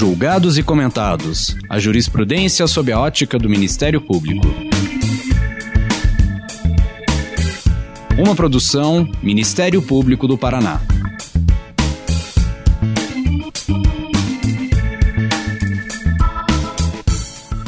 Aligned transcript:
Julgados 0.00 0.56
e 0.56 0.62
comentados. 0.62 1.54
A 1.68 1.78
jurisprudência 1.78 2.66
sob 2.66 2.90
a 2.90 2.98
ótica 2.98 3.38
do 3.38 3.50
Ministério 3.50 4.00
Público. 4.00 4.46
Uma 8.18 8.34
produção 8.34 9.06
Ministério 9.22 9.82
Público 9.82 10.26
do 10.26 10.38
Paraná. 10.38 10.80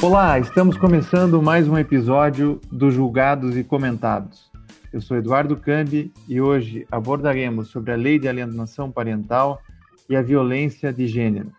Olá, 0.01 0.39
estamos 0.39 0.79
começando 0.79 1.43
mais 1.43 1.69
um 1.69 1.77
episódio 1.77 2.59
do 2.73 2.91
Julgados 2.91 3.59
e 3.59 3.63
Comentados. 3.63 4.51
Eu 4.91 5.03
sou 5.03 5.19
Eduardo 5.19 5.55
Cambi 5.55 6.11
e 6.27 6.41
hoje 6.41 6.87
abordaremos 6.91 7.69
sobre 7.69 7.93
a 7.93 7.97
Lei 7.97 8.19
de 8.19 8.27
Alienação 8.27 8.91
Parental 8.91 9.61
e 10.09 10.17
a 10.17 10.23
violência 10.23 10.91
de 10.91 11.07
gênero. 11.07 11.53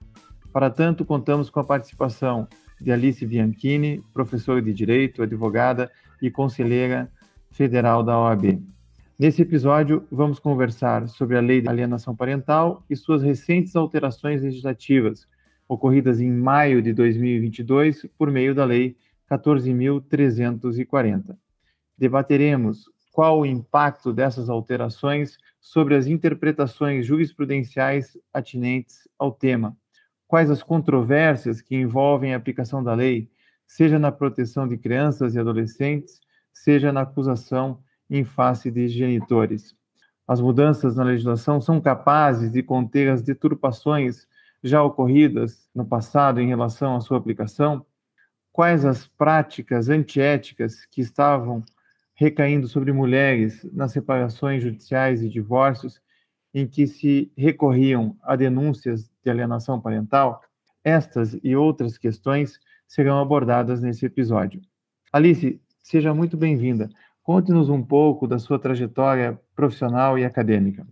Para 0.54 0.70
tanto, 0.70 1.04
contamos 1.04 1.50
com 1.50 1.60
a 1.60 1.64
participação 1.64 2.48
de 2.80 2.92
Alice 2.92 3.26
Bianchini, 3.26 4.04
professora 4.14 4.62
de 4.62 4.72
Direito, 4.72 5.24
advogada 5.24 5.92
e 6.22 6.30
conselheira 6.30 7.12
federal 7.50 8.04
da 8.04 8.20
OAB. 8.20 8.62
Nesse 9.18 9.42
episódio, 9.42 10.06
vamos 10.12 10.38
conversar 10.38 11.08
sobre 11.08 11.38
a 11.38 11.42
Lei 11.42 11.60
de 11.60 11.68
Alienação 11.68 12.16
Parental 12.16 12.86
e 12.88 12.96
suas 12.96 13.24
recentes 13.24 13.76
alterações 13.76 14.44
legislativas, 14.44 15.28
ocorridas 15.68 16.22
em 16.22 16.30
maio 16.30 16.84
de 16.84 16.94
2022 16.94 18.06
por 18.16 18.30
meio 18.30 18.54
da 18.54 18.64
Lei 18.64 18.96
14.340. 19.32 21.36
Debateremos 21.98 22.84
qual 23.12 23.40
o 23.40 23.46
impacto 23.46 24.14
dessas 24.14 24.50
alterações 24.50 25.36
sobre 25.60 25.96
as 25.96 26.06
interpretações 26.06 27.08
jurisprudenciais 27.08 28.16
atinentes 28.32 29.08
ao 29.18 29.32
tema, 29.32 29.76
quais 30.34 30.50
as 30.50 30.64
controvérsias 30.64 31.62
que 31.62 31.76
envolvem 31.76 32.34
a 32.34 32.38
aplicação 32.38 32.84
da 32.84 32.96
lei, 32.96 33.30
seja 33.68 34.00
na 34.00 34.12
proteção 34.12 34.68
de 34.68 34.80
crianças 34.80 35.36
e 35.36 35.40
adolescentes, 35.40 36.20
seja 36.52 36.92
na 36.92 37.02
acusação 37.02 37.84
em 38.10 38.24
face 38.24 38.72
de 38.72 38.88
genitores. 38.88 39.76
As 40.28 40.42
mudanças 40.42 40.96
na 40.96 41.04
legislação 41.04 41.62
são 41.62 41.80
capazes 41.80 42.52
de 42.52 42.64
conter 42.64 43.12
as 43.12 43.22
deturpações 43.22 44.28
já 44.64 44.82
ocorridas 44.82 45.70
no 45.76 45.86
passado 45.86 46.42
em 46.42 46.48
relação 46.48 46.96
à 46.96 47.00
sua 47.00 47.20
aplicação? 47.20 47.86
Quais 48.52 48.86
as 48.86 49.06
práticas 49.06 49.88
antiéticas 49.88 50.84
que 50.88 51.02
estavam 51.02 51.64
recaindo 52.16 52.68
sobre 52.68 52.92
mulheres 52.92 53.64
nas 53.72 53.92
separações 53.92 54.64
judiciais 54.64 55.22
e 55.22 55.30
divórcios 55.30 56.02
em 56.54 56.68
que 56.68 56.86
se 56.86 57.32
recorriam 57.36 58.16
a 58.22 58.36
denúncias 58.36 59.10
de 59.24 59.32
alienação 59.32 59.80
parental? 59.82 60.42
Estas 60.84 61.38
e 61.44 61.56
outras 61.56 61.98
questões 61.98 62.60
serão 62.88 63.20
abordadas 63.20 63.82
nesse 63.82 64.06
episódio. 64.06 64.62
Alice, 65.12 65.62
seja 65.82 66.14
muito 66.14 66.38
bem-vinda. 66.38 66.90
Conte-nos 67.24 67.70
um 67.70 67.82
pouco 67.82 68.28
da 68.28 68.38
sua 68.38 68.60
trajetória 68.60 69.40
profissional 69.56 70.20
e 70.20 70.26
acadêmica. 70.26 70.86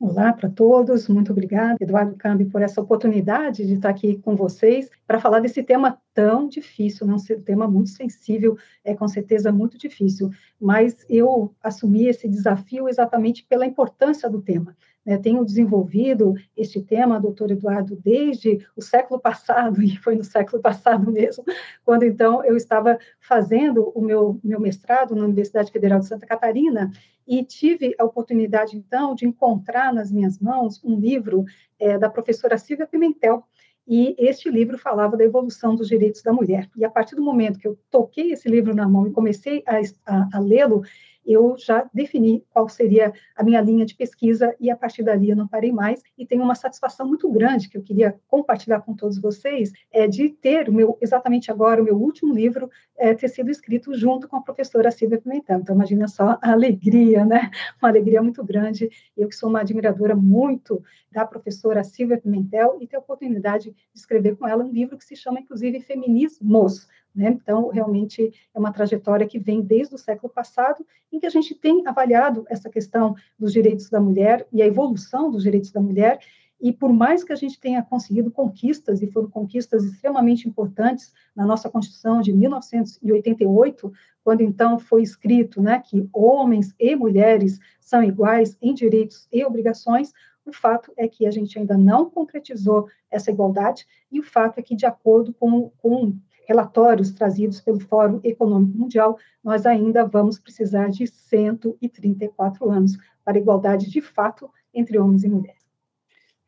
Olá 0.00 0.32
para 0.32 0.50
todos, 0.50 1.08
muito 1.08 1.30
obrigada, 1.30 1.76
Eduardo 1.80 2.16
Cambi, 2.16 2.44
por 2.44 2.60
essa 2.60 2.80
oportunidade 2.80 3.64
de 3.64 3.74
estar 3.74 3.90
aqui 3.90 4.18
com 4.18 4.34
vocês 4.34 4.90
para 5.06 5.20
falar 5.20 5.38
desse 5.38 5.62
tema 5.62 5.98
tão 6.12 6.48
difícil, 6.48 7.06
né? 7.06 7.14
um 7.14 7.40
tema 7.40 7.68
muito 7.68 7.90
sensível, 7.90 8.58
é 8.84 8.94
com 8.94 9.06
certeza 9.06 9.52
muito 9.52 9.78
difícil, 9.78 10.30
mas 10.60 11.06
eu 11.08 11.54
assumi 11.62 12.06
esse 12.08 12.28
desafio 12.28 12.88
exatamente 12.88 13.44
pela 13.44 13.64
importância 13.64 14.28
do 14.28 14.42
tema. 14.42 14.76
Né? 15.04 15.18
Tenho 15.18 15.44
desenvolvido 15.44 16.34
este 16.56 16.80
tema, 16.80 17.20
doutor 17.20 17.50
Eduardo, 17.50 17.96
desde 17.96 18.66
o 18.76 18.82
século 18.82 19.20
passado, 19.20 19.80
e 19.82 19.96
foi 19.96 20.14
no 20.14 20.24
século 20.24 20.62
passado 20.62 21.10
mesmo, 21.10 21.44
quando 21.84 22.04
então 22.04 22.44
eu 22.44 22.56
estava 22.56 22.98
fazendo 23.20 23.92
o 23.94 24.00
meu, 24.00 24.40
meu 24.42 24.60
mestrado 24.60 25.14
na 25.14 25.24
Universidade 25.24 25.70
Federal 25.70 25.98
de 25.98 26.06
Santa 26.06 26.26
Catarina, 26.26 26.90
e 27.26 27.42
tive 27.42 27.94
a 27.98 28.04
oportunidade, 28.04 28.76
então, 28.76 29.14
de 29.14 29.26
encontrar 29.26 29.92
nas 29.92 30.12
minhas 30.12 30.38
mãos 30.38 30.82
um 30.84 30.98
livro 30.98 31.44
é, 31.78 31.98
da 31.98 32.10
professora 32.10 32.58
Silvia 32.58 32.86
Pimentel, 32.86 33.44
e 33.86 34.14
este 34.18 34.48
livro 34.48 34.78
falava 34.78 35.16
da 35.16 35.24
evolução 35.24 35.76
dos 35.76 35.88
direitos 35.88 36.22
da 36.22 36.32
mulher. 36.32 36.70
E 36.74 36.84
a 36.84 36.90
partir 36.90 37.16
do 37.16 37.22
momento 37.22 37.58
que 37.58 37.68
eu 37.68 37.78
toquei 37.90 38.32
esse 38.32 38.48
livro 38.48 38.74
na 38.74 38.88
mão 38.88 39.06
e 39.06 39.12
comecei 39.12 39.62
a, 39.66 39.78
a, 40.06 40.28
a 40.34 40.40
lê-lo, 40.40 40.82
eu 41.26 41.56
já 41.58 41.88
defini 41.92 42.44
qual 42.50 42.68
seria 42.68 43.12
a 43.36 43.42
minha 43.42 43.60
linha 43.60 43.84
de 43.84 43.94
pesquisa 43.94 44.54
e 44.60 44.70
a 44.70 44.76
partir 44.76 45.02
dali 45.02 45.30
eu 45.30 45.36
não 45.36 45.48
parei 45.48 45.72
mais 45.72 46.02
e 46.16 46.26
tenho 46.26 46.42
uma 46.42 46.54
satisfação 46.54 47.06
muito 47.06 47.30
grande 47.30 47.68
que 47.68 47.76
eu 47.76 47.82
queria 47.82 48.18
compartilhar 48.28 48.80
com 48.80 48.94
todos 48.94 49.18
vocês 49.18 49.72
é 49.90 50.06
de 50.06 50.28
ter 50.28 50.68
o 50.68 50.72
meu 50.72 50.98
exatamente 51.00 51.50
agora 51.50 51.80
o 51.80 51.84
meu 51.84 51.96
último 51.96 52.32
livro 52.34 52.70
é, 52.96 53.14
ter 53.14 53.28
sido 53.28 53.50
escrito 53.50 53.94
junto 53.94 54.28
com 54.28 54.36
a 54.36 54.40
professora 54.40 54.90
Silvia 54.90 55.20
Pimentel. 55.20 55.60
Então 55.60 55.74
imagina 55.74 56.06
só 56.08 56.38
a 56.40 56.52
alegria, 56.52 57.24
né? 57.24 57.50
Uma 57.80 57.88
alegria 57.88 58.22
muito 58.22 58.44
grande. 58.44 58.90
Eu 59.16 59.28
que 59.28 59.34
sou 59.34 59.48
uma 59.48 59.60
admiradora 59.60 60.14
muito 60.14 60.82
da 61.10 61.26
professora 61.26 61.84
Silvia 61.84 62.18
Pimentel 62.18 62.78
e 62.80 62.86
ter 62.86 62.96
a 62.96 63.00
oportunidade 63.00 63.70
de 63.70 63.98
escrever 63.98 64.36
com 64.36 64.46
ela 64.46 64.64
um 64.64 64.70
livro 64.70 64.96
que 64.96 65.04
se 65.04 65.16
chama 65.16 65.40
inclusive 65.40 65.80
Feminismos, 65.80 66.88
né? 67.14 67.30
Então, 67.30 67.68
realmente 67.68 68.32
é 68.52 68.58
uma 68.58 68.72
trajetória 68.72 69.26
que 69.26 69.38
vem 69.38 69.62
desde 69.62 69.94
o 69.94 69.98
século 69.98 70.32
passado, 70.32 70.84
em 71.12 71.20
que 71.20 71.26
a 71.26 71.30
gente 71.30 71.54
tem 71.54 71.86
avaliado 71.86 72.44
essa 72.48 72.68
questão 72.68 73.14
dos 73.38 73.52
direitos 73.52 73.88
da 73.88 74.00
mulher 74.00 74.46
e 74.52 74.60
a 74.60 74.66
evolução 74.66 75.30
dos 75.30 75.42
direitos 75.42 75.70
da 75.70 75.80
mulher, 75.80 76.18
e 76.60 76.72
por 76.72 76.92
mais 76.92 77.22
que 77.22 77.32
a 77.32 77.36
gente 77.36 77.60
tenha 77.60 77.82
conseguido 77.82 78.30
conquistas, 78.30 79.02
e 79.02 79.06
foram 79.06 79.28
conquistas 79.28 79.84
extremamente 79.84 80.48
importantes 80.48 81.12
na 81.36 81.44
nossa 81.44 81.68
Constituição 81.68 82.20
de 82.20 82.32
1988, 82.32 83.92
quando 84.22 84.40
então 84.40 84.78
foi 84.78 85.02
escrito 85.02 85.60
né, 85.60 85.82
que 85.84 86.08
homens 86.12 86.74
e 86.78 86.96
mulheres 86.96 87.58
são 87.80 88.02
iguais 88.02 88.56
em 88.62 88.72
direitos 88.72 89.28
e 89.30 89.44
obrigações, 89.44 90.12
o 90.46 90.52
fato 90.52 90.92
é 90.96 91.08
que 91.08 91.26
a 91.26 91.30
gente 91.30 91.58
ainda 91.58 91.76
não 91.76 92.08
concretizou 92.08 92.88
essa 93.10 93.30
igualdade, 93.30 93.86
e 94.10 94.20
o 94.20 94.22
fato 94.22 94.58
é 94.58 94.62
que, 94.62 94.74
de 94.74 94.86
acordo 94.86 95.32
com, 95.34 95.70
com 95.78 96.16
relatórios 96.46 97.12
trazidos 97.12 97.60
pelo 97.60 97.80
Fórum 97.80 98.20
Econômico 98.22 98.76
Mundial, 98.76 99.18
nós 99.42 99.66
ainda 99.66 100.04
vamos 100.06 100.38
precisar 100.38 100.88
de 100.88 101.06
134 101.06 102.70
anos 102.70 102.96
para 103.24 103.38
igualdade 103.38 103.90
de 103.90 104.00
fato 104.00 104.50
entre 104.72 104.98
homens 104.98 105.24
e 105.24 105.28
mulheres. 105.28 105.64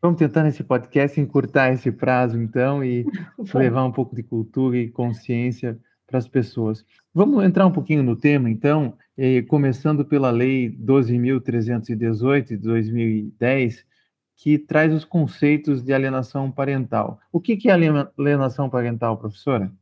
Vamos 0.00 0.18
tentar 0.18 0.44
nesse 0.44 0.62
podcast 0.62 1.20
encurtar 1.20 1.72
esse 1.72 1.90
prazo, 1.90 2.38
então, 2.38 2.84
e 2.84 3.04
levar 3.54 3.84
um 3.84 3.92
pouco 3.92 4.14
de 4.14 4.22
cultura 4.22 4.76
e 4.76 4.88
consciência 4.88 5.78
para 6.06 6.18
as 6.18 6.28
pessoas. 6.28 6.84
Vamos 7.12 7.42
entrar 7.44 7.66
um 7.66 7.72
pouquinho 7.72 8.02
no 8.02 8.14
tema, 8.14 8.48
então, 8.48 8.96
começando 9.48 10.04
pela 10.04 10.30
Lei 10.30 10.70
12.318 10.70 12.48
de 12.48 12.56
2010, 12.58 13.84
que 14.36 14.58
traz 14.58 14.92
os 14.92 15.04
conceitos 15.04 15.82
de 15.82 15.92
alienação 15.92 16.52
parental. 16.52 17.18
O 17.32 17.40
que 17.40 17.58
é 17.68 17.72
alienação 17.72 18.68
parental, 18.68 19.16
professora? 19.16 19.72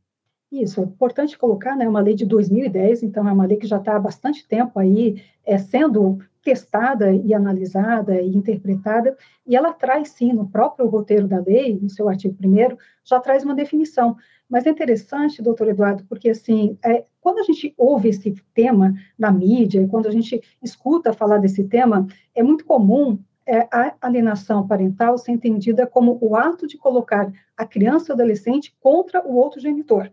Isso, 0.61 0.79
é 0.79 0.83
importante 0.83 1.37
colocar, 1.37 1.75
né, 1.75 1.87
uma 1.87 1.99
lei 1.99 2.15
de 2.15 2.25
2010, 2.25 3.03
então 3.03 3.27
é 3.27 3.31
uma 3.31 3.45
lei 3.45 3.57
que 3.57 3.67
já 3.67 3.77
está 3.77 3.97
há 3.97 3.99
bastante 3.99 4.47
tempo 4.47 4.79
aí 4.79 5.21
é, 5.45 5.57
sendo 5.57 6.19
testada 6.41 7.11
e 7.11 7.33
analisada 7.33 8.21
e 8.21 8.33
interpretada, 8.33 9.17
e 9.45 9.55
ela 9.55 9.73
traz 9.73 10.09
sim, 10.11 10.31
no 10.31 10.47
próprio 10.47 10.87
roteiro 10.87 11.27
da 11.27 11.39
lei, 11.39 11.77
no 11.81 11.89
seu 11.89 12.07
artigo 12.07 12.37
1 12.41 12.77
já 13.03 13.19
traz 13.19 13.43
uma 13.43 13.53
definição. 13.53 14.15
Mas 14.47 14.65
é 14.65 14.69
interessante, 14.69 15.41
doutor 15.41 15.67
Eduardo, 15.67 16.05
porque 16.07 16.29
assim, 16.29 16.77
é, 16.85 17.03
quando 17.19 17.39
a 17.39 17.43
gente 17.43 17.73
ouve 17.77 18.09
esse 18.09 18.33
tema 18.53 18.93
na 19.17 19.31
mídia, 19.31 19.87
quando 19.89 20.07
a 20.07 20.11
gente 20.11 20.39
escuta 20.61 21.11
falar 21.11 21.39
desse 21.39 21.63
tema, 21.63 22.07
é 22.33 22.43
muito 22.43 22.63
comum 22.63 23.19
é, 23.45 23.67
a 23.71 23.95
alienação 23.99 24.67
parental 24.67 25.17
ser 25.17 25.31
entendida 25.31 25.85
como 25.85 26.17
o 26.21 26.35
ato 26.35 26.65
de 26.65 26.77
colocar 26.77 27.31
a 27.57 27.65
criança 27.65 28.13
ou 28.13 28.15
adolescente 28.15 28.75
contra 28.79 29.25
o 29.27 29.35
outro 29.35 29.59
genitor. 29.59 30.11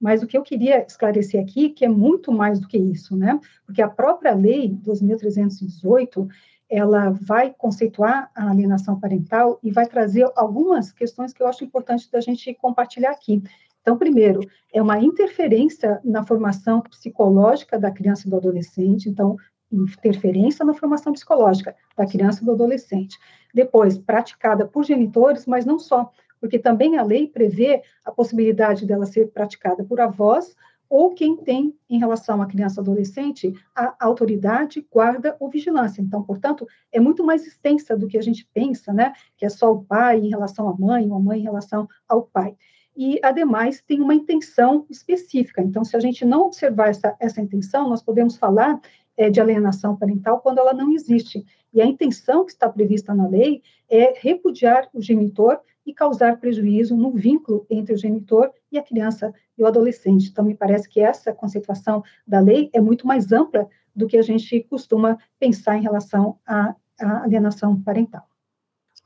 Mas 0.00 0.22
o 0.22 0.26
que 0.26 0.36
eu 0.36 0.42
queria 0.42 0.84
esclarecer 0.84 1.40
aqui, 1.40 1.70
que 1.70 1.84
é 1.84 1.88
muito 1.88 2.30
mais 2.32 2.60
do 2.60 2.68
que 2.68 2.76
isso, 2.76 3.16
né? 3.16 3.40
Porque 3.64 3.80
a 3.80 3.88
própria 3.88 4.34
lei 4.34 4.68
2318, 4.68 6.28
ela 6.68 7.10
vai 7.10 7.54
conceituar 7.56 8.30
a 8.34 8.50
alienação 8.50 8.98
parental 8.98 9.58
e 9.62 9.70
vai 9.70 9.86
trazer 9.86 10.30
algumas 10.34 10.92
questões 10.92 11.32
que 11.32 11.42
eu 11.42 11.46
acho 11.46 11.64
importante 11.64 12.10
da 12.10 12.20
gente 12.20 12.52
compartilhar 12.54 13.10
aqui. 13.10 13.42
Então, 13.80 13.96
primeiro, 13.96 14.40
é 14.72 14.82
uma 14.82 14.98
interferência 14.98 16.00
na 16.04 16.24
formação 16.24 16.80
psicológica 16.80 17.78
da 17.78 17.90
criança 17.90 18.26
e 18.26 18.30
do 18.30 18.36
adolescente, 18.36 19.08
então, 19.08 19.36
interferência 19.70 20.64
na 20.64 20.74
formação 20.74 21.12
psicológica 21.12 21.74
da 21.96 22.06
criança 22.06 22.42
e 22.42 22.44
do 22.44 22.52
adolescente. 22.52 23.16
Depois, 23.54 23.96
praticada 23.96 24.66
por 24.66 24.84
genitores, 24.84 25.46
mas 25.46 25.64
não 25.64 25.78
só, 25.78 26.10
porque 26.40 26.58
também 26.58 26.96
a 26.96 27.02
lei 27.02 27.28
prevê 27.28 27.82
a 28.04 28.12
possibilidade 28.12 28.86
dela 28.86 29.06
ser 29.06 29.28
praticada 29.28 29.84
por 29.84 30.00
avós 30.00 30.54
ou 30.88 31.14
quem 31.14 31.36
tem, 31.36 31.74
em 31.90 31.98
relação 31.98 32.40
à 32.40 32.46
criança 32.46 32.80
adolescente, 32.80 33.52
a 33.74 33.94
autoridade, 33.98 34.86
guarda 34.90 35.36
ou 35.40 35.50
vigilância. 35.50 36.00
Então, 36.00 36.22
portanto, 36.22 36.66
é 36.92 37.00
muito 37.00 37.24
mais 37.24 37.46
extensa 37.46 37.96
do 37.96 38.06
que 38.06 38.16
a 38.16 38.22
gente 38.22 38.48
pensa, 38.54 38.92
né? 38.92 39.12
Que 39.36 39.44
é 39.44 39.48
só 39.48 39.72
o 39.72 39.84
pai 39.84 40.20
em 40.20 40.28
relação 40.28 40.68
à 40.68 40.76
mãe, 40.76 41.08
ou 41.10 41.16
a 41.16 41.20
mãe 41.20 41.40
em 41.40 41.44
relação 41.44 41.88
ao 42.08 42.22
pai. 42.22 42.56
E, 42.96 43.18
ademais, 43.22 43.82
tem 43.86 44.00
uma 44.00 44.14
intenção 44.14 44.86
específica. 44.88 45.60
Então, 45.60 45.84
se 45.84 45.96
a 45.96 46.00
gente 46.00 46.24
não 46.24 46.42
observar 46.46 46.88
essa, 46.88 47.14
essa 47.20 47.40
intenção, 47.40 47.88
nós 47.88 48.02
podemos 48.02 48.36
falar 48.36 48.80
de 49.30 49.40
alienação 49.40 49.96
parental 49.96 50.40
quando 50.40 50.58
ela 50.58 50.72
não 50.72 50.92
existe. 50.92 51.44
E 51.72 51.80
a 51.80 51.86
intenção 51.86 52.44
que 52.44 52.52
está 52.52 52.68
prevista 52.68 53.14
na 53.14 53.26
lei 53.26 53.62
é 53.88 54.14
repudiar 54.18 54.88
o 54.92 55.00
genitor 55.00 55.60
e 55.86 55.94
causar 55.94 56.38
prejuízo 56.38 56.96
no 56.96 57.12
vínculo 57.12 57.64
entre 57.70 57.94
o 57.94 57.96
genitor 57.96 58.50
e 58.70 58.78
a 58.78 58.82
criança 58.82 59.32
e 59.56 59.62
o 59.62 59.66
adolescente. 59.66 60.28
Então, 60.28 60.44
me 60.44 60.54
parece 60.54 60.88
que 60.88 61.00
essa 61.00 61.32
conceituação 61.32 62.02
da 62.26 62.40
lei 62.40 62.68
é 62.72 62.80
muito 62.80 63.06
mais 63.06 63.30
ampla 63.32 63.68
do 63.94 64.06
que 64.06 64.18
a 64.18 64.22
gente 64.22 64.60
costuma 64.68 65.16
pensar 65.38 65.78
em 65.78 65.82
relação 65.82 66.38
à, 66.46 66.74
à 67.00 67.22
alienação 67.22 67.80
parental. 67.80 68.26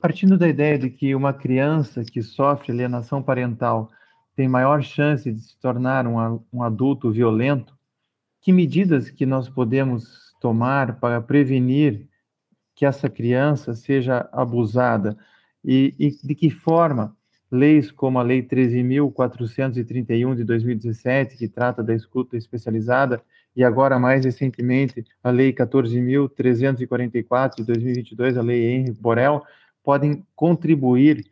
Partindo 0.00 0.38
da 0.38 0.48
ideia 0.48 0.78
de 0.78 0.88
que 0.88 1.14
uma 1.14 1.32
criança 1.32 2.02
que 2.02 2.22
sofre 2.22 2.72
alienação 2.72 3.22
parental 3.22 3.90
tem 4.34 4.48
maior 4.48 4.82
chance 4.82 5.30
de 5.30 5.38
se 5.38 5.58
tornar 5.58 6.06
um, 6.06 6.40
um 6.50 6.62
adulto 6.62 7.10
violento, 7.10 7.76
que 8.40 8.52
medidas 8.52 9.10
que 9.10 9.26
nós 9.26 9.48
podemos 9.48 10.34
tomar 10.40 10.98
para 10.98 11.20
prevenir 11.20 12.08
que 12.75 12.87
essa 12.87 13.08
criança 13.08 13.75
seja 13.75 14.28
abusada? 14.32 15.16
E, 15.64 15.94
e 15.98 16.10
de 16.26 16.34
que 16.34 16.50
forma 16.50 17.16
leis 17.50 17.90
como 17.90 18.19
a 18.19 18.22
Lei 18.22 18.42
13.431 18.42 20.37
de 20.37 20.44
2017, 20.44 21.37
que 21.37 21.48
trata 21.48 21.82
da 21.82 21.94
escuta 21.94 22.37
especializada, 22.37 23.22
e 23.54 23.62
agora, 23.64 23.98
mais 23.98 24.25
recentemente, 24.25 25.04
a 25.22 25.31
Lei 25.31 25.52
14.344 25.52 27.56
de 27.56 27.64
2022, 27.64 28.36
a 28.36 28.43
Lei 28.43 28.72
Henri 28.72 28.93
Borel, 28.93 29.43
podem 29.82 30.25
contribuir 30.36 31.26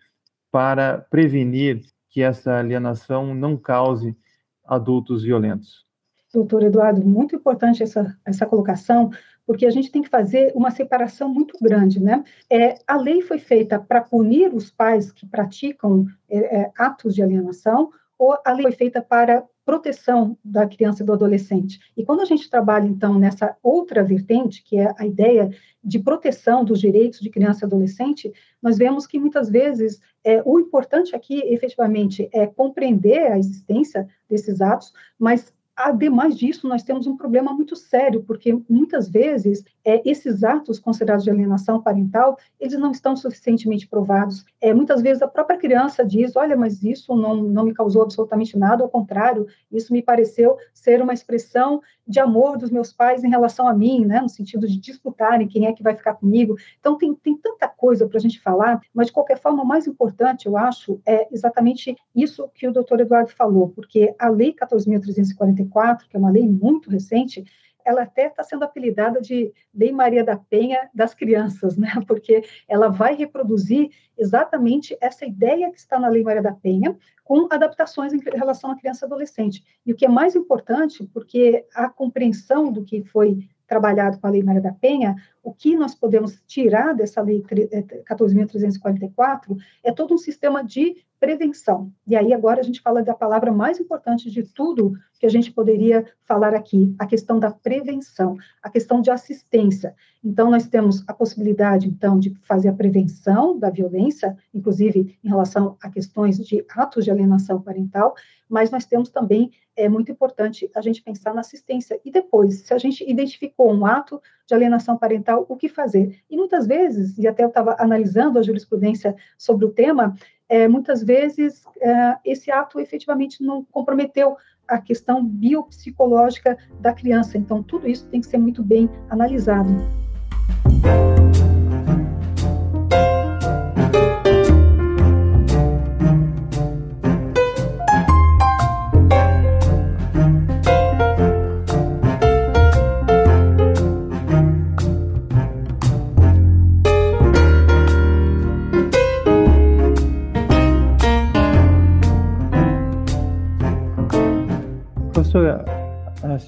para 0.51 0.99
prevenir 0.99 1.85
que 2.11 2.23
essa 2.23 2.59
alienação 2.59 3.33
não 3.35 3.57
cause 3.57 4.17
adultos 4.65 5.23
violentos. 5.23 5.88
Doutor 6.33 6.63
Eduardo, 6.63 7.05
muito 7.05 7.37
importante 7.37 7.83
essa, 7.83 8.17
essa 8.25 8.45
colocação, 8.45 9.11
porque 9.47 9.65
a 9.65 9.71
gente 9.71 9.91
tem 9.91 10.03
que 10.03 10.11
fazer 10.11 10.53
uma 10.55 10.71
separação 10.71 11.33
muito 11.33 11.57
grande, 11.61 12.03
né? 12.03 12.23
É, 12.51 12.75
a 12.87 12.97
lei 12.97 13.23
foi 13.23 13.39
feita 13.39 13.79
para 13.79 14.03
punir 14.03 14.53
os 14.55 14.71
pais 14.71 15.11
que 15.11 15.27
praticam 15.27 16.07
é, 16.29 16.61
é, 16.61 16.71
atos 16.77 17.15
de 17.15 17.23
alienação, 17.23 17.91
ou 18.19 18.37
a 18.45 18.53
lei 18.53 18.65
foi 18.65 18.73
feita 18.73 19.01
para 19.01 19.45
proteção 19.65 20.37
da 20.43 20.67
criança 20.67 21.03
e 21.03 21.07
do 21.07 21.13
adolescente. 21.13 21.79
E 21.95 22.03
quando 22.03 22.21
a 22.21 22.25
gente 22.25 22.49
trabalha, 22.49 22.87
então, 22.87 23.19
nessa 23.19 23.55
outra 23.63 24.03
vertente, 24.03 24.63
que 24.63 24.79
é 24.79 24.93
a 24.97 25.07
ideia 25.07 25.51
de 25.85 25.99
proteção 25.99 26.65
dos 26.65 26.81
direitos 26.81 27.21
de 27.21 27.29
criança 27.29 27.65
e 27.65 27.67
adolescente, 27.67 28.33
nós 28.63 28.79
vemos 28.79 29.07
que 29.07 29.19
muitas 29.19 29.51
vezes 29.51 30.01
é, 30.25 30.43
o 30.45 30.59
importante 30.59 31.15
aqui, 31.15 31.41
efetivamente, 31.53 32.31
é 32.33 32.47
compreender 32.47 33.31
a 33.31 33.39
existência 33.39 34.09
desses 34.29 34.63
atos, 34.63 34.91
mas 35.19 35.53
Ademais 35.79 36.37
disso, 36.37 36.67
nós 36.67 36.83
temos 36.83 37.07
um 37.07 37.17
problema 37.17 37.53
muito 37.53 37.77
sério, 37.77 38.25
porque 38.25 38.53
muitas 38.69 39.09
vezes 39.09 39.63
é, 39.85 40.03
esses 40.05 40.43
atos 40.43 40.81
considerados 40.81 41.23
de 41.23 41.31
alienação 41.31 41.81
parental, 41.81 42.37
eles 42.59 42.77
não 42.77 42.91
estão 42.91 43.15
suficientemente 43.15 43.87
provados. 43.87 44.45
É, 44.61 44.75
muitas 44.75 45.01
vezes 45.01 45.23
a 45.23 45.29
própria 45.29 45.57
criança 45.57 46.05
diz, 46.05 46.35
olha, 46.35 46.57
mas 46.57 46.83
isso 46.83 47.15
não, 47.15 47.37
não 47.37 47.65
me 47.65 47.73
causou 47.73 48.03
absolutamente 48.03 48.59
nada, 48.59 48.83
ao 48.83 48.89
contrário, 48.89 49.47
isso 49.71 49.93
me 49.93 50.03
pareceu 50.03 50.57
ser 50.75 51.01
uma 51.01 51.15
expressão 51.15 51.81
de 52.09 52.19
amor 52.19 52.59
dos 52.59 52.71
meus 52.71 52.93
pais 52.93 53.23
em 53.23 53.29
relação 53.29 53.69
a 53.69 53.75
mim, 53.75 54.05
né, 54.05 54.21
no 54.21 54.29
sentido 54.29 54.67
de 54.67 54.79
disputarem 54.81 55.47
quem 55.47 55.67
é 55.67 55.73
que 55.73 55.83
vai 55.83 55.95
ficar 55.95 56.15
comigo. 56.15 56.57
Então, 56.81 56.99
tem, 56.99 57.15
tem 57.15 57.37
tanta 57.37 57.69
coisa 57.69 58.09
para 58.09 58.19
a 58.19 58.21
gente 58.21 58.41
falar, 58.41 58.81
mas, 58.93 59.09
de 59.09 59.13
qualquer 59.13 59.39
forma, 59.39 59.63
o 59.63 59.67
mais 59.67 59.87
importante, 59.87 60.47
eu 60.47 60.57
acho, 60.57 61.01
é 61.07 61.29
exatamente 61.31 61.97
isso 62.17 62.51
que 62.55 62.67
o 62.67 62.73
doutor 62.73 63.01
Eduardo 63.01 63.31
falou, 63.31 63.69
porque 63.69 64.15
a 64.19 64.29
Lei 64.29 64.53
14.344, 64.55 65.68
que 65.69 66.17
é 66.17 66.19
uma 66.19 66.31
lei 66.31 66.47
muito 66.49 66.91
recente, 66.91 67.45
ela 67.89 68.03
até 68.03 68.27
está 68.27 68.43
sendo 68.43 68.65
apelidada 68.65 69.19
de 69.19 69.51
Lei 69.75 69.91
Maria 69.91 70.23
da 70.23 70.37
Penha 70.37 70.91
das 70.95 71.15
crianças, 71.15 71.79
né? 71.79 71.89
Porque 72.07 72.45
ela 72.69 72.89
vai 72.89 73.15
reproduzir 73.15 73.91
exatamente 74.17 74.97
essa 75.01 75.25
ideia 75.25 75.71
que 75.71 75.79
está 75.79 75.99
na 75.99 76.09
Lei 76.09 76.23
Maria 76.23 76.43
da 76.43 76.53
Penha, 76.53 76.95
com 77.25 77.49
adaptações 77.51 78.13
em 78.13 78.19
relação 78.19 78.71
à 78.71 78.77
criança 78.77 79.05
e 79.05 79.07
adolescente. 79.07 79.65
E 79.87 79.93
o 79.93 79.97
que 79.97 80.05
é 80.05 80.09
mais 80.09 80.37
importante, 80.37 81.03
porque 81.15 81.65
a 81.75 81.89
compreensão 81.89 82.71
do 82.71 82.85
que 82.85 83.03
foi 83.05 83.49
trabalhado 83.67 84.19
com 84.19 84.27
a 84.27 84.31
Lei 84.31 84.43
Maria 84.43 84.63
da 84.63 84.73
Penha, 84.73 85.17
o 85.49 85.55
que 85.55 85.75
nós 85.75 85.95
podemos 85.95 86.43
tirar 86.47 86.95
dessa 86.95 87.23
Lei 87.23 87.43
14.344 87.43 89.57
é 89.83 89.91
todo 89.91 90.13
um 90.13 90.19
sistema 90.19 90.63
de 90.63 91.03
prevenção. 91.19 91.91
E 92.07 92.15
aí 92.15 92.35
agora 92.35 92.61
a 92.61 92.63
gente 92.63 92.83
fala 92.83 93.03
da 93.03 93.15
palavra 93.15 93.51
mais 93.51 93.81
importante 93.81 94.31
de 94.31 94.43
tudo 94.43 94.93
que 95.19 95.25
a 95.25 95.31
gente 95.31 95.51
poderia 95.51 96.05
falar 96.27 96.55
aqui, 96.55 96.95
a 96.99 97.07
questão 97.07 97.41
da 97.41 97.51
prevenção, 97.51 98.37
a 98.63 98.69
questão 98.69 99.01
de 99.01 99.11
assistência. 99.11 99.95
Então 100.23 100.51
nós 100.51 100.69
temos 100.69 101.03
a 101.09 101.15
possibilidade 101.15 101.89
então 101.89 102.19
de 102.19 102.35
fazer 102.43 102.69
a 102.69 102.75
prevenção 102.75 103.59
da 103.59 103.71
violência, 103.71 104.37
inclusive 104.53 105.19
em 105.25 105.29
relação 105.29 105.79
a 105.83 105.91
questões 105.91 106.37
de 106.39 106.63
atos 106.77 107.07
de 107.07 107.11
alienação 107.11 107.63
parental, 107.63 108.15
mas 108.49 108.71
nós 108.71 108.85
temos 108.85 109.09
também 109.09 109.51
é 109.75 109.89
muito 109.89 110.13
importante 110.13 110.71
a 110.75 110.81
gente 110.81 111.03
pensar 111.03 111.33
na 111.33 111.41
assistência 111.41 112.01
e 112.05 112.11
depois, 112.11 112.67
se 112.67 112.75
a 112.75 112.79
gente 112.79 113.09
identificou 113.09 113.73
um 113.73 113.87
ato 113.87 114.21
de 114.49 114.55
alienação 114.55 114.97
parental, 114.97 115.45
o 115.47 115.57
que 115.57 115.69
fazer? 115.69 116.19
E 116.31 116.37
muitas 116.37 116.67
vezes, 116.67 117.19
e 117.19 117.29
até 117.29 117.45
eu 117.45 117.49
estava 117.49 117.77
analisando 117.79 118.39
a 118.39 118.43
jurisprudência 118.43 119.15
sobre 119.37 119.67
o 119.67 119.71
tema, 119.71 120.17
é, 120.49 120.67
muitas 120.67 121.05
vezes 121.05 121.63
é, 121.81 122.17
esse 122.25 122.51
ato 122.51 122.81
efetivamente 122.81 123.43
não 123.43 123.63
comprometeu 123.63 124.39
a 124.67 124.79
questão 124.79 125.23
biopsicológica 125.23 126.57
da 126.81 126.95
criança. 126.95 127.37
Então, 127.37 127.63
tudo 127.63 127.87
isso 127.87 128.09
tem 128.09 128.23
que 128.23 128.27
ser 128.27 128.39
muito 128.39 128.63
bem 128.63 128.89
analisado. 129.11 129.71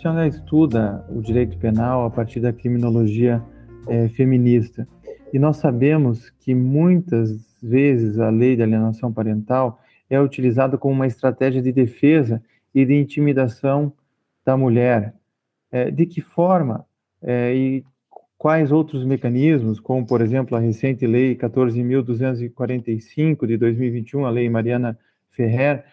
Senhora 0.01 0.27
estuda 0.27 1.07
o 1.11 1.21
direito 1.21 1.59
penal 1.59 2.07
a 2.07 2.11
partir 2.11 2.41
da 2.41 2.55
criminologia 2.55 3.43
é, 3.87 4.09
feminista. 4.09 4.89
E 5.33 5.39
nós 5.39 5.59
sabemos 5.59 6.31
que 6.41 6.53
muitas 6.55 7.61
vezes 7.63 8.19
a 8.19 8.31
lei 8.31 8.57
de 8.57 8.63
alienação 8.63 9.13
parental 9.13 9.79
é 10.09 10.19
utilizada 10.19 10.79
como 10.79 10.95
uma 10.95 11.07
estratégia 11.07 11.61
de 11.61 11.71
defesa 11.71 12.43
e 12.75 12.87
de 12.87 12.95
intimidação 12.95 13.93
da 14.45 14.57
mulher. 14.57 15.15
É, 15.71 15.91
de 15.91 16.07
que 16.07 16.23
forma 16.23 16.87
é, 17.23 17.55
e 17.55 17.85
quais 18.39 18.73
outros 18.73 19.05
mecanismos, 19.05 19.79
como 19.79 20.07
por 20.07 20.23
exemplo 20.23 20.57
a 20.57 20.61
recente 20.61 21.07
lei 21.07 21.37
14.245 21.37 23.47
de 23.47 23.59
2021, 23.59 24.25
a 24.25 24.31
lei 24.31 24.49
Mariana 24.49 24.99
Ferrer, 25.31 25.85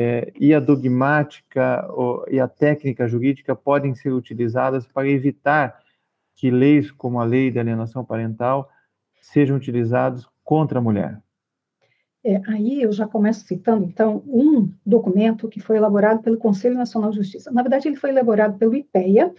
é, 0.00 0.32
e 0.38 0.54
a 0.54 0.60
dogmática 0.60 1.84
ou, 1.90 2.24
e 2.30 2.38
a 2.38 2.46
técnica 2.46 3.08
jurídica 3.08 3.56
podem 3.56 3.96
ser 3.96 4.12
utilizadas 4.12 4.86
para 4.86 5.08
evitar 5.08 5.76
que 6.36 6.52
leis 6.52 6.92
como 6.92 7.20
a 7.20 7.24
lei 7.24 7.50
de 7.50 7.58
alienação 7.58 8.04
parental 8.04 8.70
sejam 9.20 9.56
utilizadas 9.56 10.24
contra 10.44 10.78
a 10.78 10.82
mulher. 10.82 11.20
É, 12.24 12.40
aí 12.46 12.80
eu 12.80 12.92
já 12.92 13.08
começo 13.08 13.44
citando, 13.44 13.86
então, 13.86 14.22
um 14.28 14.72
documento 14.86 15.48
que 15.48 15.58
foi 15.58 15.78
elaborado 15.78 16.22
pelo 16.22 16.38
Conselho 16.38 16.76
Nacional 16.76 17.10
de 17.10 17.16
Justiça. 17.16 17.50
Na 17.50 17.62
verdade, 17.62 17.88
ele 17.88 17.96
foi 17.96 18.10
elaborado 18.10 18.56
pelo 18.56 18.76
IPEA, 18.76 19.34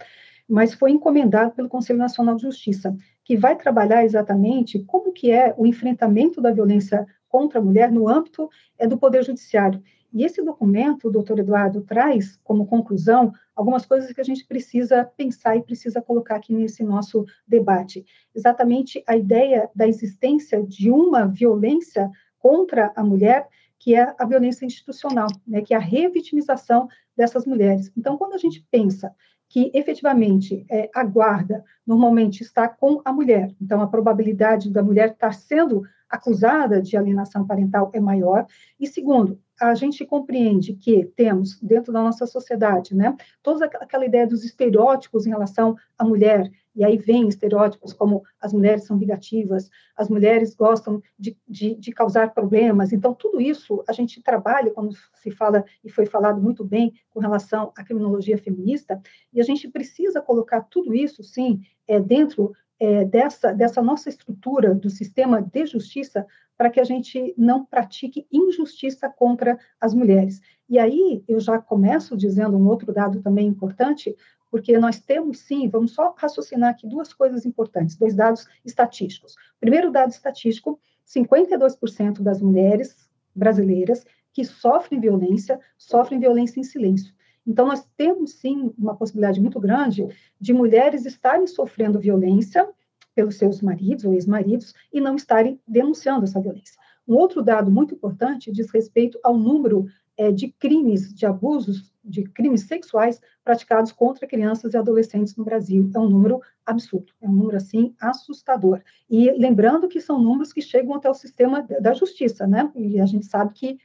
mas 0.46 0.74
foi 0.74 0.90
encomendado 0.90 1.52
pelo 1.52 1.70
Conselho 1.70 1.98
Nacional 1.98 2.36
de 2.36 2.42
Justiça, 2.42 2.94
que 3.24 3.34
vai 3.34 3.56
trabalhar 3.56 4.04
exatamente 4.04 4.78
como 4.80 5.10
que 5.10 5.30
é 5.30 5.54
o 5.56 5.66
enfrentamento 5.66 6.38
da 6.38 6.52
violência 6.52 7.06
contra 7.30 7.60
a 7.60 7.62
mulher 7.62 7.90
no 7.90 8.06
âmbito 8.06 8.50
é, 8.78 8.86
do 8.86 8.98
Poder 8.98 9.24
Judiciário. 9.24 9.82
E 10.12 10.24
esse 10.24 10.42
documento, 10.42 11.08
o 11.08 11.10
doutor 11.10 11.38
Eduardo 11.38 11.82
traz 11.82 12.38
como 12.42 12.66
conclusão 12.66 13.32
algumas 13.54 13.86
coisas 13.86 14.12
que 14.12 14.20
a 14.20 14.24
gente 14.24 14.44
precisa 14.44 15.04
pensar 15.16 15.56
e 15.56 15.62
precisa 15.62 16.02
colocar 16.02 16.36
aqui 16.36 16.52
nesse 16.52 16.82
nosso 16.82 17.24
debate. 17.46 18.04
Exatamente 18.34 19.02
a 19.06 19.16
ideia 19.16 19.70
da 19.74 19.86
existência 19.86 20.62
de 20.62 20.90
uma 20.90 21.26
violência 21.26 22.10
contra 22.38 22.92
a 22.96 23.04
mulher 23.04 23.48
que 23.78 23.94
é 23.94 24.14
a 24.18 24.26
violência 24.26 24.66
institucional, 24.66 25.26
né, 25.46 25.62
que 25.62 25.72
é 25.72 25.76
a 25.76 25.80
revitimização 25.80 26.86
dessas 27.16 27.46
mulheres. 27.46 27.90
Então, 27.96 28.18
quando 28.18 28.34
a 28.34 28.38
gente 28.38 28.64
pensa 28.70 29.14
que 29.50 29.68
efetivamente 29.74 30.64
é, 30.70 30.88
a 30.94 31.04
guarda 31.04 31.64
normalmente 31.84 32.40
está 32.40 32.68
com 32.68 33.02
a 33.04 33.12
mulher, 33.12 33.52
então 33.60 33.82
a 33.82 33.86
probabilidade 33.88 34.70
da 34.70 34.80
mulher 34.80 35.10
estar 35.10 35.34
sendo 35.34 35.82
acusada 36.08 36.80
de 36.80 36.96
alienação 36.96 37.44
parental 37.46 37.90
é 37.92 38.00
maior. 38.00 38.46
E 38.78 38.86
segundo, 38.86 39.38
a 39.60 39.74
gente 39.74 40.06
compreende 40.06 40.74
que 40.74 41.04
temos 41.16 41.58
dentro 41.60 41.92
da 41.92 42.00
nossa 42.00 42.26
sociedade, 42.26 42.94
né, 42.94 43.14
toda 43.42 43.66
aquela 43.66 44.06
ideia 44.06 44.26
dos 44.26 44.44
estereótipos 44.44 45.26
em 45.26 45.30
relação 45.30 45.76
à 45.98 46.04
mulher, 46.04 46.50
e 46.74 46.84
aí 46.84 46.96
vem 46.96 47.28
estereótipos 47.28 47.92
como 47.92 48.22
as 48.40 48.52
mulheres 48.52 48.84
são 48.84 48.96
negativas, 48.96 49.70
as 49.96 50.08
mulheres 50.08 50.54
gostam 50.54 51.02
de, 51.18 51.36
de, 51.48 51.74
de, 51.74 51.92
causar 51.92 52.32
problemas. 52.32 52.92
Então, 52.92 53.14
tudo 53.14 53.40
isso 53.40 53.82
a 53.88 53.92
gente 53.92 54.22
trabalha, 54.22 54.70
quando 54.70 54.94
se 55.14 55.30
fala, 55.30 55.64
e 55.84 55.90
foi 55.90 56.06
falado 56.06 56.40
muito 56.40 56.64
bem, 56.64 56.92
com 57.10 57.20
relação 57.20 57.72
à 57.76 57.84
criminologia 57.84 58.38
feminista, 58.38 59.00
e 59.32 59.40
a 59.40 59.44
gente 59.44 59.68
precisa 59.68 60.20
colocar 60.20 60.62
tudo 60.62 60.94
isso, 60.94 61.22
sim, 61.22 61.60
é, 61.86 61.98
dentro 61.98 62.52
é, 62.78 63.04
dessa, 63.04 63.52
dessa 63.52 63.82
nossa 63.82 64.08
estrutura 64.08 64.74
do 64.74 64.88
sistema 64.88 65.42
de 65.42 65.66
justiça 65.66 66.26
para 66.56 66.70
que 66.70 66.80
a 66.80 66.84
gente 66.84 67.34
não 67.36 67.64
pratique 67.64 68.26
injustiça 68.32 69.08
contra 69.08 69.58
as 69.80 69.94
mulheres. 69.94 70.40
E 70.68 70.78
aí 70.78 71.22
eu 71.28 71.40
já 71.40 71.58
começo 71.58 72.16
dizendo 72.16 72.56
um 72.56 72.66
outro 72.66 72.92
dado 72.92 73.20
também 73.20 73.46
importante, 73.46 74.16
porque 74.50 74.76
nós 74.78 75.00
temos 75.00 75.38
sim, 75.38 75.68
vamos 75.68 75.92
só 75.92 76.14
raciocinar 76.16 76.70
aqui 76.70 76.86
duas 76.86 77.12
coisas 77.12 77.46
importantes, 77.46 77.96
dois 77.96 78.14
dados 78.14 78.46
estatísticos. 78.64 79.36
Primeiro 79.60 79.90
dado 79.90 80.10
estatístico, 80.10 80.80
52% 81.06 82.20
das 82.20 82.42
mulheres 82.42 83.08
brasileiras 83.34 84.04
que 84.32 84.44
sofrem 84.44 85.00
violência, 85.00 85.58
sofrem 85.78 86.18
violência 86.18 86.60
em 86.60 86.64
silêncio. 86.64 87.12
Então, 87.46 87.66
nós 87.66 87.86
temos 87.96 88.34
sim 88.34 88.72
uma 88.78 88.94
possibilidade 88.94 89.40
muito 89.40 89.58
grande 89.58 90.06
de 90.40 90.52
mulheres 90.52 91.06
estarem 91.06 91.46
sofrendo 91.46 91.98
violência 91.98 92.68
pelos 93.14 93.36
seus 93.36 93.60
maridos 93.60 94.04
ou 94.04 94.14
ex-maridos 94.14 94.74
e 94.92 95.00
não 95.00 95.16
estarem 95.16 95.60
denunciando 95.66 96.24
essa 96.24 96.40
violência. 96.40 96.78
Um 97.08 97.16
outro 97.16 97.42
dado 97.42 97.70
muito 97.70 97.94
importante 97.94 98.52
diz 98.52 98.70
respeito 98.70 99.18
ao 99.24 99.36
número 99.36 99.86
é, 100.20 100.30
de 100.30 100.48
crimes, 100.48 101.14
de 101.14 101.24
abusos, 101.24 101.90
de 102.04 102.24
crimes 102.24 102.64
sexuais 102.64 103.18
praticados 103.42 103.90
contra 103.90 104.26
crianças 104.26 104.74
e 104.74 104.76
adolescentes 104.76 105.34
no 105.34 105.46
Brasil. 105.46 105.90
É 105.94 105.98
um 105.98 106.10
número 106.10 106.42
absurdo, 106.66 107.10
é 107.22 107.26
um 107.26 107.32
número, 107.32 107.56
assim, 107.56 107.94
assustador. 107.98 108.82
E 109.08 109.30
lembrando 109.30 109.88
que 109.88 109.98
são 109.98 110.20
números 110.20 110.52
que 110.52 110.60
chegam 110.60 110.94
até 110.94 111.08
o 111.08 111.14
sistema 111.14 111.66
da 111.80 111.94
justiça, 111.94 112.46
né? 112.46 112.70
E 112.76 113.00
a 113.00 113.06
gente 113.06 113.24
sabe 113.24 113.54
que 113.54 113.78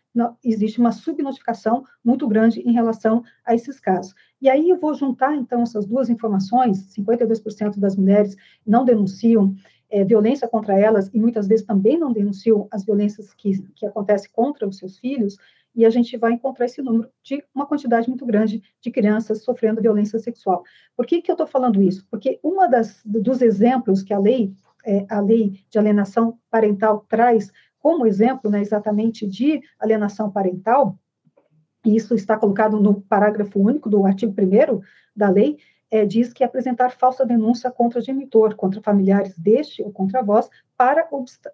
existe 0.44 0.78
uma 0.78 0.92
subnotificação 0.92 1.86
muito 2.04 2.28
grande 2.28 2.60
em 2.60 2.74
relação 2.74 3.24
a 3.46 3.56
esses 3.56 3.80
casos. 3.80 4.14
E 4.42 4.50
aí 4.50 4.70
eu 4.70 4.78
vou 4.78 4.94
juntar, 4.94 5.34
então, 5.38 5.62
essas 5.62 5.86
duas 5.86 6.10
informações, 6.10 6.94
52% 6.98 7.80
das 7.80 7.96
mulheres 7.96 8.36
não 8.68 8.84
denunciam 8.84 9.56
é, 9.90 10.04
violência 10.04 10.50
contra 10.50 10.78
elas 10.78 11.10
e 11.14 11.20
muitas 11.20 11.48
vezes 11.48 11.66
também 11.66 11.98
não 11.98 12.12
denunciam 12.12 12.68
as 12.72 12.84
violências 12.84 13.34
que, 13.34 13.62
que 13.74 13.86
acontecem 13.86 14.30
contra 14.34 14.68
os 14.68 14.78
seus 14.78 15.00
filhos, 15.00 15.38
e 15.76 15.86
a 15.86 15.90
gente 15.90 16.16
vai 16.18 16.34
encontrar 16.34 16.66
esse 16.66 16.82
número 16.82 17.10
de 17.24 17.44
uma 17.54 17.66
quantidade 17.66 18.08
muito 18.08 18.26
grande 18.26 18.64
de 18.82 18.92
crianças 18.92 19.44
sofrendo 19.44 19.82
violência 19.82 20.18
sexual. 20.20 20.64
Por 20.96 21.06
que, 21.06 21.22
que 21.22 21.30
eu 21.30 21.34
estou 21.34 21.48
falando 21.48 21.82
isso? 21.82 22.06
Porque 22.10 22.40
uma 22.42 22.68
das 22.68 23.02
dos 23.04 23.42
exemplos 23.42 24.02
que 24.02 24.14
a 24.14 24.20
lei 24.20 24.54
é, 24.86 25.06
a 25.10 25.20
lei 25.20 25.64
de 25.70 25.80
alienação 25.80 26.38
parental 26.50 27.06
traz 27.10 27.52
como 27.80 28.06
exemplo, 28.06 28.50
né, 28.50 28.62
exatamente 28.62 29.28
de 29.28 29.62
alienação 29.80 30.32
parental, 30.32 30.98
e 31.86 31.96
isso 31.96 32.16
está 32.16 32.38
colocado 32.38 32.80
no 32.80 33.02
parágrafo 33.02 33.60
único 33.60 33.90
do 33.90 34.06
artigo 34.06 34.34
1 34.34 34.82
da 35.16 35.30
lei, 35.30 35.58
é, 35.92 36.04
diz 36.04 36.34
que 36.34 36.44
apresentar 36.44 36.90
falsa 36.90 37.26
denúncia 37.26 37.70
contra 37.70 38.00
o 38.00 38.02
genitor, 38.02 38.56
contra 38.56 38.82
familiares 38.82 39.38
deste 39.38 39.84
ou 39.84 39.92
contra 39.92 40.24
vós, 40.24 40.50
para 40.76 41.08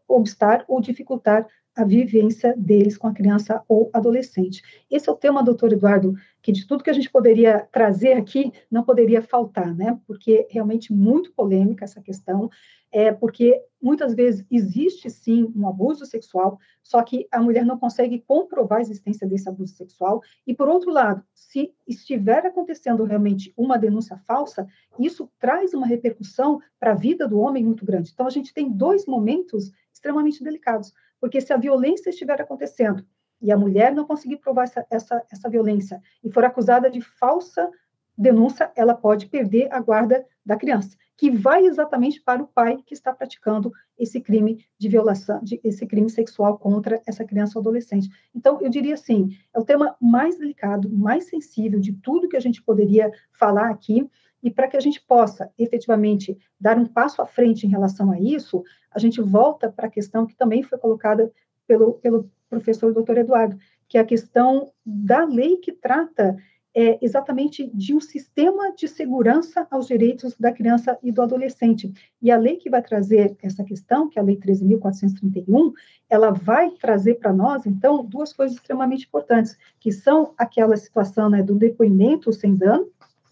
obstar 0.07 0.63
ou 0.67 0.79
dificultar 0.79 1.45
a 1.75 1.83
vivência 1.85 2.53
deles 2.57 2.97
com 2.97 3.07
a 3.07 3.13
criança 3.13 3.63
ou 3.67 3.89
adolescente. 3.93 4.61
Esse 4.89 5.09
é 5.09 5.11
o 5.11 5.15
tema, 5.15 5.43
doutor 5.43 5.71
Eduardo, 5.71 6.13
que 6.41 6.51
de 6.51 6.67
tudo 6.67 6.83
que 6.83 6.89
a 6.89 6.93
gente 6.93 7.09
poderia 7.09 7.67
trazer 7.71 8.13
aqui, 8.13 8.51
não 8.69 8.83
poderia 8.83 9.21
faltar, 9.21 9.73
né? 9.73 9.99
Porque 10.05 10.47
é 10.49 10.53
realmente 10.53 10.91
muito 10.91 11.31
polêmica 11.33 11.85
essa 11.85 12.01
questão, 12.01 12.49
é 12.91 13.11
porque 13.11 13.63
muitas 13.81 14.13
vezes 14.13 14.45
existe 14.51 15.09
sim 15.09 15.51
um 15.55 15.67
abuso 15.67 16.05
sexual, 16.05 16.59
só 16.83 17.01
que 17.01 17.25
a 17.31 17.41
mulher 17.41 17.65
não 17.65 17.77
consegue 17.77 18.19
comprovar 18.27 18.79
a 18.79 18.81
existência 18.81 19.25
desse 19.25 19.47
abuso 19.47 19.73
sexual. 19.73 20.21
E 20.45 20.53
por 20.53 20.67
outro 20.67 20.91
lado, 20.91 21.23
se 21.33 21.73
estiver 21.87 22.45
acontecendo 22.45 23.05
realmente 23.05 23.53
uma 23.55 23.77
denúncia 23.77 24.17
falsa, 24.27 24.67
isso 24.99 25.31
traz 25.39 25.73
uma 25.73 25.87
repercussão 25.87 26.59
para 26.77 26.91
a 26.91 26.95
vida 26.95 27.27
do 27.27 27.39
homem 27.39 27.63
muito 27.63 27.85
grande. 27.85 28.11
Então 28.13 28.27
a 28.27 28.31
gente 28.31 28.53
tem 28.53 28.69
dois 28.69 29.05
momentos 29.05 29.71
extremamente 29.93 30.43
delicados. 30.43 30.91
Porque 31.21 31.39
se 31.39 31.53
a 31.53 31.57
violência 31.57 32.09
estiver 32.09 32.41
acontecendo 32.41 33.05
e 33.39 33.51
a 33.51 33.57
mulher 33.57 33.93
não 33.93 34.05
conseguir 34.05 34.37
provar 34.37 34.63
essa, 34.63 34.85
essa, 34.89 35.23
essa 35.31 35.49
violência 35.49 36.01
e 36.23 36.31
for 36.31 36.43
acusada 36.43 36.89
de 36.89 36.99
falsa 36.99 37.69
denúncia, 38.17 38.71
ela 38.75 38.93
pode 38.93 39.27
perder 39.27 39.71
a 39.71 39.79
guarda 39.79 40.25
da 40.45 40.55
criança, 40.55 40.97
que 41.17 41.31
vai 41.31 41.65
exatamente 41.65 42.21
para 42.21 42.41
o 42.41 42.47
pai 42.47 42.77
que 42.85 42.93
está 42.93 43.13
praticando 43.13 43.71
esse 43.97 44.19
crime 44.19 44.65
de 44.77 44.89
violação, 44.89 45.39
de, 45.43 45.59
esse 45.63 45.85
crime 45.87 46.09
sexual 46.09 46.57
contra 46.57 47.01
essa 47.05 47.23
criança 47.23 47.57
ou 47.57 47.61
adolescente. 47.61 48.09
Então, 48.35 48.59
eu 48.61 48.69
diria 48.69 48.95
assim, 48.95 49.37
é 49.53 49.59
o 49.59 49.63
tema 49.63 49.95
mais 50.01 50.37
delicado, 50.37 50.89
mais 50.89 51.29
sensível 51.29 51.79
de 51.79 51.93
tudo 51.93 52.27
que 52.27 52.37
a 52.37 52.41
gente 52.41 52.61
poderia 52.61 53.11
falar 53.31 53.69
aqui, 53.69 54.09
e 54.43 54.49
para 54.49 54.67
que 54.67 54.77
a 54.77 54.79
gente 54.79 55.01
possa 55.01 55.51
efetivamente 55.57 56.37
dar 56.59 56.77
um 56.77 56.85
passo 56.85 57.21
à 57.21 57.25
frente 57.25 57.65
em 57.65 57.69
relação 57.69 58.11
a 58.11 58.19
isso, 58.19 58.63
a 58.91 58.99
gente 58.99 59.21
volta 59.21 59.71
para 59.71 59.87
a 59.87 59.91
questão 59.91 60.25
que 60.25 60.35
também 60.35 60.63
foi 60.63 60.77
colocada 60.77 61.31
pelo, 61.67 61.93
pelo 61.93 62.29
professor 62.49 62.93
doutor 62.93 63.17
Eduardo, 63.17 63.57
que 63.87 63.97
é 63.97 64.01
a 64.01 64.05
questão 64.05 64.71
da 64.85 65.23
lei 65.25 65.57
que 65.57 65.71
trata 65.71 66.37
é, 66.73 66.97
exatamente 67.01 67.69
de 67.73 67.93
um 67.93 67.99
sistema 67.99 68.73
de 68.73 68.87
segurança 68.87 69.67
aos 69.69 69.87
direitos 69.87 70.35
da 70.39 70.51
criança 70.51 70.97
e 71.03 71.11
do 71.11 71.21
adolescente. 71.21 71.91
E 72.21 72.31
a 72.31 72.37
lei 72.37 72.55
que 72.55 72.69
vai 72.69 72.81
trazer 72.81 73.35
essa 73.41 73.63
questão, 73.63 74.09
que 74.09 74.17
é 74.17 74.21
a 74.21 74.25
Lei 74.25 74.37
13.431, 74.37 75.73
ela 76.09 76.31
vai 76.31 76.71
trazer 76.71 77.15
para 77.15 77.33
nós, 77.33 77.65
então, 77.65 78.05
duas 78.05 78.31
coisas 78.31 78.55
extremamente 78.55 79.05
importantes, 79.05 79.57
que 79.79 79.91
são 79.91 80.33
aquela 80.37 80.77
situação 80.77 81.29
né, 81.29 81.43
do 81.43 81.55
depoimento 81.55 82.31
sem 82.31 82.55
dano, 82.55 82.87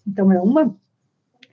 então, 0.06 0.32
é 0.32 0.40
uma 0.40 0.74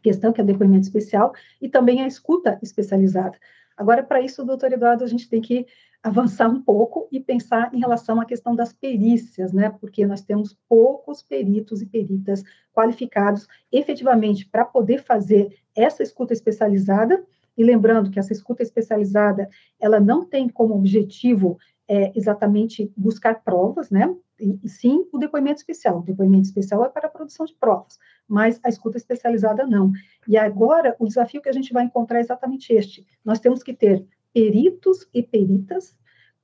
questão, 0.01 0.31
que 0.31 0.41
é 0.41 0.43
depoimento 0.43 0.85
especial, 0.85 1.33
e 1.61 1.69
também 1.69 2.01
a 2.01 2.07
escuta 2.07 2.59
especializada. 2.61 3.37
Agora, 3.75 4.03
para 4.03 4.21
isso, 4.21 4.43
doutor 4.43 4.71
Eduardo, 4.73 5.03
a 5.03 5.07
gente 5.07 5.29
tem 5.29 5.39
que 5.39 5.65
avançar 6.01 6.47
um 6.47 6.61
pouco 6.61 7.07
e 7.11 7.19
pensar 7.19 7.73
em 7.73 7.79
relação 7.79 8.21
à 8.21 8.25
questão 8.25 8.55
das 8.55 8.71
perícias, 8.71 9.51
né? 9.51 9.69
Porque 9.69 10.05
nós 10.05 10.21
temos 10.21 10.55
poucos 10.67 11.21
peritos 11.21 11.81
e 11.81 11.85
peritas 11.85 12.43
qualificados 12.73 13.47
efetivamente 13.71 14.47
para 14.47 14.63
poder 14.63 15.03
fazer 15.03 15.57
essa 15.75 16.03
escuta 16.03 16.33
especializada. 16.33 17.23
E 17.57 17.63
lembrando 17.63 18.11
que 18.11 18.19
essa 18.19 18.31
escuta 18.31 18.61
especializada, 18.61 19.49
ela 19.79 19.99
não 19.99 20.23
tem 20.23 20.47
como 20.47 20.75
objetivo 20.75 21.57
é, 21.87 22.11
exatamente 22.17 22.91
buscar 22.95 23.43
provas, 23.43 23.89
né? 23.89 24.13
E, 24.39 24.59
e, 24.63 24.69
sim 24.69 25.07
o 25.11 25.17
depoimento 25.17 25.59
especial. 25.59 25.99
O 25.99 26.03
depoimento 26.03 26.47
especial 26.47 26.85
é 26.85 26.89
para 26.89 27.07
a 27.07 27.11
produção 27.11 27.45
de 27.45 27.55
provas, 27.55 27.97
mas 28.27 28.59
a 28.63 28.69
escuta 28.69 28.97
especializada 28.97 29.65
não. 29.65 29.91
E 30.27 30.37
agora 30.37 30.95
o 30.99 31.07
desafio 31.07 31.41
que 31.41 31.49
a 31.49 31.53
gente 31.53 31.73
vai 31.73 31.85
encontrar 31.85 32.17
é 32.17 32.21
exatamente 32.21 32.73
este: 32.73 33.05
nós 33.23 33.39
temos 33.39 33.63
que 33.63 33.73
ter 33.73 34.05
peritos 34.33 35.07
e 35.13 35.23
peritas 35.23 35.95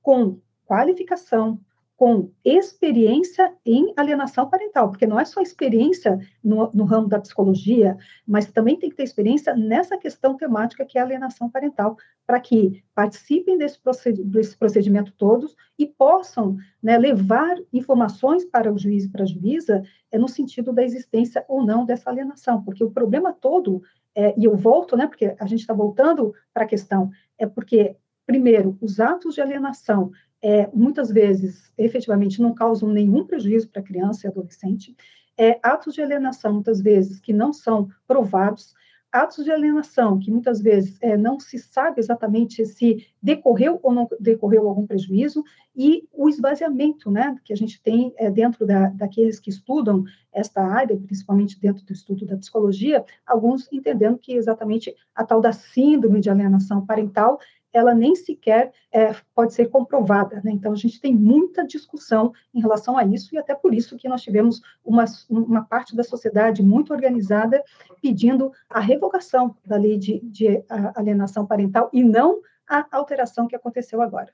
com 0.02 0.40
qualificação, 0.66 1.60
com 1.96 2.30
experiência 2.44 3.52
em 3.64 3.92
alienação 3.96 4.48
parental, 4.48 4.90
porque 4.90 5.06
não 5.06 5.18
é 5.18 5.24
só 5.24 5.40
experiência 5.40 6.18
no, 6.42 6.68
no, 6.74 6.84
ramo 6.84 7.06
da 7.06 7.20
psicologia, 7.20 7.96
mas 8.26 8.50
também 8.50 8.76
tem 8.76 8.90
que 8.90 8.96
ter 8.96 9.04
experiência 9.04 9.54
nessa 9.54 9.96
questão 9.96 10.36
temática 10.36 10.84
que 10.84 10.98
é 10.98 11.00
alienação 11.00 11.48
parental, 11.48 11.96
para 12.26 12.40
que 12.40 12.82
participem 12.94 13.56
desse, 13.56 13.78
desse 14.24 14.56
procedimento 14.56 15.12
todos 15.16 15.54
e 15.78 15.86
possam 15.86 16.56
né, 16.82 16.98
levar 16.98 17.56
informações 17.72 18.44
para 18.44 18.72
o 18.72 18.78
juiz 18.78 19.04
e 19.04 19.10
para 19.10 19.22
a 19.22 19.26
juíza 19.26 19.82
é, 20.10 20.18
no 20.18 20.28
sentido 20.28 20.72
da 20.72 20.82
existência 20.82 21.44
ou 21.46 21.64
não 21.64 21.84
dessa 21.84 22.10
alienação, 22.10 22.62
porque 22.64 22.82
o 22.82 22.90
problema 22.90 23.32
todo, 23.32 23.82
é, 24.16 24.34
e 24.36 24.44
eu 24.44 24.56
volto, 24.56 24.96
né, 24.96 25.06
porque 25.06 25.36
a 25.38 25.46
gente 25.46 25.60
está 25.60 25.74
voltando 25.74 26.34
para 26.52 26.64
a 26.64 26.68
questão, 26.68 27.10
é 27.38 27.46
porque, 27.46 27.96
primeiro, 28.26 28.76
os 28.80 28.98
atos 28.98 29.34
de 29.34 29.40
alienação 29.40 30.10
é, 30.44 30.68
muitas 30.74 31.10
vezes, 31.10 31.72
efetivamente, 31.78 32.42
não 32.42 32.52
causam 32.52 32.90
nenhum 32.90 33.24
prejuízo 33.24 33.66
para 33.70 33.80
criança 33.80 34.26
e 34.26 34.30
adolescente. 34.30 34.94
É, 35.38 35.58
atos 35.62 35.94
de 35.94 36.02
alienação, 36.02 36.52
muitas 36.52 36.82
vezes, 36.82 37.18
que 37.18 37.32
não 37.32 37.50
são 37.50 37.88
provados. 38.06 38.74
atos 39.10 39.42
de 39.42 39.50
alienação, 39.50 40.18
que 40.18 40.30
muitas 40.30 40.60
vezes 40.60 40.98
é, 41.00 41.16
não 41.16 41.40
se 41.40 41.58
sabe 41.58 41.98
exatamente 41.98 42.66
se 42.66 43.06
decorreu 43.22 43.80
ou 43.82 43.92
não 43.92 44.06
decorreu 44.20 44.68
algum 44.68 44.86
prejuízo, 44.86 45.42
e 45.74 46.06
o 46.12 46.28
esvaziamento 46.28 47.10
né, 47.10 47.38
que 47.42 47.52
a 47.52 47.56
gente 47.56 47.80
tem 47.80 48.12
é, 48.18 48.30
dentro 48.30 48.66
da, 48.66 48.88
daqueles 48.88 49.40
que 49.40 49.48
estudam 49.48 50.04
esta 50.30 50.60
área, 50.60 50.94
principalmente 50.96 51.58
dentro 51.58 51.86
do 51.86 51.92
estudo 51.92 52.26
da 52.26 52.36
psicologia, 52.36 53.02
alguns 53.24 53.72
entendendo 53.72 54.18
que 54.18 54.34
exatamente 54.34 54.94
a 55.14 55.24
tal 55.24 55.40
da 55.40 55.52
síndrome 55.52 56.20
de 56.20 56.28
alienação 56.28 56.84
parental 56.84 57.38
ela 57.74 57.92
nem 57.92 58.14
sequer 58.14 58.72
é, 58.92 59.14
pode 59.34 59.52
ser 59.52 59.66
comprovada. 59.66 60.40
Né? 60.44 60.52
Então, 60.52 60.72
a 60.72 60.76
gente 60.76 61.00
tem 61.00 61.12
muita 61.12 61.66
discussão 61.66 62.32
em 62.54 62.60
relação 62.60 62.96
a 62.96 63.04
isso, 63.04 63.34
e 63.34 63.38
até 63.38 63.54
por 63.54 63.74
isso 63.74 63.96
que 63.96 64.08
nós 64.08 64.22
tivemos 64.22 64.62
uma, 64.84 65.04
uma 65.28 65.64
parte 65.64 65.96
da 65.96 66.04
sociedade 66.04 66.62
muito 66.62 66.92
organizada 66.92 67.62
pedindo 68.00 68.52
a 68.70 68.78
revogação 68.78 69.56
da 69.66 69.76
lei 69.76 69.98
de, 69.98 70.20
de 70.20 70.62
alienação 70.94 71.44
parental 71.44 71.90
e 71.92 72.04
não 72.04 72.40
a 72.68 72.86
alteração 72.92 73.48
que 73.48 73.56
aconteceu 73.56 74.00
agora. 74.00 74.30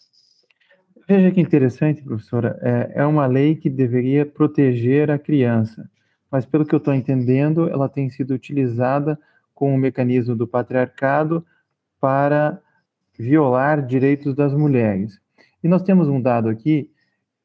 Veja 1.09 1.31
que 1.31 1.41
interessante, 1.41 2.03
professora, 2.03 2.59
é, 2.63 3.01
é 3.01 3.07
uma 3.07 3.27
lei 3.27 3.57
que 3.57 3.69
deveria 3.69 4.25
proteger 4.25 5.11
a 5.11 5.19
criança, 5.19 5.91
mas 6.31 6.47
pelo 6.47 6.65
que 6.65 6.75
eu 6.75 6.79
estou 6.79 6.95
entendendo, 6.95 7.69
ela 7.69 7.89
tem 7.89 8.09
sido 8.11 8.33
utilizada 8.33 9.19
com 9.55 9.75
o 9.75 9.79
mecanismo 9.79 10.37
do 10.37 10.47
patriarcado 10.47 11.45
para 12.01 12.61
violar 13.21 13.85
direitos 13.85 14.35
das 14.35 14.55
mulheres. 14.55 15.21
E 15.63 15.69
nós 15.69 15.83
temos 15.83 16.09
um 16.09 16.21
dado 16.21 16.49
aqui 16.49 16.91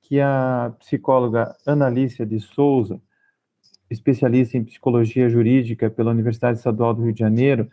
que 0.01 0.21
a 0.21 0.73
psicóloga 0.79 1.53
Analícia 1.65 2.25
de 2.25 2.39
Souza, 2.39 3.01
especialista 3.89 4.57
em 4.57 4.63
psicologia 4.63 5.27
jurídica 5.27 5.89
pela 5.89 6.11
Universidade 6.11 6.59
Estadual 6.59 6.93
do 6.93 7.03
Rio 7.03 7.13
de 7.13 7.19
Janeiro, 7.19 7.69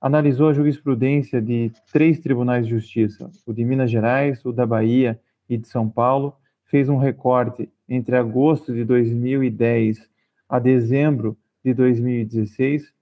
analisou 0.00 0.48
a 0.48 0.52
jurisprudência 0.52 1.40
de 1.40 1.70
três 1.92 2.18
tribunais 2.18 2.66
de 2.66 2.72
justiça, 2.72 3.30
o 3.46 3.52
de 3.52 3.64
Minas 3.64 3.90
Gerais, 3.90 4.44
o 4.44 4.52
da 4.52 4.66
Bahia 4.66 5.20
e 5.48 5.56
de 5.56 5.68
São 5.68 5.88
Paulo, 5.88 6.34
fez 6.64 6.88
um 6.88 6.96
recorte 6.96 7.70
entre 7.88 8.16
agosto 8.16 8.74
de 8.74 8.84
2010 8.84 10.10
a 10.48 10.58
dezembro 10.58 11.36
de 11.64 11.72
2016, 11.72 12.92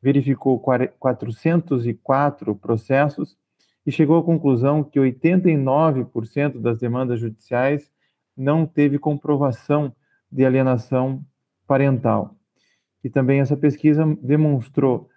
verificou 0.00 0.58
404 0.58 2.54
processos 2.54 3.36
e 3.88 3.90
chegou 3.90 4.18
à 4.18 4.22
conclusão 4.22 4.84
que 4.84 5.00
89% 5.00 6.60
das 6.60 6.78
demandas 6.78 7.18
judiciais 7.20 7.90
não 8.36 8.66
teve 8.66 8.98
comprovação 8.98 9.96
de 10.30 10.44
alienação 10.44 11.24
parental. 11.66 12.36
E 13.02 13.08
também 13.08 13.40
essa 13.40 13.56
pesquisa 13.56 14.04
demonstrou 14.20 15.08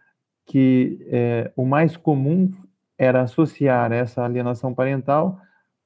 que 0.46 1.06
é, 1.12 1.52
o 1.54 1.66
mais 1.66 1.98
comum 1.98 2.50
era 2.98 3.24
associar 3.24 3.92
essa 3.92 4.24
alienação 4.24 4.74
parental 4.74 5.38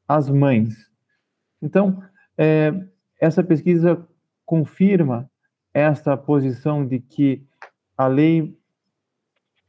às 0.07 0.29
mães. 0.29 0.87
Então, 1.59 2.03
é, 2.37 2.71
essa 3.19 3.43
pesquisa 3.43 4.07
confirma 4.45 5.27
esta 5.73 6.15
posição 6.15 6.85
de 6.85 6.99
que 6.99 7.43
a 7.97 8.05
lei 8.05 8.55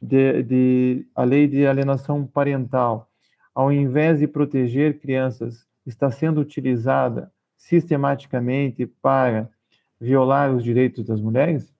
de, 0.01 0.43
de, 0.43 1.07
a 1.15 1.25
lei 1.25 1.47
de 1.47 1.67
alienação 1.67 2.27
parental, 2.27 3.11
ao 3.55 3.73
invés 3.73 4.19
de 4.19 4.27
proteger 4.27 4.99
crianças, 4.99 5.67
está 5.87 6.11
sendo 6.11 6.41
utilizada 6.41 7.33
sistematicamente 7.57 8.87
para 8.87 9.49
violar 10.01 10.55
os 10.55 10.63
direitos 10.63 11.05
das 11.05 11.21
mulheres? 11.21 11.75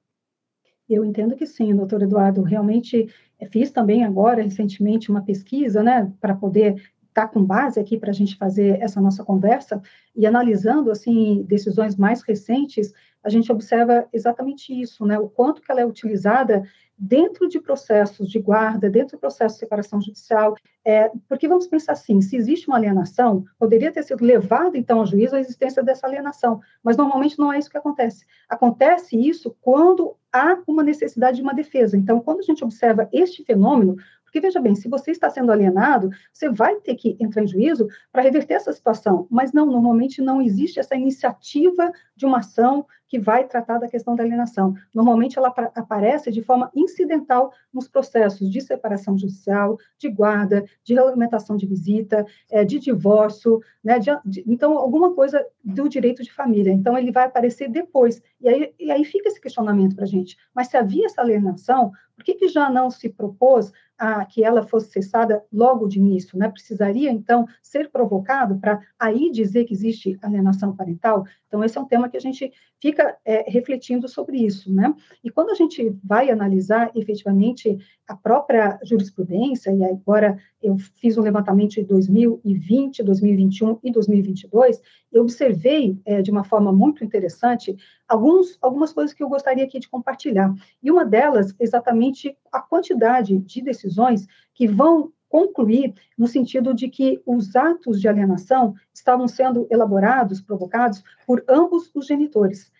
Eu 0.89 1.05
entendo 1.05 1.37
que 1.37 1.47
sim, 1.47 1.75
doutor 1.75 2.03
Eduardo. 2.03 2.43
Realmente 2.43 3.09
fiz 3.51 3.71
também 3.71 4.05
agora, 4.05 4.43
recentemente, 4.43 5.11
uma 5.11 5.23
pesquisa, 5.23 5.83
né, 5.83 6.13
para 6.21 6.35
poder 6.35 6.75
estar 7.09 7.27
tá 7.27 7.29
com 7.29 7.45
base 7.45 7.81
aqui 7.81 7.99
para 7.99 8.11
a 8.11 8.15
gente 8.15 8.37
fazer 8.37 8.81
essa 8.81 9.01
nossa 9.01 9.25
conversa 9.25 9.83
e 10.15 10.27
analisando, 10.27 10.91
assim, 10.91 11.45
decisões 11.49 11.97
mais 11.97 12.23
recentes, 12.23 12.93
a 13.27 13.29
gente 13.29 13.51
observa 13.51 14.09
exatamente 14.13 14.73
isso, 14.73 15.05
né, 15.05 15.19
o 15.19 15.29
quanto 15.29 15.61
que 15.61 15.71
ela 15.71 15.81
é 15.81 15.85
utilizada 15.85 16.63
dentro 16.97 17.49
de 17.49 17.61
processos 17.61 18.31
de 18.31 18.39
guarda, 18.39 18.89
dentro 18.89 19.17
do 19.17 19.21
processo 19.21 19.57
de 19.57 19.59
separação 19.59 20.01
judicial, 20.01 20.55
é, 20.85 21.11
porque 21.29 21.49
vamos 21.49 21.67
pensar 21.67 21.93
assim, 21.93 22.23
se 22.23 22.37
existe 22.37 22.69
uma 22.69 22.77
alienação, 22.77 23.45
poderia 23.59 23.93
ter 23.93 24.05
sido 24.05 24.25
levada, 24.25 24.79
então, 24.79 25.01
ao 25.01 25.07
juízo 25.07 25.35
a 25.35 25.41
existência 25.41 25.83
dessa 25.83 26.07
alienação, 26.07 26.61
mas 26.83 26.97
normalmente 26.97 27.39
não 27.39 27.53
é 27.53 27.59
isso 27.59 27.69
que 27.69 27.77
acontece. 27.77 28.25
Acontece 28.49 29.17
isso 29.17 29.55
quando 29.61 30.17
há 30.33 30.63
uma 30.67 30.85
necessidade 30.85 31.39
de 31.39 31.43
uma 31.43 31.53
defesa. 31.53 31.97
Então, 31.97 32.21
quando 32.21 32.39
a 32.39 32.45
gente 32.45 32.63
observa 32.63 33.09
este 33.13 33.45
fenômeno, 33.45 33.97
porque, 34.37 34.41
veja 34.41 34.61
bem, 34.61 34.75
se 34.75 34.89
você 34.89 35.13
está 35.13 35.31
sendo 35.31 35.51
alienado, 35.51 36.11
você 36.31 36.51
vai 36.51 36.77
ter 36.77 36.95
que 36.95 37.17
entrar 37.19 37.43
em 37.43 37.47
juízo 37.47 37.89
para 38.13 38.23
reverter 38.23 38.55
essa 38.55 38.73
situação. 38.73 39.27
Mas 39.31 39.53
não, 39.53 39.65
normalmente 39.65 40.21
não 40.21 40.43
existe 40.43 40.79
essa 40.79 40.95
iniciativa 40.95 41.91
de 42.15 42.27
uma 42.27 42.39
ação 42.39 42.87
que 43.09 43.19
vai 43.19 43.47
tratar 43.47 43.79
da 43.79 43.89
questão 43.89 44.15
da 44.15 44.23
alienação. 44.23 44.75
Normalmente 44.95 45.39
ela 45.39 45.49
aparece 45.49 46.31
de 46.31 46.43
forma 46.43 46.71
incidental 46.75 47.53
nos 47.73 47.89
processos 47.89 48.51
de 48.51 48.61
separação 48.61 49.17
judicial, 49.17 49.79
de 49.99 50.09
guarda, 50.09 50.65
de 50.85 50.95
regulamentação 50.95 51.57
de 51.57 51.67
visita, 51.67 52.27
é, 52.51 52.65
de 52.65 52.79
divórcio, 52.79 53.61
né, 53.83 53.99
de, 53.99 54.11
de, 54.25 54.45
então 54.47 54.77
alguma 54.77 55.15
coisa 55.15 55.45
do 55.65 55.89
direito 55.89 56.23
de 56.23 56.33
família. 56.33 56.73
Então 56.73 56.97
ele 56.99 57.13
vai 57.13 57.25
aparecer 57.25 57.69
depois. 57.69 58.23
E 58.41 58.49
aí, 58.49 58.75
e 58.79 58.91
aí 58.91 59.05
fica 59.05 59.29
esse 59.29 59.41
questionamento 59.41 59.95
para 59.95 60.05
a 60.05 60.09
gente. 60.09 60.37
Mas 60.55 60.69
se 60.69 60.77
havia 60.77 61.07
essa 61.07 61.21
alienação, 61.21 61.93
por 62.17 62.25
que, 62.25 62.35
que 62.35 62.49
já 62.49 62.71
não 62.71 62.91
se 62.91 63.09
propôs 63.09 63.73
a, 63.99 64.25
que 64.25 64.45
ela 64.45 64.63
fosse 64.63 64.91
cessada 64.91 65.45
logo 65.53 65.87
de 65.89 65.99
início? 65.99 66.39
Né? 66.39 66.49
Precisaria, 66.49 67.11
então, 67.11 67.47
ser 67.63 67.91
provocado 67.91 68.59
para 68.59 68.81
aí 68.99 69.31
dizer 69.31 69.65
que 69.65 69.75
existe 69.75 70.19
alienação 70.23 70.75
parental? 70.75 71.25
Então, 71.47 71.63
esse 71.65 71.79
é 71.79 71.81
um 71.81 71.87
tema 71.87 72.09
que 72.09 72.17
a 72.17 72.21
gente 72.21 72.53
fica 72.81 73.17
é, 73.25 73.51
refletindo 73.51 74.09
sobre 74.09 74.39
isso. 74.39 74.73
Né? 74.73 74.95
E 75.23 75.31
quando 75.31 75.51
a 75.51 75.55
gente 75.55 75.97
vai 76.05 76.31
analisar 76.31 76.91
efetivamente 76.95 77.79
a 78.07 78.15
própria 78.15 78.79
jurisprudência, 78.85 79.71
e 79.71 79.85
agora 79.85 80.39
eu 80.63 80.77
fiz 80.79 81.17
um 81.17 81.23
levantamento 81.23 81.75
de 81.75 81.85
2020, 81.85 83.03
2021 83.03 83.79
e 83.83 83.91
2022, 83.91 84.81
eu 85.17 85.23
observei 85.23 85.99
é, 86.05 86.21
de 86.21 86.31
uma 86.31 86.45
forma 86.45 86.73
muito 86.73 87.03
interessante 87.03 87.77
alguns, 88.07 88.59
algumas 88.61 88.93
coisas 88.93 89.15
que 89.15 89.23
eu 89.23 89.29
gostaria 89.29 89.65
aqui 89.65 89.79
de 89.79 89.89
compartilhar. 89.89 90.55
E 90.83 90.91
uma 90.91 91.05
delas, 91.05 91.55
exatamente 91.59 92.37
a 92.53 92.61
quantidade 92.61 93.39
de 93.39 93.63
decisões 93.63 94.27
que 94.55 94.67
vão 94.67 95.13
concluir 95.29 95.95
no 96.17 96.27
sentido 96.27 96.73
de 96.73 96.89
que 96.89 97.21
os 97.27 97.57
atos 97.57 98.01
de 98.01 98.09
alienação 98.09 98.75
estavam 98.95 99.27
sendo 99.27 99.67
elaborados, 99.71 100.41
provocados 100.41 101.03
por 101.27 101.45
ambos 101.49 101.91
os 101.95 102.07
genitores. 102.07 102.71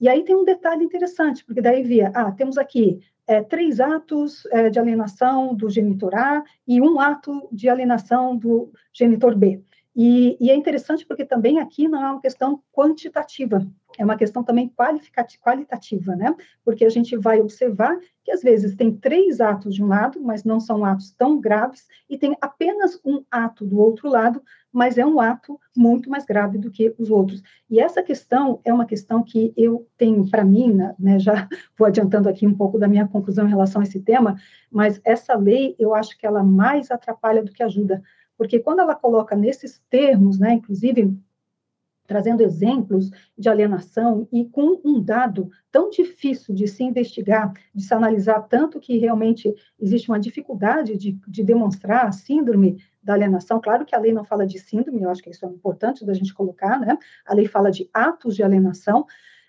E 0.00 0.08
aí 0.08 0.22
tem 0.24 0.36
um 0.36 0.44
detalhe 0.44 0.84
interessante, 0.84 1.44
porque 1.44 1.62
daí 1.62 1.82
via, 1.82 2.12
ah, 2.14 2.30
temos 2.30 2.58
aqui 2.58 3.00
é, 3.26 3.42
três 3.42 3.80
atos 3.80 4.46
é, 4.52 4.70
de 4.70 4.78
alienação 4.78 5.54
do 5.54 5.68
genitor 5.68 6.14
A 6.14 6.44
e 6.66 6.80
um 6.80 7.00
ato 7.00 7.48
de 7.50 7.68
alienação 7.68 8.36
do 8.36 8.70
genitor 8.92 9.34
B. 9.34 9.62
E, 9.96 10.36
e, 10.38 10.50
é 10.50 10.54
interessante 10.54 11.06
porque 11.06 11.24
também 11.24 11.58
aqui 11.58 11.88
não 11.88 12.04
é 12.04 12.10
uma 12.10 12.20
questão 12.20 12.60
quantitativa, 12.70 13.66
é 13.96 14.04
uma 14.04 14.18
questão 14.18 14.44
também 14.44 14.70
qualitativa, 15.42 16.14
né? 16.14 16.36
Porque 16.62 16.84
a 16.84 16.90
gente 16.90 17.16
vai 17.16 17.40
observar 17.40 17.98
que 18.22 18.30
às 18.30 18.42
vezes 18.42 18.76
tem 18.76 18.94
três 18.94 19.40
atos 19.40 19.74
de 19.74 19.82
um 19.82 19.86
lado, 19.86 20.20
mas 20.20 20.44
não 20.44 20.60
são 20.60 20.84
atos 20.84 21.12
tão 21.12 21.40
graves, 21.40 21.86
e 22.10 22.18
tem 22.18 22.36
apenas 22.42 23.00
um 23.02 23.24
ato 23.30 23.64
do 23.64 23.78
outro 23.78 24.06
lado, 24.10 24.42
mas 24.70 24.98
é 24.98 25.06
um 25.06 25.18
ato 25.18 25.58
muito 25.74 26.10
mais 26.10 26.26
grave 26.26 26.58
do 26.58 26.70
que 26.70 26.94
os 26.98 27.10
outros. 27.10 27.42
E 27.70 27.80
essa 27.80 28.02
questão 28.02 28.60
é 28.64 28.74
uma 28.74 28.84
questão 28.84 29.22
que 29.22 29.54
eu 29.56 29.88
tenho 29.96 30.28
para 30.28 30.44
mim, 30.44 30.74
né, 30.74 30.94
né 30.98 31.18
já 31.18 31.48
vou 31.78 31.86
adiantando 31.86 32.28
aqui 32.28 32.46
um 32.46 32.54
pouco 32.54 32.78
da 32.78 32.86
minha 32.86 33.08
conclusão 33.08 33.46
em 33.46 33.50
relação 33.50 33.80
a 33.80 33.84
esse 33.84 34.00
tema, 34.00 34.36
mas 34.70 35.00
essa 35.04 35.34
lei 35.34 35.74
eu 35.78 35.94
acho 35.94 36.18
que 36.18 36.26
ela 36.26 36.42
mais 36.42 36.90
atrapalha 36.90 37.42
do 37.42 37.52
que 37.52 37.62
ajuda, 37.62 38.02
porque 38.36 38.58
quando 38.58 38.80
ela 38.80 38.94
coloca 38.94 39.34
nesses 39.34 39.82
termos, 39.90 40.38
né, 40.38 40.54
inclusive 40.54 41.16
trazendo 42.06 42.42
exemplos 42.42 43.10
de 43.36 43.48
alienação 43.48 44.28
e 44.32 44.44
com 44.44 44.80
um 44.84 45.00
dado 45.00 45.50
tão 45.70 45.90
difícil 45.90 46.54
de 46.54 46.66
se 46.68 46.82
investigar, 46.82 47.52
de 47.74 47.82
se 47.82 47.92
analisar, 47.92 48.40
tanto 48.42 48.80
que 48.80 48.96
realmente 48.96 49.52
existe 49.78 50.08
uma 50.08 50.20
dificuldade 50.20 50.96
de, 50.96 51.18
de 51.26 51.42
demonstrar 51.42 52.06
a 52.06 52.12
síndrome 52.12 52.82
da 53.02 53.14
alienação. 53.14 53.60
Claro 53.60 53.84
que 53.84 53.94
a 53.94 53.98
lei 53.98 54.12
não 54.12 54.24
fala 54.24 54.46
de 54.46 54.58
síndrome, 54.58 55.02
eu 55.02 55.10
acho 55.10 55.22
que 55.22 55.30
isso 55.30 55.44
é 55.44 55.48
importante 55.48 56.04
da 56.04 56.14
gente 56.14 56.32
colocar, 56.32 56.78
né? 56.78 56.96
A 57.26 57.34
lei 57.34 57.46
fala 57.46 57.70
de 57.70 57.88
atos 57.92 58.34
de 58.34 58.42
alienação, 58.42 59.06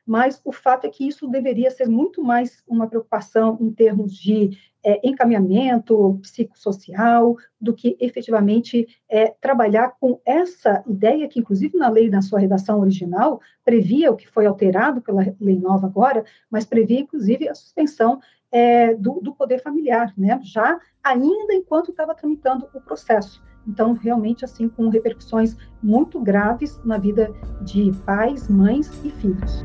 mas 0.08 0.42
o 0.46 0.54
fato 0.54 0.88
é 0.88 0.90
que 0.90 1.06
isso 1.06 1.28
deveria 1.28 1.70
ser 1.70 1.90
muito 1.90 2.24
mais 2.24 2.64
uma 2.66 2.88
preocupação 2.88 3.58
em 3.60 3.70
termos 3.72 4.14
de 4.14 4.58
é, 4.84 5.02
encaminhamento 5.06 6.18
psicossocial 6.22 7.36
do 7.60 7.74
que 7.74 7.98
efetivamente 8.00 8.88
é, 9.10 9.36
trabalhar 9.42 9.96
com 10.00 10.22
essa 10.26 10.82
ideia 10.88 11.28
que, 11.28 11.40
inclusive, 11.40 11.78
na 11.78 11.90
lei, 11.90 12.10
na 12.10 12.22
sua 12.22 12.40
redação 12.40 12.80
original, 12.80 13.42
previa 13.66 14.10
o 14.10 14.16
que 14.16 14.30
foi 14.30 14.46
alterado 14.46 15.02
pela 15.02 15.22
lei 15.42 15.60
nova 15.60 15.88
agora, 15.88 16.24
mas 16.50 16.64
previa, 16.64 17.02
inclusive, 17.02 17.50
a 17.50 17.56
suspensão 17.56 18.22
é, 18.50 18.94
do, 18.96 19.20
do, 19.20 19.36
poder 19.36 19.62
familiar, 19.62 20.14
né? 20.18 20.40
já 20.42 20.80
ainda 21.04 21.54
enquanto 21.54 21.92
estava 21.92 22.16
tramitando 22.16 22.70
o 22.74 22.80
processo. 22.80 23.44
Então, 23.68 23.94
realmente, 23.94 24.46
assim, 24.46 24.70
com 24.70 24.90
repercussões 24.90 25.58
muito 25.84 26.20
graves 26.20 26.80
na 26.86 26.98
vida 26.98 27.32
de 27.62 27.92
pais, 28.06 28.48
mães 28.48 28.90
e 29.04 29.10
filhos. 29.12 29.64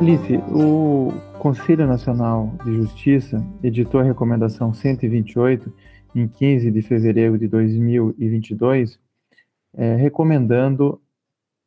Alice, 0.00 0.36
o 0.50 1.12
Conselho 1.38 1.86
Nacional 1.86 2.52
de 2.64 2.74
Justiça 2.74 3.40
editou 3.62 4.00
a 4.00 4.04
recomendação 4.04 4.74
128 4.74 5.72
em 6.12 6.26
15 6.26 6.68
de 6.68 6.82
fevereiro 6.82 7.38
de 7.38 7.46
2022, 7.46 8.98
é, 9.74 9.94
recomendando 9.94 11.00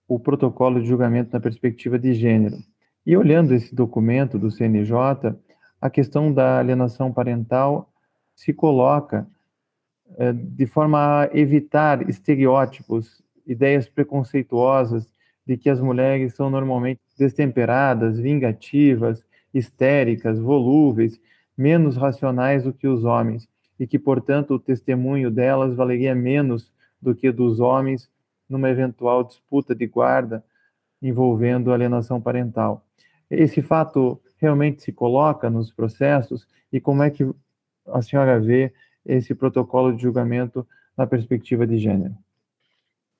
o 0.09 0.19
protocolo 0.19 0.81
de 0.81 0.87
julgamento 0.87 1.31
na 1.31 1.39
perspectiva 1.39 1.97
de 1.97 2.13
gênero. 2.13 2.57
E 3.05 3.15
olhando 3.15 3.53
esse 3.53 3.73
documento 3.73 4.37
do 4.37 4.51
CNJ, 4.51 4.93
a 5.79 5.89
questão 5.89 6.33
da 6.33 6.59
alienação 6.59 7.13
parental 7.13 7.89
se 8.35 8.51
coloca 8.51 9.25
é, 10.17 10.33
de 10.33 10.65
forma 10.65 11.21
a 11.21 11.29
evitar 11.33 12.09
estereótipos, 12.09 13.23
ideias 13.47 13.87
preconceituosas 13.87 15.09
de 15.47 15.55
que 15.55 15.69
as 15.69 15.79
mulheres 15.79 16.35
são 16.35 16.49
normalmente 16.49 16.99
destemperadas, 17.17 18.19
vingativas, 18.19 19.23
histéricas, 19.53 20.39
volúveis, 20.39 21.19
menos 21.57 21.97
racionais 21.97 22.63
do 22.63 22.73
que 22.73 22.87
os 22.87 23.03
homens, 23.03 23.47
e 23.79 23.87
que, 23.87 23.97
portanto, 23.97 24.55
o 24.55 24.59
testemunho 24.59 25.31
delas 25.31 25.75
valeria 25.75 26.13
menos 26.13 26.71
do 27.01 27.15
que 27.15 27.31
dos 27.31 27.59
homens 27.59 28.09
numa 28.47 28.69
eventual 28.69 29.23
disputa 29.23 29.73
de 29.73 29.87
guarda 29.87 30.43
envolvendo 31.01 31.73
alienação 31.73 32.21
parental. 32.21 32.85
Esse 33.29 33.61
fato 33.61 34.21
realmente 34.37 34.83
se 34.83 34.91
coloca 34.91 35.49
nos 35.49 35.71
processos 35.71 36.47
e 36.71 36.79
como 36.79 37.01
é 37.01 37.09
que 37.09 37.27
a 37.87 38.01
senhora 38.01 38.39
vê 38.39 38.71
esse 39.05 39.33
protocolo 39.33 39.95
de 39.95 40.03
julgamento 40.03 40.67
na 40.95 41.07
perspectiva 41.07 41.65
de 41.65 41.77
gênero? 41.77 42.15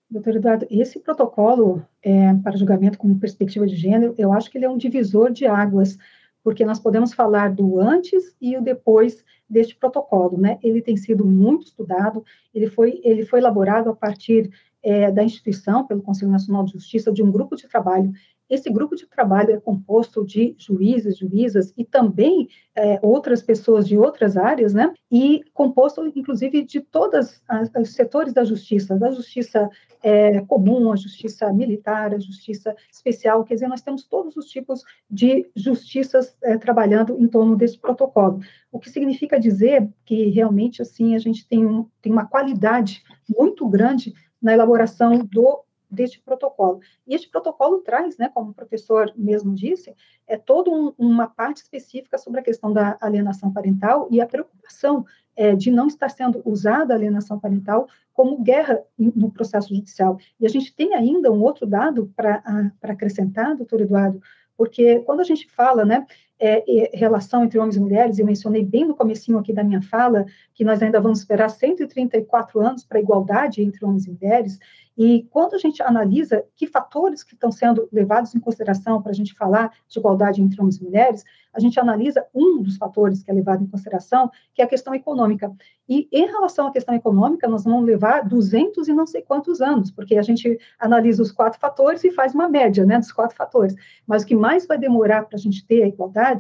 Doutor 0.10 0.36
Eduardo, 0.36 0.68
esse 0.70 1.00
protocolo 1.00 1.82
é, 2.04 2.34
para 2.36 2.58
julgamento 2.58 2.98
com 2.98 3.18
perspectiva 3.18 3.66
de 3.66 3.76
gênero, 3.76 4.14
eu 4.18 4.34
acho 4.34 4.52
que 4.52 4.58
ele 4.58 4.66
é 4.66 4.70
um 4.70 4.78
divisor 4.78 5.32
de 5.32 5.46
águas 5.46 5.98
porque 6.44 6.66
nós 6.66 6.80
podemos 6.80 7.14
falar 7.14 7.54
do 7.54 7.80
antes 7.80 8.36
e 8.42 8.58
o 8.58 8.62
depois 8.62 9.24
deste 9.50 9.76
protocolo, 9.76 10.38
né? 10.38 10.58
Ele 10.64 10.82
tem 10.82 10.98
sido 10.98 11.26
muito 11.26 11.68
estudado, 11.68 12.24
ele 12.54 12.68
foi, 12.68 13.02
ele 13.04 13.26
foi 13.26 13.40
elaborado 13.40 13.90
a 13.90 13.96
partir 13.96 14.50
é, 14.84 15.12
da 15.12 15.24
instituição, 15.24 15.86
pelo 15.86 16.02
Conselho 16.02 16.32
Nacional 16.32 16.64
de 16.64 16.74
Justiça, 16.74 17.12
de 17.12 17.22
um 17.22 17.32
grupo 17.32 17.56
de 17.56 17.68
trabalho 17.68 18.12
esse 18.52 18.70
grupo 18.70 18.98
de 18.98 19.08
trabalho 19.08 19.52
é 19.52 19.60
composto 19.62 20.26
de 20.26 20.54
juízes, 20.58 21.18
juízas 21.18 21.74
e 21.78 21.86
também 21.86 22.50
é, 22.76 23.00
outras 23.02 23.42
pessoas 23.42 23.88
de 23.88 23.98
outras 23.98 24.36
áreas, 24.36 24.74
né? 24.74 24.94
E 25.10 25.42
composto, 25.54 26.06
inclusive, 26.14 26.64
de 26.64 26.82
todos 26.82 27.42
os 27.80 27.94
setores 27.94 28.34
da 28.34 28.44
justiça, 28.44 28.98
da 28.98 29.10
justiça 29.10 29.70
é, 30.04 30.42
comum, 30.42 30.92
a 30.92 30.98
justiça 30.98 31.52
militar, 31.54 32.14
a 32.14 32.20
justiça 32.20 32.76
especial, 32.92 33.46
quer 33.46 33.54
dizer, 33.54 33.70
nós 33.70 33.82
temos 33.82 34.04
todos 34.04 34.36
os 34.36 34.48
tipos 34.48 34.84
de 35.10 35.50
justiças 35.56 36.36
é, 36.44 36.58
trabalhando 36.58 37.18
em 37.18 37.28
torno 37.30 37.56
desse 37.56 37.80
protocolo. 37.80 38.42
O 38.70 38.80
que 38.80 38.90
significa 38.90 39.40
dizer 39.40 39.88
que 40.06 40.26
realmente, 40.30 40.82
assim, 40.82 41.16
a 41.16 41.20
gente 41.20 41.48
tem, 41.48 41.66
um, 41.66 41.88
tem 42.02 42.12
uma 42.12 42.28
qualidade 42.28 43.02
muito 43.30 43.66
grande 43.70 44.14
na 44.42 44.54
elaboração 44.54 45.20
do 45.20 45.64
deste 45.92 46.22
protocolo. 46.22 46.80
E 47.06 47.14
este 47.14 47.30
protocolo 47.30 47.80
traz, 47.80 48.18
né, 48.18 48.30
como 48.34 48.52
o 48.52 48.54
professor 48.54 49.12
mesmo 49.16 49.54
disse, 49.54 49.94
é 50.26 50.38
toda 50.38 50.70
um, 50.70 50.94
uma 50.98 51.28
parte 51.28 51.58
específica 51.58 52.18
sobre 52.18 52.40
a 52.40 52.44
questão 52.44 52.72
da 52.72 52.98
alienação 53.02 53.52
parental 53.52 54.08
e 54.10 54.22
a 54.22 54.26
preocupação 54.26 55.06
é, 55.36 55.56
de 55.56 55.70
não 55.72 55.88
estar 55.88 56.10
sendo 56.10 56.42
usada 56.46 56.94
a 56.94 56.98
alienação 56.98 57.40
parental 57.40 57.88
como 58.14 58.42
guerra 58.42 58.82
no 58.98 59.32
processo 59.32 59.74
judicial. 59.74 60.18
E 60.40 60.46
a 60.46 60.50
gente 60.50 60.74
tem 60.74 60.94
ainda 60.94 61.32
um 61.32 61.42
outro 61.42 61.66
dado 61.66 62.12
para 62.16 62.72
acrescentar, 62.82 63.56
doutor 63.56 63.82
Eduardo, 63.82 64.22
porque 64.58 65.00
quando 65.00 65.22
a 65.22 65.24
gente 65.24 65.50
fala, 65.50 65.84
né, 65.84 66.06
é, 66.42 66.90
relação 66.94 67.44
entre 67.44 67.60
homens 67.60 67.76
e 67.76 67.80
mulheres, 67.80 68.18
eu 68.18 68.26
mencionei 68.26 68.66
bem 68.66 68.84
no 68.84 68.96
comecinho 68.96 69.38
aqui 69.38 69.54
da 69.54 69.64
minha 69.64 69.82
fala, 69.82 70.26
que 70.54 70.64
nós 70.64 70.82
ainda 70.82 71.00
vamos 71.00 71.20
esperar 71.20 71.50
134 71.50 72.60
anos 72.60 72.84
para 72.84 72.98
a 72.98 73.02
igualdade 73.02 73.62
entre 73.62 73.86
homens 73.86 74.08
e 74.08 74.12
mulheres, 74.12 74.60
e 74.98 75.26
quando 75.32 75.56
a 75.56 75.58
gente 75.58 75.82
analisa 75.82 76.44
que 76.56 76.68
fatores 76.68 77.24
que 77.24 77.34
estão 77.34 77.52
sendo 77.52 77.88
levados 77.92 78.36
em 78.36 78.40
consideração 78.40 79.02
para 79.02 79.12
a 79.12 79.16
gente 79.16 79.34
falar 79.34 79.72
de 79.88 79.98
igualdade 79.98 80.42
entre 80.42 80.60
homens 80.60 80.78
e 80.78 80.84
mulheres, 80.84 81.24
a 81.54 81.60
gente 81.60 81.80
analisa 81.80 82.26
um 82.34 82.62
dos 82.62 82.78
fatores 82.78 83.24
que 83.24 83.32
é 83.32 83.34
levado 83.34 83.64
em 83.64 83.68
consideração, 83.68 84.30
que 84.54 84.62
é 84.62 84.66
a 84.66 84.68
questão 84.68 84.94
econômica. 84.94 85.52
E 85.88 86.08
em 86.12 86.26
relação 86.26 86.68
à 86.68 86.72
questão 86.72 86.94
econômica, 86.94 87.48
nós 87.48 87.64
vamos 87.64 87.86
levar 87.86 88.28
200 88.28 88.88
e 88.88 88.94
não 88.94 89.06
sei 89.06 89.22
quantos 89.22 89.60
anos, 89.60 89.92
porque 89.92 90.18
a 90.18 90.22
gente 90.22 90.58
analisa 90.80 91.24
os 91.24 91.32
quatro 91.32 91.60
fatores 91.60 92.04
e 92.04 92.12
faz 92.12 92.34
uma 92.34 92.48
média 92.48 92.86
né, 92.86 92.98
dos 92.98 93.12
quatro 93.12 93.36
fatores. 93.36 93.76
Mas 94.06 94.24
o 94.24 94.28
que 94.28 94.36
mais 94.36 94.66
vai 94.66 94.78
demorar 94.78 95.24
para 95.26 95.38
a 95.38 95.42
gente 95.42 95.66
ter 95.66 95.84
a 95.84 95.88
igualdade 95.88 96.31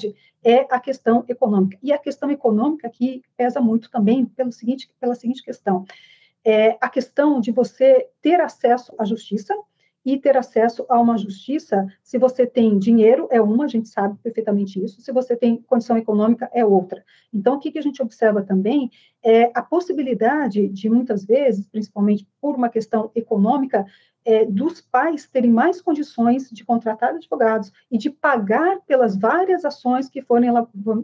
é 0.44 0.66
a 0.70 0.80
questão 0.80 1.24
econômica. 1.28 1.78
E 1.82 1.92
a 1.92 1.98
questão 1.98 2.30
econômica 2.32 2.88
aqui 2.88 3.22
pesa 3.38 3.60
muito 3.62 3.90
também 3.90 4.26
pelo 4.26 4.52
seguinte, 4.52 4.90
pela 5.00 5.16
seguinte 5.16 5.44
questão 5.44 5.86
é 6.44 6.78
a 6.82 6.90
questão 6.90 7.40
de 7.40 7.52
você 7.52 8.08
ter 8.22 8.42
acesso 8.42 8.94
à 8.98 9.06
justiça 9.06 9.56
e 10.04 10.18
ter 10.18 10.36
acesso 10.36 10.84
a 10.90 11.00
uma 11.00 11.16
justiça, 11.16 11.86
se 12.04 12.18
você 12.18 12.48
tem 12.48 12.80
dinheiro, 12.80 13.28
é 13.30 13.40
uma, 13.40 13.66
a 13.66 13.68
gente 13.68 13.88
sabe 13.88 14.18
perfeitamente 14.24 14.84
isso, 14.84 15.00
se 15.00 15.12
você 15.12 15.36
tem 15.36 15.62
condição 15.62 15.96
econômica, 15.96 16.50
é 16.52 16.66
outra. 16.66 17.04
Então, 17.32 17.56
o 17.56 17.60
que, 17.60 17.72
que 17.72 17.78
a 17.78 17.84
gente 17.84 18.02
observa 18.02 18.42
também 18.42 18.90
é 19.24 19.52
a 19.54 19.62
possibilidade 19.62 20.68
de, 20.70 20.90
muitas 20.90 21.24
vezes, 21.24 21.68
principalmente 21.68 22.28
por 22.42 22.56
uma 22.56 22.68
questão 22.68 23.12
econômica, 23.14 23.86
é, 24.24 24.46
dos 24.46 24.82
pais 24.82 25.28
terem 25.28 25.52
mais 25.52 25.82
condições 25.82 26.50
de 26.50 26.64
contratar 26.64 27.16
advogados 27.16 27.72
e 27.90 27.98
de 27.98 28.10
pagar 28.10 28.80
pelas 28.82 29.18
várias 29.18 29.66
ações 29.66 30.10
que 30.10 30.22
forem, 30.22 30.50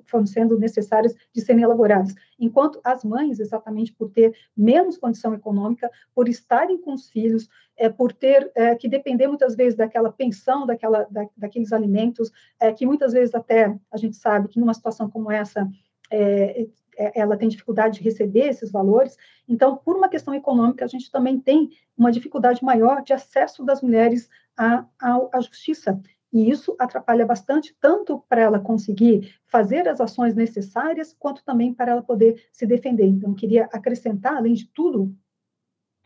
foram 0.06 0.25
sendo 0.25 0.58
necessárias 0.60 1.15
de 1.34 1.41
serem 1.41 1.63
elaboradas, 1.63 2.13
enquanto 2.39 2.80
as 2.84 3.03
mães, 3.03 3.39
exatamente 3.39 3.91
por 3.93 4.10
ter 4.10 4.36
menos 4.56 4.97
condição 4.97 5.34
econômica, 5.34 5.89
por 6.13 6.30
estarem 6.30 6.80
com 6.80 6.93
os 6.93 7.10
filhos, 7.10 7.49
é, 7.75 7.89
por 7.89 8.13
ter 8.13 8.51
é, 8.56 8.75
que 8.75 8.88
depender 8.88 9.27
muitas 9.27 9.56
vezes 9.56 9.75
daquela 9.75 10.12
pensão, 10.12 10.65
daquela, 10.65 11.03
da, 11.10 11.27
daqueles 11.36 11.73
alimentos, 11.73 12.32
é, 12.60 12.71
que 12.71 12.86
muitas 12.86 13.13
vezes 13.13 13.34
até 13.34 13.75
a 13.91 13.97
gente 13.97 14.15
sabe 14.15 14.47
que 14.47 14.60
numa 14.60 14.73
situação 14.73 15.10
como 15.10 15.32
essa 15.32 15.67
é, 16.12 16.67
ela 16.97 17.38
tem 17.38 17.47
dificuldade 17.47 17.99
de 17.99 18.03
receber 18.03 18.47
esses 18.47 18.71
valores. 18.71 19.17
Então, 19.47 19.77
por 19.77 19.95
uma 19.95 20.10
questão 20.10 20.33
econômica, 20.33 20.83
a 20.83 20.88
gente 20.88 21.12
também 21.12 21.39
tem 21.39 21.69
uma 21.97 22.12
dificuldade 22.12 22.63
maior 22.63 23.03
de 23.03 23.13
acesso 23.13 23.63
das 23.63 23.81
mulheres 23.81 24.29
à, 24.55 24.86
à, 24.99 25.19
à 25.33 25.41
justiça. 25.41 26.01
E 26.31 26.49
isso 26.49 26.75
atrapalha 26.77 27.25
bastante, 27.25 27.75
tanto 27.79 28.23
para 28.27 28.41
ela 28.41 28.60
conseguir 28.60 29.33
fazer 29.45 29.88
as 29.88 30.01
ações 30.01 30.36
necessárias, 30.36 31.15
quanto 31.17 31.43
também 31.43 31.73
para 31.73 31.91
ela 31.91 32.01
poder 32.01 32.47
se 32.51 32.65
defender. 32.65 33.05
Então, 33.05 33.33
queria 33.33 33.69
acrescentar, 33.71 34.36
além 34.36 34.53
de 34.53 34.67
tudo, 34.67 35.15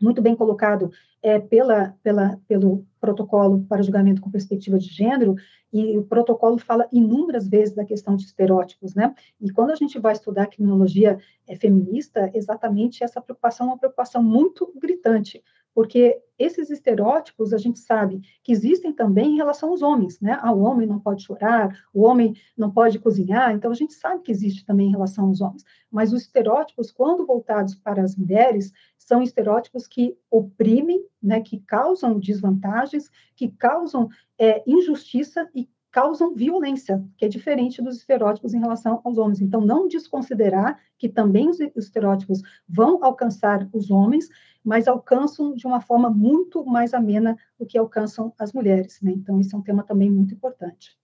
muito 0.02 0.20
bem 0.20 0.34
colocado 0.34 0.90
é, 1.22 1.38
pela, 1.38 1.96
pela, 2.02 2.38
pelo 2.48 2.84
protocolo 3.00 3.64
para 3.68 3.82
julgamento 3.82 4.20
com 4.20 4.30
perspectiva 4.30 4.78
de 4.78 4.88
gênero, 4.88 5.36
e 5.72 5.96
o 5.96 6.04
protocolo 6.04 6.58
fala 6.58 6.86
inúmeras 6.92 7.48
vezes 7.48 7.74
da 7.74 7.84
questão 7.84 8.14
de 8.14 8.24
estereótipos, 8.24 8.94
né? 8.94 9.14
E 9.40 9.50
quando 9.50 9.70
a 9.70 9.74
gente 9.74 9.98
vai 9.98 10.12
estudar 10.12 10.48
criminologia 10.48 11.18
é, 11.46 11.56
feminista, 11.56 12.30
exatamente 12.34 13.02
essa 13.02 13.22
preocupação 13.22 13.66
é 13.66 13.70
uma 13.70 13.78
preocupação 13.78 14.22
muito 14.22 14.70
gritante, 14.76 15.42
porque 15.74 16.20
esses 16.38 16.70
estereótipos 16.70 17.52
a 17.52 17.58
gente 17.58 17.78
sabe 17.78 18.20
que 18.42 18.52
existem 18.52 18.92
também 18.92 19.32
em 19.32 19.36
relação 19.36 19.70
aos 19.70 19.82
homens, 19.82 20.20
né? 20.20 20.38
Ah, 20.42 20.52
o 20.52 20.60
homem 20.62 20.86
não 20.86 20.98
pode 20.98 21.22
chorar, 21.22 21.76
o 21.94 22.02
homem 22.02 22.34
não 22.56 22.70
pode 22.70 22.98
cozinhar, 22.98 23.52
então 23.52 23.70
a 23.70 23.74
gente 23.74 23.94
sabe 23.94 24.22
que 24.22 24.32
existe 24.32 24.64
também 24.64 24.88
em 24.88 24.90
relação 24.90 25.26
aos 25.26 25.40
homens. 25.40 25.64
Mas 25.90 26.12
os 26.12 26.22
estereótipos, 26.22 26.90
quando 26.90 27.26
voltados 27.26 27.74
para 27.74 28.02
as 28.02 28.16
mulheres, 28.16 28.72
são 28.98 29.22
estereótipos 29.22 29.86
que 29.86 30.16
oprimem, 30.30 31.04
né? 31.22 31.40
Que 31.40 31.60
causam 31.60 32.18
desvantagens, 32.18 33.08
que 33.36 33.48
causam 33.48 34.08
é, 34.38 34.62
injustiça 34.66 35.48
e 35.54 35.68
causam 35.92 36.34
violência, 36.34 37.04
que 37.18 37.24
é 37.26 37.28
diferente 37.28 37.82
dos 37.82 37.98
estereótipos 37.98 38.54
em 38.54 38.58
relação 38.58 39.02
aos 39.04 39.18
homens. 39.18 39.42
Então, 39.42 39.60
não 39.60 39.86
desconsiderar 39.86 40.80
que 40.98 41.06
também 41.06 41.50
os 41.50 41.60
estereótipos 41.60 42.40
vão 42.66 43.04
alcançar 43.04 43.68
os 43.74 43.90
homens, 43.90 44.28
mas 44.64 44.88
alcançam 44.88 45.54
de 45.54 45.66
uma 45.66 45.82
forma 45.82 46.08
muito 46.08 46.64
mais 46.64 46.94
amena 46.94 47.36
do 47.58 47.66
que 47.66 47.76
alcançam 47.76 48.32
as 48.38 48.54
mulheres. 48.54 49.00
Né? 49.02 49.12
Então, 49.12 49.38
isso 49.38 49.54
é 49.54 49.58
um 49.58 49.62
tema 49.62 49.82
também 49.82 50.10
muito 50.10 50.32
importante. 50.32 50.96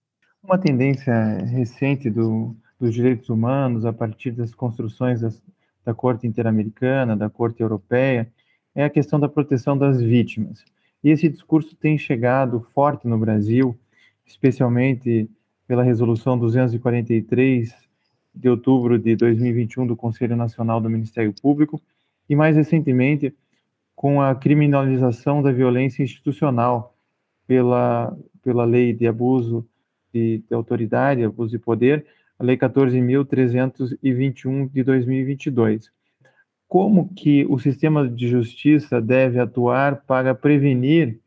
Uma 0.43 0.57
tendência 0.57 1.13
recente 1.45 2.09
do, 2.09 2.55
dos 2.79 2.93
direitos 2.93 3.29
humanos, 3.29 3.85
a 3.85 3.93
partir 3.93 4.31
das 4.31 4.55
construções 4.55 5.21
das, 5.21 5.39
da 5.85 5.93
Corte 5.93 6.25
Interamericana, 6.25 7.15
da 7.15 7.29
Corte 7.29 7.61
Europeia, 7.61 8.31
é 8.73 8.83
a 8.83 8.89
questão 8.89 9.19
da 9.19 9.29
proteção 9.29 9.77
das 9.77 10.01
vítimas. 10.01 10.63
E 11.03 11.11
esse 11.11 11.29
discurso 11.29 11.75
tem 11.75 11.97
chegado 11.97 12.61
forte 12.73 13.07
no 13.07 13.19
Brasil, 13.19 13.77
especialmente 14.29 15.29
pela 15.67 15.83
Resolução 15.83 16.37
243 16.37 17.73
de 18.33 18.47
outubro 18.47 18.97
de 18.99 19.15
2021 19.15 19.87
do 19.87 19.95
Conselho 19.95 20.35
Nacional 20.35 20.79
do 20.79 20.87
Ministério 20.89 21.33
Público 21.41 21.81
e, 22.29 22.35
mais 22.35 22.55
recentemente, 22.55 23.33
com 23.95 24.21
a 24.21 24.35
criminalização 24.35 25.41
da 25.41 25.51
violência 25.51 26.03
institucional 26.03 26.93
pela, 27.47 28.15
pela 28.43 28.65
Lei 28.65 28.93
de 28.93 29.07
Abuso 29.07 29.67
de, 30.13 30.43
de 30.47 30.53
Autoridade, 30.53 31.23
Abuso 31.23 31.49
de 31.51 31.57
Poder, 31.57 32.05
a 32.37 32.43
Lei 32.43 32.55
14.321 32.55 34.71
de 34.71 34.83
2022. 34.83 35.91
Como 36.67 37.11
que 37.15 37.47
o 37.49 37.57
sistema 37.57 38.07
de 38.07 38.27
justiça 38.27 39.01
deve 39.01 39.39
atuar 39.39 40.03
para 40.05 40.35
prevenir 40.35 41.19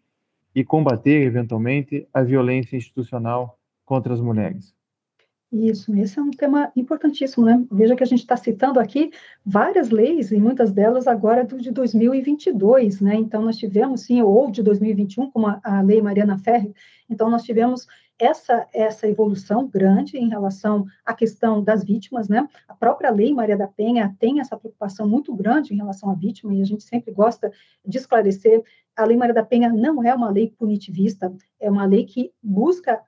e 0.54 0.64
combater, 0.64 1.22
eventualmente, 1.22 2.06
a 2.12 2.22
violência 2.22 2.76
institucional 2.76 3.58
contra 3.84 4.12
as 4.12 4.20
mulheres? 4.20 4.74
Isso, 5.52 5.94
esse 5.94 6.18
é 6.18 6.22
um 6.22 6.30
tema 6.30 6.72
importantíssimo, 6.74 7.44
né? 7.44 7.62
Veja 7.70 7.94
que 7.94 8.02
a 8.02 8.06
gente 8.06 8.20
está 8.20 8.38
citando 8.38 8.80
aqui 8.80 9.10
várias 9.44 9.90
leis, 9.90 10.32
e 10.32 10.38
muitas 10.38 10.72
delas 10.72 11.06
agora 11.06 11.44
do 11.44 11.58
de 11.58 11.70
2022, 11.70 13.02
né? 13.02 13.16
Então, 13.16 13.42
nós 13.42 13.58
tivemos, 13.58 14.00
sim, 14.00 14.22
ou 14.22 14.50
de 14.50 14.62
2021, 14.62 15.30
como 15.30 15.46
a, 15.46 15.60
a 15.62 15.82
Lei 15.82 16.00
Mariana 16.00 16.38
Ferri, 16.38 16.74
então, 17.10 17.28
nós 17.28 17.42
tivemos 17.42 17.86
essa, 18.22 18.68
essa 18.72 19.08
evolução 19.08 19.66
grande 19.66 20.16
em 20.16 20.28
relação 20.28 20.86
à 21.04 21.12
questão 21.12 21.62
das 21.62 21.82
vítimas, 21.82 22.28
né? 22.28 22.46
A 22.68 22.74
própria 22.74 23.10
Lei 23.10 23.34
Maria 23.34 23.56
da 23.56 23.66
Penha 23.66 24.14
tem 24.18 24.38
essa 24.38 24.56
preocupação 24.56 25.08
muito 25.08 25.34
grande 25.34 25.74
em 25.74 25.76
relação 25.76 26.08
à 26.08 26.14
vítima, 26.14 26.54
e 26.54 26.62
a 26.62 26.64
gente 26.64 26.84
sempre 26.84 27.12
gosta 27.12 27.50
de 27.84 27.98
esclarecer 27.98 28.62
a 28.94 29.04
Lei 29.04 29.16
Maria 29.16 29.34
da 29.34 29.42
Penha 29.42 29.72
não 29.72 30.04
é 30.04 30.14
uma 30.14 30.30
lei 30.30 30.50
punitivista, 30.50 31.34
é 31.58 31.70
uma 31.70 31.84
lei 31.84 32.04
que 32.04 32.30
busca 32.42 33.00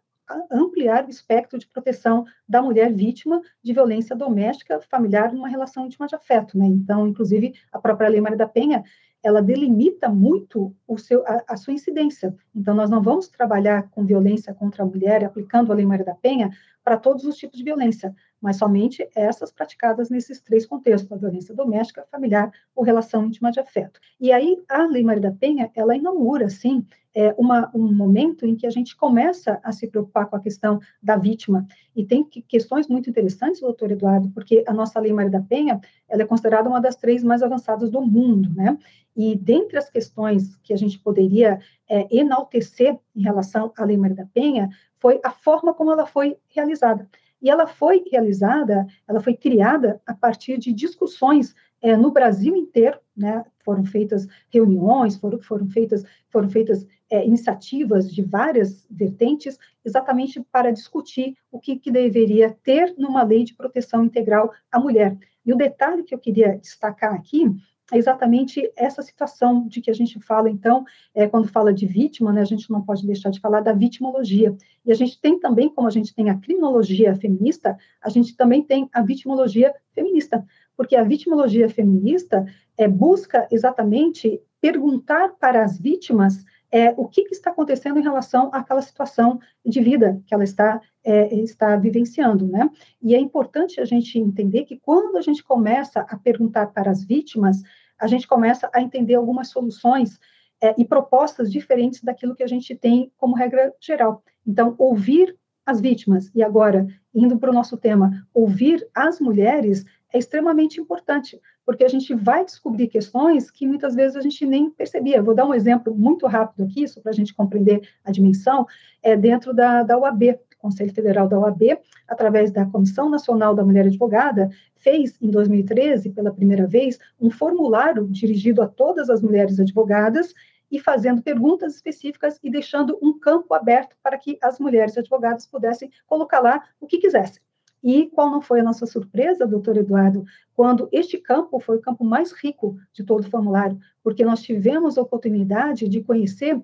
ampliar 0.50 1.05
o 1.05 1.11
espectro 1.11 1.59
de 1.59 1.68
proteção 1.68 2.24
da 2.48 2.62
mulher 2.62 2.92
vítima 2.92 3.42
de 3.62 3.72
violência 3.72 4.16
doméstica 4.16 4.81
familiar 4.81 5.33
numa 5.33 5.48
relação 5.48 5.87
íntima 5.87 6.07
de 6.07 6.14
afeto, 6.14 6.57
né? 6.59 6.66
Então, 6.66 7.07
inclusive, 7.07 7.55
a 7.70 7.79
própria 7.79 8.09
Lei 8.09 8.20
Maria 8.20 8.38
da 8.38 8.48
Penha, 8.48 8.83
ela 9.25 9.41
delimita 9.41 10.11
muito 10.11 10.77
o 10.87 10.99
seu, 10.99 11.27
a, 11.27 11.43
a, 11.49 11.57
sua 11.57 11.73
incidência. 11.73 12.37
Então, 12.55 12.75
nós 12.75 12.91
não 12.91 13.03
vamos 13.03 13.27
trabalhar 13.27 13.89
com 13.91 14.05
violência 14.05 14.53
contra 14.53 14.83
a 14.83 14.87
mulher 14.87 15.25
aplicando 15.25 15.73
a 15.73 15.75
Lei 15.75 15.87
Maria 15.87 16.05
da 16.05 16.15
Penha 16.15 16.51
para 16.85 16.99
todos 16.99 17.25
os 17.25 17.35
tipos 17.35 17.57
de 17.57 17.65
violência, 17.65 18.15
mas 18.39 18.59
somente 18.59 19.09
essas 19.17 19.51
praticadas 19.51 20.11
nesses 20.11 20.43
três 20.43 20.67
contextos, 20.67 21.11
a 21.11 21.17
violência 21.17 21.55
doméstica, 21.55 22.07
familiar 22.11 22.53
ou 22.77 22.85
relação 22.85 23.25
íntima 23.25 23.51
de 23.51 23.59
afeto. 23.59 23.99
E 24.21 24.31
aí, 24.31 24.63
a 24.69 24.85
Lei 24.87 25.03
Maria 25.03 25.23
da 25.23 25.33
Penha, 25.33 25.71
ela 25.75 25.97
inaugura, 25.97 26.51
sim, 26.51 26.87
é, 27.14 27.35
uma, 27.38 27.70
um 27.74 27.92
momento 27.92 28.44
em 28.44 28.57
que 28.57 28.66
a 28.66 28.70
gente 28.70 28.96
começa 28.96 29.61
a 29.62 29.70
se 29.70 29.87
preocupar 29.87 30.27
com 30.27 30.37
a 30.37 30.40
questão 30.40 30.81
da 31.03 31.16
vítima. 31.16 31.66
E 31.94 32.05
tem 32.05 32.24
que, 32.24 32.42
questões 32.42 32.88
muito 32.88 33.09
interessantes, 33.09 33.61
doutor 33.61 33.92
Eduardo, 33.92 34.31
porque 34.31 34.64
a 34.66 34.72
nossa 34.72 34.98
Lei 34.98 35.12
Maria 35.12 35.31
da 35.31 35.40
Penha, 35.40 35.81
ela 36.09 36.22
é 36.22 36.27
considerada 36.27 36.68
uma 36.68 36.81
das 36.81 36.96
três 36.96 37.22
mais 37.22 37.42
avançadas 37.42 37.90
do 37.90 38.03
mundo, 38.03 38.53
né? 38.55 38.77
E 39.16 39.37
dentre 39.37 39.79
as 39.79 39.88
questões 39.88 40.57
que 40.57 40.72
a 40.72 40.77
gente 40.77 40.98
poderia 40.98 41.61
é, 41.88 42.09
enaltecer 42.14 42.98
em 43.14 43.22
relação 43.22 43.72
à 43.79 43.85
Lei 43.85 43.96
Maria 43.96 44.16
da 44.16 44.27
Penha, 44.27 44.68
foi 44.98 45.20
a 45.22 45.31
forma 45.31 45.72
como 45.72 45.92
ela 45.92 46.07
foi 46.07 46.37
realizada. 46.48 47.09
E 47.40 47.50
ela 47.50 47.66
foi 47.66 48.03
realizada, 48.11 48.87
ela 49.07 49.20
foi 49.20 49.37
criada 49.37 50.00
a 50.07 50.14
partir 50.14 50.59
de 50.59 50.72
discussões 50.72 51.55
é, 51.85 51.94
no 51.99 52.11
Brasil 52.11 52.57
inteiro, 52.57 52.99
né? 53.14 53.44
Foram 53.62 53.85
feitas 53.85 54.27
reuniões, 54.49 55.16
foram, 55.18 55.38
foram 55.38 55.68
feitas, 55.68 56.03
foram 56.31 56.49
feitas 56.49 56.87
é, 57.11 57.27
iniciativas 57.27 58.11
de 58.11 58.23
várias 58.23 58.87
vertentes, 58.90 59.59
exatamente 59.85 60.40
para 60.51 60.73
discutir 60.73 61.37
o 61.53 61.61
que, 61.61 61.77
que 61.77 61.90
deveria 61.90 62.57
ter 62.62 62.94
numa 62.97 63.23
lei 63.23 63.44
de 63.44 63.55
proteção 63.55 64.03
integral 64.03 64.51
à 64.73 64.81
mulher. 64.81 65.14
E 65.44 65.53
o 65.53 65.57
detalhe 65.57 66.03
que 66.03 66.14
eu 66.14 66.18
queria 66.18 66.57
destacar 66.57 67.12
aqui 67.12 67.55
é 67.92 67.99
exatamente 67.99 68.73
essa 68.77 69.03
situação 69.03 69.68
de 69.68 69.83
que 69.83 69.90
a 69.90 69.94
gente 69.94 70.18
fala, 70.18 70.49
então, 70.49 70.85
é, 71.14 71.29
quando 71.29 71.49
fala 71.49 71.73
de 71.73 71.87
vítima, 71.87 72.33
né, 72.33 72.40
a 72.40 72.47
gente 72.47 72.70
não 72.70 72.81
pode 72.81 73.07
deixar 73.07 73.29
de 73.29 73.40
falar 73.40 73.61
da 73.61 73.75
vitimologia. 73.75 74.57
E 74.87 74.90
a 74.90 74.94
gente 74.94 75.20
tem 75.20 75.38
também, 75.38 75.68
como 75.68 75.87
a 75.87 75.90
gente 75.90 76.14
tem 76.14 76.31
a 76.31 76.38
criminologia 76.38 77.14
feminista, 77.14 77.77
a 78.01 78.09
gente 78.09 78.35
também 78.37 78.62
tem 78.62 78.88
a 78.90 79.03
vitimologia 79.03 79.75
feminista, 79.92 80.44
porque 80.77 80.97
a 80.97 81.03
vitimologia 81.03 81.69
feminista 81.69 82.45
é, 82.77 82.89
busca 82.89 83.47
exatamente 83.51 84.41
perguntar 84.61 85.35
para 85.39 85.63
as 85.63 85.79
vítimas 85.79 86.45
é, 86.73 86.93
o 86.97 87.07
que, 87.07 87.23
que, 87.23 87.35
está 87.35 87.51
acontecendo 87.51 88.01
em 88.01 88.03
relação 88.03 88.51
àquela 88.53 88.83
situação 88.83 89.39
de 89.65 89.81
vida 89.81 90.21
que 90.27 90.35
ela 90.35 90.43
está, 90.43 90.81
é, 91.05 91.33
está 91.37 91.77
vivenciando, 91.77 92.49
né? 92.49 92.69
E 93.01 93.15
é 93.15 93.19
importante 93.19 93.81
a 93.81 93.85
gente 93.85 94.19
entender 94.19 94.65
que 94.65 94.77
quando 94.77 95.17
a 95.17 95.21
gente 95.21 95.45
começa 95.45 96.01
a 96.01 96.17
perguntar 96.17 96.67
para 96.73 96.91
as 96.91 97.05
vítimas, 97.05 97.63
a 97.97 98.09
gente 98.09 98.27
começa 98.27 98.69
a 98.75 98.81
entender 98.81 99.15
algumas 99.15 99.51
soluções 99.51 100.19
é, 100.61 100.75
e 100.77 100.85
propostas 100.85 101.53
diferentes 101.53 102.03
daquilo 102.03 102.35
que 102.35 102.43
a 102.43 102.49
gente 102.49 102.75
tem 102.75 103.13
como 103.17 103.37
regra 103.37 103.73
geral. 103.81 104.25
Então, 104.45 104.75
ouvir 104.79 105.37
as 105.65 105.81
vítimas, 105.81 106.31
e 106.35 106.43
agora, 106.43 106.87
indo 107.15 107.39
para 107.39 107.51
o 107.51 107.55
nosso 107.55 107.77
tema, 107.77 108.27
ouvir 108.35 108.87
as 108.95 109.21
mulheres 109.21 109.85
é 110.14 110.18
extremamente 110.18 110.81
importante, 110.81 111.40
porque 111.66 111.83
a 111.83 111.88
gente 111.88 112.14
vai 112.14 112.44
descobrir 112.44 112.87
questões 112.87 113.50
que 113.50 113.66
muitas 113.66 113.96
vezes 113.96 114.16
a 114.16 114.20
gente 114.20 114.46
nem 114.46 114.70
percebia. 114.70 115.20
Vou 115.20 115.35
dar 115.35 115.44
um 115.44 115.53
exemplo 115.53 115.92
muito 115.92 116.24
rápido 116.29 116.64
aqui, 116.64 116.87
só 116.87 117.00
para 117.00 117.11
a 117.11 117.14
gente 117.14 117.35
compreender 117.35 117.88
a 118.05 118.12
dimensão, 118.12 118.64
é 119.03 119.16
dentro 119.16 119.53
da, 119.53 119.83
da 119.83 119.98
UAB, 119.98 120.38
Conselho 120.57 120.94
Federal 120.94 121.29
da 121.29 121.37
OAB, 121.37 121.79
através 122.07 122.53
da 122.53 122.64
Comissão 122.64 123.11
Nacional 123.11 123.57
da 123.57 123.64
Mulher 123.64 123.87
Advogada, 123.87 124.50
fez 124.77 125.20
em 125.20 125.29
2013, 125.31 126.11
pela 126.11 126.33
primeira 126.33 126.64
vez, 126.64 126.96
um 127.20 127.29
formulário 127.29 128.07
dirigido 128.07 128.62
a 128.62 128.68
todas 128.68 129.11
as 129.11 129.20
mulheres 129.20 129.59
advogadas 129.59 130.33
e 130.70 130.79
fazendo 130.79 131.22
perguntas 131.22 131.74
específicas 131.74 132.38
e 132.40 132.48
deixando 132.48 132.96
um 133.03 133.18
campo 133.18 133.53
aberto 133.53 133.96
para 134.00 134.16
que 134.16 134.38
as 134.40 134.61
mulheres 134.61 134.96
advogadas 134.96 135.44
pudessem 135.44 135.90
colocar 136.07 136.38
lá 136.38 136.62
o 136.81 136.87
que 136.87 136.98
quisessem. 136.98 137.42
E 137.85 138.07
qual 138.07 138.31
não 138.31 138.40
foi 138.40 138.61
a 138.61 138.62
nossa 138.62 138.87
surpresa, 138.87 139.47
doutor 139.47 139.77
Eduardo, 139.77 140.25
quando 140.55 140.88
este 140.90 141.18
campo 141.18 141.61
foi 141.61 141.77
o 141.77 141.83
campo 141.83 142.03
mais 142.03 142.33
rico 142.33 142.79
de 142.94 143.05
todo 143.05 143.20
o 143.20 143.31
formulário, 143.31 143.79
porque 144.03 144.25
nós 144.25 144.40
tivemos 144.40 144.97
a 144.97 145.03
oportunidade 145.03 145.87
de 145.87 146.03
conhecer 146.03 146.59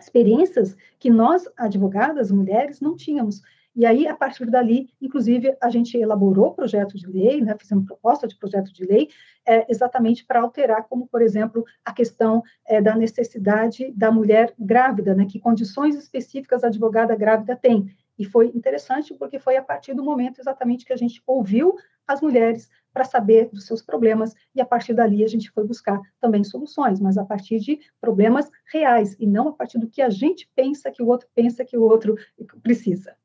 experiências 0.00 0.76
que 0.98 1.08
nós, 1.08 1.48
advogadas, 1.56 2.32
mulheres, 2.32 2.80
não 2.80 2.96
tínhamos. 2.96 3.42
E 3.76 3.86
aí, 3.86 4.08
a 4.08 4.14
partir 4.16 4.50
dali, 4.50 4.88
inclusive, 5.00 5.56
a 5.60 5.70
gente 5.70 5.96
elaborou 5.96 6.52
projeto 6.52 6.96
de 6.96 7.06
lei, 7.06 7.40
né, 7.40 7.56
fizemos 7.56 7.86
proposta 7.86 8.26
de 8.26 8.36
projeto 8.36 8.72
de 8.72 8.84
lei, 8.84 9.10
é, 9.46 9.70
exatamente 9.70 10.24
para 10.24 10.40
alterar, 10.40 10.88
como, 10.88 11.06
por 11.06 11.22
exemplo, 11.22 11.64
a 11.84 11.92
questão 11.92 12.42
é, 12.66 12.80
da 12.80 12.96
necessidade 12.96 13.92
da 13.92 14.10
mulher 14.10 14.52
grávida, 14.58 15.14
né, 15.14 15.26
que 15.26 15.38
condições 15.38 15.94
específicas 15.94 16.64
a 16.64 16.66
advogada 16.66 17.14
grávida 17.14 17.54
tem. 17.54 17.94
E 18.18 18.24
foi 18.24 18.48
interessante 18.54 19.14
porque 19.14 19.38
foi 19.38 19.56
a 19.56 19.62
partir 19.62 19.94
do 19.94 20.04
momento 20.04 20.40
exatamente 20.40 20.84
que 20.84 20.92
a 20.92 20.96
gente 20.96 21.22
ouviu 21.26 21.76
as 22.06 22.20
mulheres 22.20 22.68
para 22.92 23.04
saber 23.04 23.48
dos 23.52 23.66
seus 23.66 23.82
problemas 23.82 24.34
e 24.54 24.60
a 24.60 24.64
partir 24.64 24.94
dali 24.94 25.24
a 25.24 25.26
gente 25.26 25.50
foi 25.50 25.66
buscar 25.66 26.00
também 26.20 26.44
soluções, 26.44 27.00
mas 27.00 27.18
a 27.18 27.24
partir 27.24 27.58
de 27.58 27.80
problemas 28.00 28.48
reais 28.72 29.16
e 29.18 29.26
não 29.26 29.48
a 29.48 29.52
partir 29.52 29.78
do 29.78 29.88
que 29.88 30.00
a 30.00 30.10
gente 30.10 30.48
pensa 30.54 30.90
que 30.90 31.02
o 31.02 31.06
outro 31.08 31.28
pensa 31.34 31.64
que 31.64 31.76
o 31.76 31.82
outro 31.82 32.16
precisa. 32.62 33.16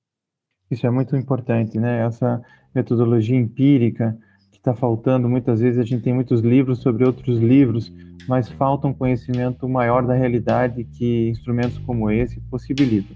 Isso 0.72 0.88
é 0.88 0.90
muito 0.90 1.16
importante, 1.16 1.80
né? 1.80 2.06
Essa 2.06 2.42
metodologia 2.74 3.38
empírica 3.38 4.18
que 4.52 4.58
está 4.58 4.74
faltando. 4.74 5.30
Muitas 5.30 5.62
vezes 5.62 5.80
a 5.80 5.84
gente 5.84 6.04
tem 6.04 6.14
muitos 6.14 6.42
livros 6.42 6.80
sobre 6.80 7.06
outros 7.06 7.40
livros, 7.40 7.92
mas 8.28 8.50
falta 8.50 8.88
um 8.88 8.94
conhecimento 8.94 9.68
maior 9.68 10.06
da 10.06 10.14
realidade 10.14 10.84
que 10.84 11.30
instrumentos 11.30 11.78
como 11.80 12.10
esse 12.10 12.40
possibilitam. 12.42 13.16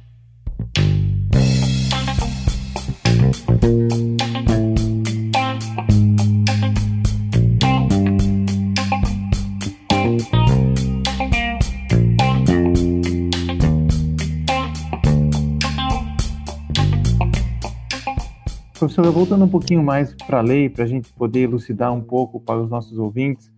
Professora, 18.83 19.11
voltando 19.11 19.45
um 19.45 19.49
pouquinho 19.49 19.81
mais 19.81 20.13
para 20.13 20.39
a 20.39 20.41
lei, 20.41 20.69
para 20.69 20.83
a 20.83 20.87
gente 20.87 21.11
poder 21.13 21.43
elucidar 21.43 21.93
um 21.93 22.01
pouco 22.01 22.37
para 22.39 22.59
os 22.59 22.69
nossos 22.69 22.97
ouvintes, 22.99 23.49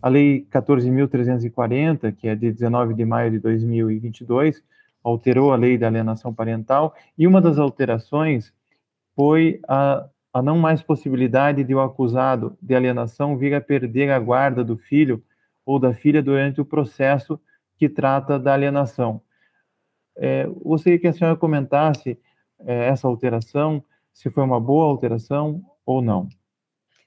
a 0.00 0.08
Lei 0.08 0.46
14.340, 0.50 2.14
que 2.16 2.28
é 2.28 2.34
de 2.34 2.50
19 2.50 2.94
de 2.94 3.04
maio 3.04 3.30
de 3.30 3.38
2022, 3.38 4.62
alterou 5.02 5.52
a 5.52 5.56
lei 5.56 5.76
da 5.76 5.86
alienação 5.86 6.32
parental, 6.32 6.94
e 7.16 7.26
uma 7.26 7.42
das 7.42 7.58
alterações 7.58 8.54
foi 9.14 9.60
a, 9.68 10.08
a 10.32 10.42
não 10.42 10.58
mais 10.58 10.82
possibilidade 10.82 11.62
de 11.62 11.74
o 11.74 11.80
acusado 11.80 12.56
de 12.60 12.74
alienação 12.74 13.36
vir 13.36 13.54
a 13.54 13.60
perder 13.60 14.10
a 14.10 14.18
guarda 14.18 14.64
do 14.64 14.76
filho 14.76 15.22
ou 15.64 15.78
da 15.78 15.94
filha 15.94 16.22
durante 16.22 16.60
o 16.60 16.64
processo 16.64 17.40
que 17.76 17.88
trata 17.88 18.38
da 18.38 18.52
alienação. 18.52 19.20
É, 20.16 20.46
gostaria 20.46 20.98
que 20.98 21.08
a 21.08 21.12
senhora 21.12 21.36
comentasse 21.36 22.18
é, 22.60 22.88
essa 22.88 23.08
alteração, 23.08 23.82
se 24.12 24.30
foi 24.30 24.44
uma 24.44 24.60
boa 24.60 24.86
alteração 24.86 25.62
ou 25.84 26.00
não. 26.00 26.28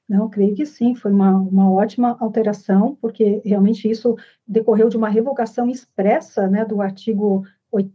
Não, 0.07 0.29
creio 0.29 0.55
que 0.55 0.65
sim, 0.65 0.95
foi 0.95 1.11
uma, 1.11 1.35
uma 1.37 1.69
ótima 1.69 2.15
alteração, 2.19 2.97
porque 3.01 3.41
realmente 3.43 3.89
isso 3.89 4.15
decorreu 4.47 4.87
de 4.87 4.95
uma 4.95 5.09
revogação 5.09 5.69
expressa 5.69 6.47
né, 6.47 6.63
do 6.63 6.81
artigo 6.81 7.43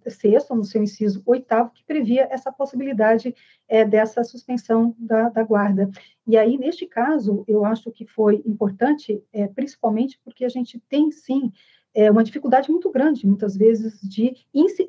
6, 0.06 0.48
no 0.50 0.64
seu 0.64 0.82
inciso 0.82 1.22
8, 1.24 1.70
que 1.74 1.84
previa 1.84 2.28
essa 2.30 2.52
possibilidade 2.52 3.34
é, 3.68 3.84
dessa 3.84 4.22
suspensão 4.22 4.94
da, 4.98 5.28
da, 5.28 5.42
guarda. 5.42 5.90
E 6.26 6.36
aí, 6.36 6.58
neste 6.58 6.86
caso, 6.86 7.44
eu 7.48 7.64
acho 7.64 7.90
que 7.90 8.06
foi 8.06 8.42
importante, 8.46 9.22
é, 9.32 9.46
principalmente 9.48 10.20
porque 10.24 10.44
a 10.44 10.48
gente 10.48 10.78
tem, 10.88 11.10
sim, 11.10 11.52
é 11.94 12.10
uma 12.10 12.24
dificuldade 12.24 12.70
muito 12.70 12.90
grande, 12.90 13.26
muitas 13.26 13.56
vezes, 13.56 14.00
de 14.02 14.34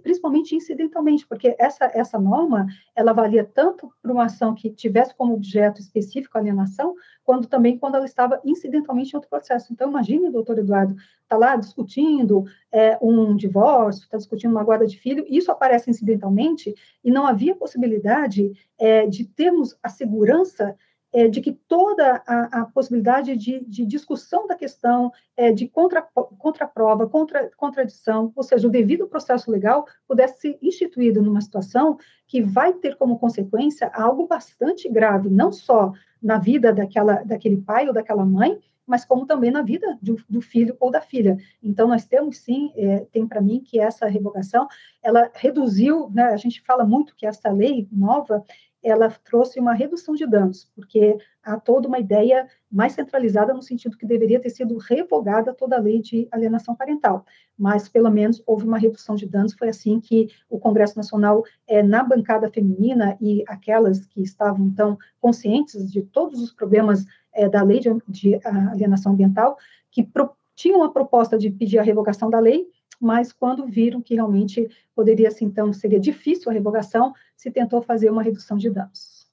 principalmente 0.01 0.55
incidentalmente, 0.55 1.27
porque 1.27 1.55
essa, 1.59 1.91
essa 1.93 2.17
norma 2.17 2.65
ela 2.95 3.11
valia 3.11 3.43
tanto 3.43 3.91
para 4.01 4.11
uma 4.11 4.25
ação 4.25 4.55
que 4.55 4.69
tivesse 4.69 5.13
como 5.15 5.33
objeto 5.33 5.81
específico 5.81 6.37
a 6.37 6.41
alienação, 6.41 6.95
quanto 7.23 7.47
também 7.47 7.77
quando 7.77 7.95
ela 7.95 8.05
estava 8.05 8.39
incidentalmente 8.43 9.11
em 9.11 9.15
outro 9.15 9.29
processo. 9.29 9.73
Então, 9.73 9.89
imagine, 9.89 10.29
doutor 10.29 10.59
Eduardo, 10.59 10.95
está 11.21 11.37
lá 11.37 11.55
discutindo 11.55 12.45
é, 12.71 12.97
um 13.01 13.35
divórcio, 13.35 14.03
está 14.03 14.17
discutindo 14.17 14.51
uma 14.51 14.63
guarda 14.63 14.85
de 14.85 14.97
filho, 14.97 15.25
isso 15.27 15.51
aparece 15.51 15.89
incidentalmente, 15.89 16.73
e 17.03 17.11
não 17.11 17.25
havia 17.25 17.55
possibilidade 17.55 18.51
é, 18.79 19.05
de 19.07 19.25
termos 19.25 19.77
a 19.83 19.89
segurança 19.89 20.75
é, 21.13 21.27
de 21.27 21.39
que 21.39 21.51
toda 21.51 22.23
a, 22.25 22.61
a 22.61 22.65
possibilidade 22.65 23.37
de, 23.37 23.63
de, 23.65 23.85
discussão 23.85 24.47
da 24.47 24.55
questão, 24.55 25.11
é, 25.37 25.51
de 25.51 25.67
contra, 25.67 26.01
contraprova, 26.01 27.07
contra, 27.07 27.51
contradição, 27.55 28.33
ou 28.35 28.43
seja, 28.43 28.67
o 28.67 28.71
devido 28.71 29.07
processo 29.07 29.51
legal 29.51 29.85
pudesse 30.07 30.41
ser 30.41 30.57
instituído 30.61 31.21
numa 31.21 31.39
situação 31.39 31.97
que 32.27 32.41
vai 32.41 32.73
ter 32.73 32.95
como 32.95 33.19
consequência 33.19 33.91
algo 33.93 34.25
bastante 34.25 34.89
grave, 34.89 35.29
não 35.29 35.51
só 35.51 35.93
na 36.21 36.39
vida 36.39 36.73
daquela, 36.73 37.23
daquele 37.23 37.57
pai 37.57 37.87
ou 37.87 37.93
daquela 37.93 38.25
mãe, 38.25 38.59
mas 38.85 39.05
como 39.05 39.25
também 39.25 39.51
na 39.51 39.61
vida 39.61 39.97
do, 40.01 40.17
do 40.29 40.41
filho 40.41 40.75
ou 40.79 40.91
da 40.91 40.99
filha. 40.99 41.37
Então, 41.61 41.87
nós 41.87 42.05
temos 42.05 42.37
sim, 42.39 42.71
é, 42.75 43.05
tem 43.11 43.25
para 43.27 43.41
mim 43.41 43.61
que 43.61 43.79
essa 43.79 44.07
revogação, 44.07 44.67
ela 45.01 45.29
reduziu, 45.33 46.09
né, 46.09 46.25
a 46.25 46.37
gente 46.37 46.61
fala 46.61 46.83
muito 46.83 47.15
que 47.15 47.25
essa 47.25 47.49
lei 47.49 47.87
nova, 47.91 48.43
ela 48.83 49.09
trouxe 49.09 49.59
uma 49.59 49.73
redução 49.73 50.13
de 50.13 50.27
danos, 50.27 50.69
porque 50.75 51.17
há 51.41 51.57
toda 51.57 51.87
uma 51.87 51.99
ideia 51.99 52.47
mais 52.69 52.93
centralizada 52.93 53.53
no 53.53 53.61
sentido 53.61 53.97
que 53.97 54.05
deveria 54.05 54.39
ter 54.39 54.49
sido 54.49 54.77
revogada 54.77 55.53
toda 55.53 55.77
a 55.77 55.79
lei 55.79 56.01
de 56.01 56.27
alienação 56.31 56.75
parental, 56.75 57.25
mas 57.57 57.87
pelo 57.87 58.11
menos 58.11 58.43
houve 58.45 58.65
uma 58.65 58.77
redução 58.77 59.15
de 59.15 59.25
danos, 59.25 59.53
foi 59.53 59.69
assim 59.69 59.99
que 59.99 60.27
o 60.49 60.59
Congresso 60.59 60.97
Nacional, 60.97 61.43
é, 61.65 61.81
na 61.81 62.03
bancada 62.03 62.49
feminina 62.49 63.17
e 63.21 63.43
aquelas 63.47 64.05
que 64.05 64.21
estavam, 64.21 64.65
então, 64.67 64.97
conscientes 65.21 65.91
de 65.91 66.01
todos 66.01 66.41
os 66.41 66.51
problemas 66.51 67.05
é, 67.33 67.47
da 67.47 67.63
lei 67.63 67.79
de, 67.79 67.89
de 68.07 68.39
alienação 68.43 69.13
ambiental, 69.13 69.57
que 69.89 70.03
pro, 70.03 70.31
tinham 70.55 70.83
a 70.83 70.91
proposta 70.91 71.37
de 71.37 71.49
pedir 71.49 71.79
a 71.79 71.83
revogação 71.83 72.29
da 72.29 72.39
lei, 72.39 72.67
mas 73.03 73.33
quando 73.33 73.67
viram 73.67 74.01
que 74.01 74.15
realmente 74.15 74.69
poderia, 74.95 75.27
assim, 75.27 75.45
então, 75.45 75.73
seria 75.73 75.99
difícil 75.99 76.49
a 76.49 76.53
revogação, 76.53 77.13
se 77.35 77.51
tentou 77.51 77.81
fazer 77.81 78.09
uma 78.09 78.23
redução 78.23 78.57
de 78.57 78.69
danos. 78.69 79.27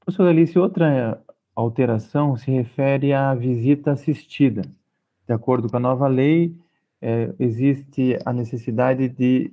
Professora 0.00 0.30
Alice, 0.30 0.58
outra 0.58 1.22
alteração 1.54 2.36
se 2.36 2.50
refere 2.50 3.12
à 3.12 3.34
visita 3.34 3.92
assistida. 3.92 4.62
De 5.26 5.32
acordo 5.32 5.70
com 5.70 5.76
a 5.76 5.80
nova 5.80 6.08
lei, 6.08 6.54
é, 7.00 7.32
existe 7.38 8.18
a 8.24 8.32
necessidade 8.32 9.08
de 9.08 9.52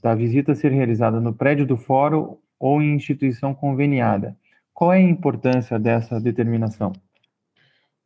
da 0.00 0.14
visita 0.14 0.54
ser 0.54 0.70
realizada 0.70 1.20
no 1.20 1.34
prédio 1.34 1.66
do 1.66 1.76
fórum 1.76 2.36
ou 2.60 2.80
em 2.80 2.94
instituição 2.94 3.52
conveniada. 3.52 4.36
Qual 4.72 4.92
é 4.92 4.98
a 4.98 5.00
importância 5.00 5.80
dessa 5.80 6.20
determinação? 6.20 6.92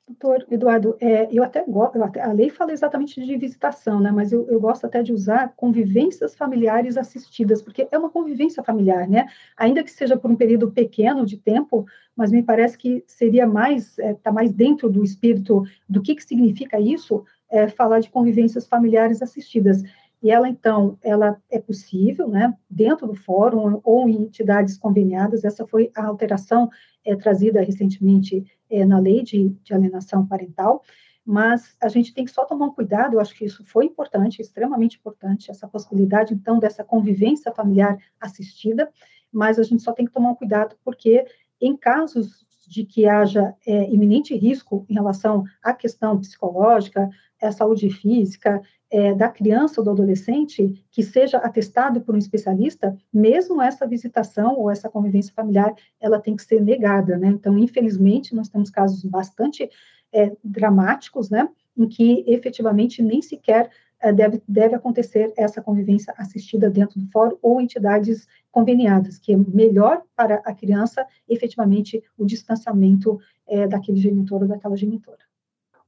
Doutor 0.06 0.46
Eduardo, 0.50 0.98
é, 1.00 1.28
eu 1.32 1.42
até 1.42 1.64
gosto, 1.66 1.96
a 2.20 2.32
lei 2.32 2.50
fala 2.50 2.72
exatamente 2.72 3.18
de 3.24 3.36
visitação, 3.38 3.98
né, 4.00 4.10
mas 4.10 4.32
eu, 4.32 4.46
eu, 4.50 4.60
gosto 4.60 4.84
até 4.84 5.02
de 5.02 5.14
usar 5.14 5.54
convivências 5.56 6.36
familiares 6.36 6.98
assistidas, 6.98 7.62
porque 7.62 7.88
é 7.90 7.98
uma 7.98 8.10
convivência 8.10 8.62
familiar, 8.62 9.08
né, 9.08 9.26
ainda 9.56 9.82
que 9.82 9.90
seja 9.90 10.14
por 10.14 10.30
um 10.30 10.36
período 10.36 10.70
pequeno 10.70 11.24
de 11.24 11.38
tempo, 11.38 11.86
mas 12.14 12.30
me 12.30 12.42
parece 12.42 12.76
que 12.76 13.02
seria 13.06 13.46
mais, 13.46 13.98
está 13.98 14.04
é, 14.04 14.14
tá 14.14 14.30
mais 14.30 14.52
dentro 14.52 14.90
do 14.90 15.02
espírito 15.02 15.62
do 15.88 16.02
que, 16.02 16.14
que 16.14 16.22
significa 16.22 16.78
isso, 16.78 17.24
é, 17.50 17.68
falar 17.68 18.00
de 18.00 18.10
convivências 18.10 18.66
familiares 18.66 19.22
assistidas. 19.22 19.82
E 20.24 20.30
ela, 20.30 20.48
então, 20.48 20.98
ela 21.02 21.38
é 21.50 21.60
possível, 21.60 22.26
né, 22.26 22.56
dentro 22.70 23.06
do 23.06 23.14
fórum 23.14 23.78
ou 23.84 24.08
em 24.08 24.22
entidades 24.22 24.78
conveniadas, 24.78 25.44
essa 25.44 25.66
foi 25.66 25.92
a 25.94 26.06
alteração 26.06 26.70
é, 27.04 27.14
trazida 27.14 27.60
recentemente 27.60 28.42
é, 28.70 28.86
na 28.86 28.98
lei 28.98 29.22
de, 29.22 29.50
de 29.62 29.74
alienação 29.74 30.26
parental, 30.26 30.82
mas 31.26 31.76
a 31.78 31.88
gente 31.88 32.14
tem 32.14 32.24
que 32.24 32.30
só 32.30 32.46
tomar 32.46 32.64
um 32.64 32.74
cuidado, 32.74 33.14
eu 33.14 33.20
acho 33.20 33.34
que 33.34 33.44
isso 33.44 33.62
foi 33.66 33.84
importante, 33.84 34.40
extremamente 34.40 34.96
importante, 34.96 35.50
essa 35.50 35.68
possibilidade, 35.68 36.32
então, 36.32 36.58
dessa 36.58 36.82
convivência 36.82 37.52
familiar 37.52 37.98
assistida, 38.18 38.90
mas 39.30 39.58
a 39.58 39.62
gente 39.62 39.82
só 39.82 39.92
tem 39.92 40.06
que 40.06 40.12
tomar 40.12 40.30
um 40.30 40.34
cuidado, 40.34 40.74
porque 40.82 41.26
em 41.60 41.76
casos 41.76 42.46
de 42.68 42.84
que 42.84 43.06
haja 43.06 43.54
é, 43.66 43.90
iminente 43.90 44.34
risco 44.36 44.84
em 44.88 44.94
relação 44.94 45.44
à 45.62 45.72
questão 45.72 46.18
psicológica, 46.18 47.08
à 47.40 47.52
saúde 47.52 47.90
física, 47.90 48.62
é, 48.90 49.12
da 49.12 49.28
criança 49.28 49.80
ou 49.80 49.84
do 49.84 49.90
adolescente 49.90 50.84
que 50.90 51.02
seja 51.02 51.38
atestado 51.38 52.00
por 52.00 52.14
um 52.14 52.18
especialista, 52.18 52.96
mesmo 53.12 53.60
essa 53.60 53.86
visitação 53.86 54.56
ou 54.56 54.70
essa 54.70 54.88
convivência 54.88 55.34
familiar, 55.34 55.74
ela 56.00 56.20
tem 56.20 56.36
que 56.36 56.44
ser 56.44 56.62
negada, 56.62 57.18
né? 57.18 57.28
Então, 57.28 57.58
infelizmente, 57.58 58.34
nós 58.34 58.48
temos 58.48 58.70
casos 58.70 59.04
bastante 59.04 59.68
é, 60.12 60.32
dramáticos, 60.44 61.28
né? 61.28 61.48
Em 61.76 61.88
que 61.88 62.24
efetivamente 62.28 63.02
nem 63.02 63.20
sequer 63.20 63.68
deve, 64.12 64.42
deve 64.46 64.74
acontecer 64.74 65.32
essa 65.36 65.62
convivência 65.62 66.12
assistida 66.16 66.68
dentro 66.70 67.00
do 67.00 67.06
fórum 67.10 67.36
ou 67.40 67.60
entidades 67.60 68.26
conveniadas, 68.50 69.18
que 69.18 69.32
é 69.32 69.36
melhor 69.36 70.02
para 70.16 70.36
a 70.44 70.54
criança, 70.54 71.06
efetivamente, 71.28 72.02
o 72.18 72.24
distanciamento 72.24 73.18
é, 73.46 73.66
daquele 73.66 73.98
genitor 73.98 74.42
ou 74.42 74.48
daquela 74.48 74.76
genitora. 74.76 75.18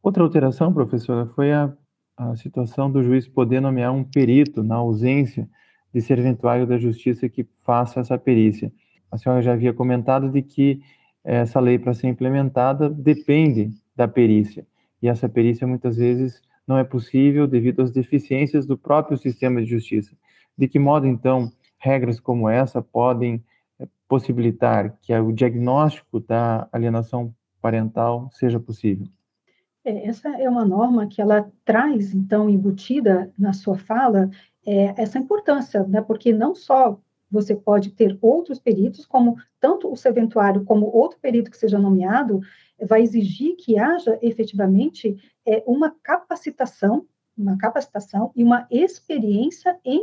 Outra 0.03 0.23
alteração, 0.23 0.73
professora, 0.73 1.27
foi 1.27 1.53
a 1.53 1.73
a 2.17 2.35
situação 2.35 2.91
do 2.91 3.03
juiz 3.03 3.29
poder 3.29 3.61
nomear 3.61 3.93
um 3.93 4.03
perito 4.03 4.63
na 4.63 4.77
ausência 4.77 5.49
de 5.93 6.01
serventuário 6.01 6.67
da 6.67 6.79
justiça 6.79 7.29
que 7.29 7.47
faça 7.65 8.01
essa 8.01 8.17
perícia. 8.17 8.73
A 9.11 9.19
senhora 9.19 9.43
já 9.43 9.53
havia 9.53 9.75
comentado 9.75 10.31
de 10.31 10.41
que 10.41 10.81
essa 11.23 11.61
lei, 11.61 11.79
para 11.79 11.93
ser 11.93 12.09
implementada, 12.09 12.89
depende 12.89 13.71
da 13.95 14.09
perícia. 14.09 14.67
E 15.03 15.09
essa 15.09 15.29
perícia, 15.29 15.67
muitas 15.67 15.97
vezes, 15.97 16.41
não 16.67 16.77
é 16.77 16.85
possível 16.85 17.47
devido 17.47 17.83
às 17.83 17.91
deficiências 17.91 18.67
do 18.67 18.77
próprio 18.77 19.17
sistema 19.17 19.61
de 19.63 19.71
justiça. 19.71 20.17
De 20.57 20.67
que 20.67 20.79
modo, 20.79 21.07
então, 21.07 21.53
regras 21.79 22.19
como 22.19 22.49
essa 22.49 22.83
podem 22.83 23.45
eh, 23.79 23.87
possibilitar 24.09 24.97
que 25.01 25.15
o 25.15 25.33
diagnóstico 25.33 26.21
da 26.21 26.69
alienação 26.73 27.35
parental 27.61 28.29
seja 28.33 28.59
possível? 28.59 29.07
É, 29.85 30.09
essa 30.09 30.29
é 30.41 30.49
uma 30.49 30.65
norma 30.65 31.07
que 31.07 31.23
ela 31.23 31.51
traz, 31.65 32.13
então, 32.13 32.51
embutida 32.51 33.33
na 33.39 33.53
sua 33.53 33.79
fala, 33.79 34.29
é, 34.67 35.01
essa 35.01 35.19
importância, 35.19 35.85
né, 35.85 36.03
porque 36.03 36.33
não 36.33 36.55
só 36.55 36.99
você 37.31 37.55
pode 37.55 37.91
ter 37.91 38.19
outros 38.21 38.59
peritos, 38.59 39.05
como 39.07 39.37
tanto 39.61 39.91
o 39.91 39.97
serventuário 39.97 40.65
como 40.65 40.87
outro 40.87 41.19
perito 41.21 41.51
que 41.51 41.57
seja 41.57 41.79
nomeado, 41.79 42.41
vai 42.81 43.03
exigir 43.03 43.57
que 43.57 43.79
haja 43.79 44.19
efetivamente 44.23 45.17
é, 45.47 45.63
uma 45.67 45.91
capacitação, 46.03 47.07
uma 47.37 47.57
capacitação 47.57 48.33
e 48.35 48.43
uma 48.43 48.67
experiência 48.71 49.79
em 49.85 50.03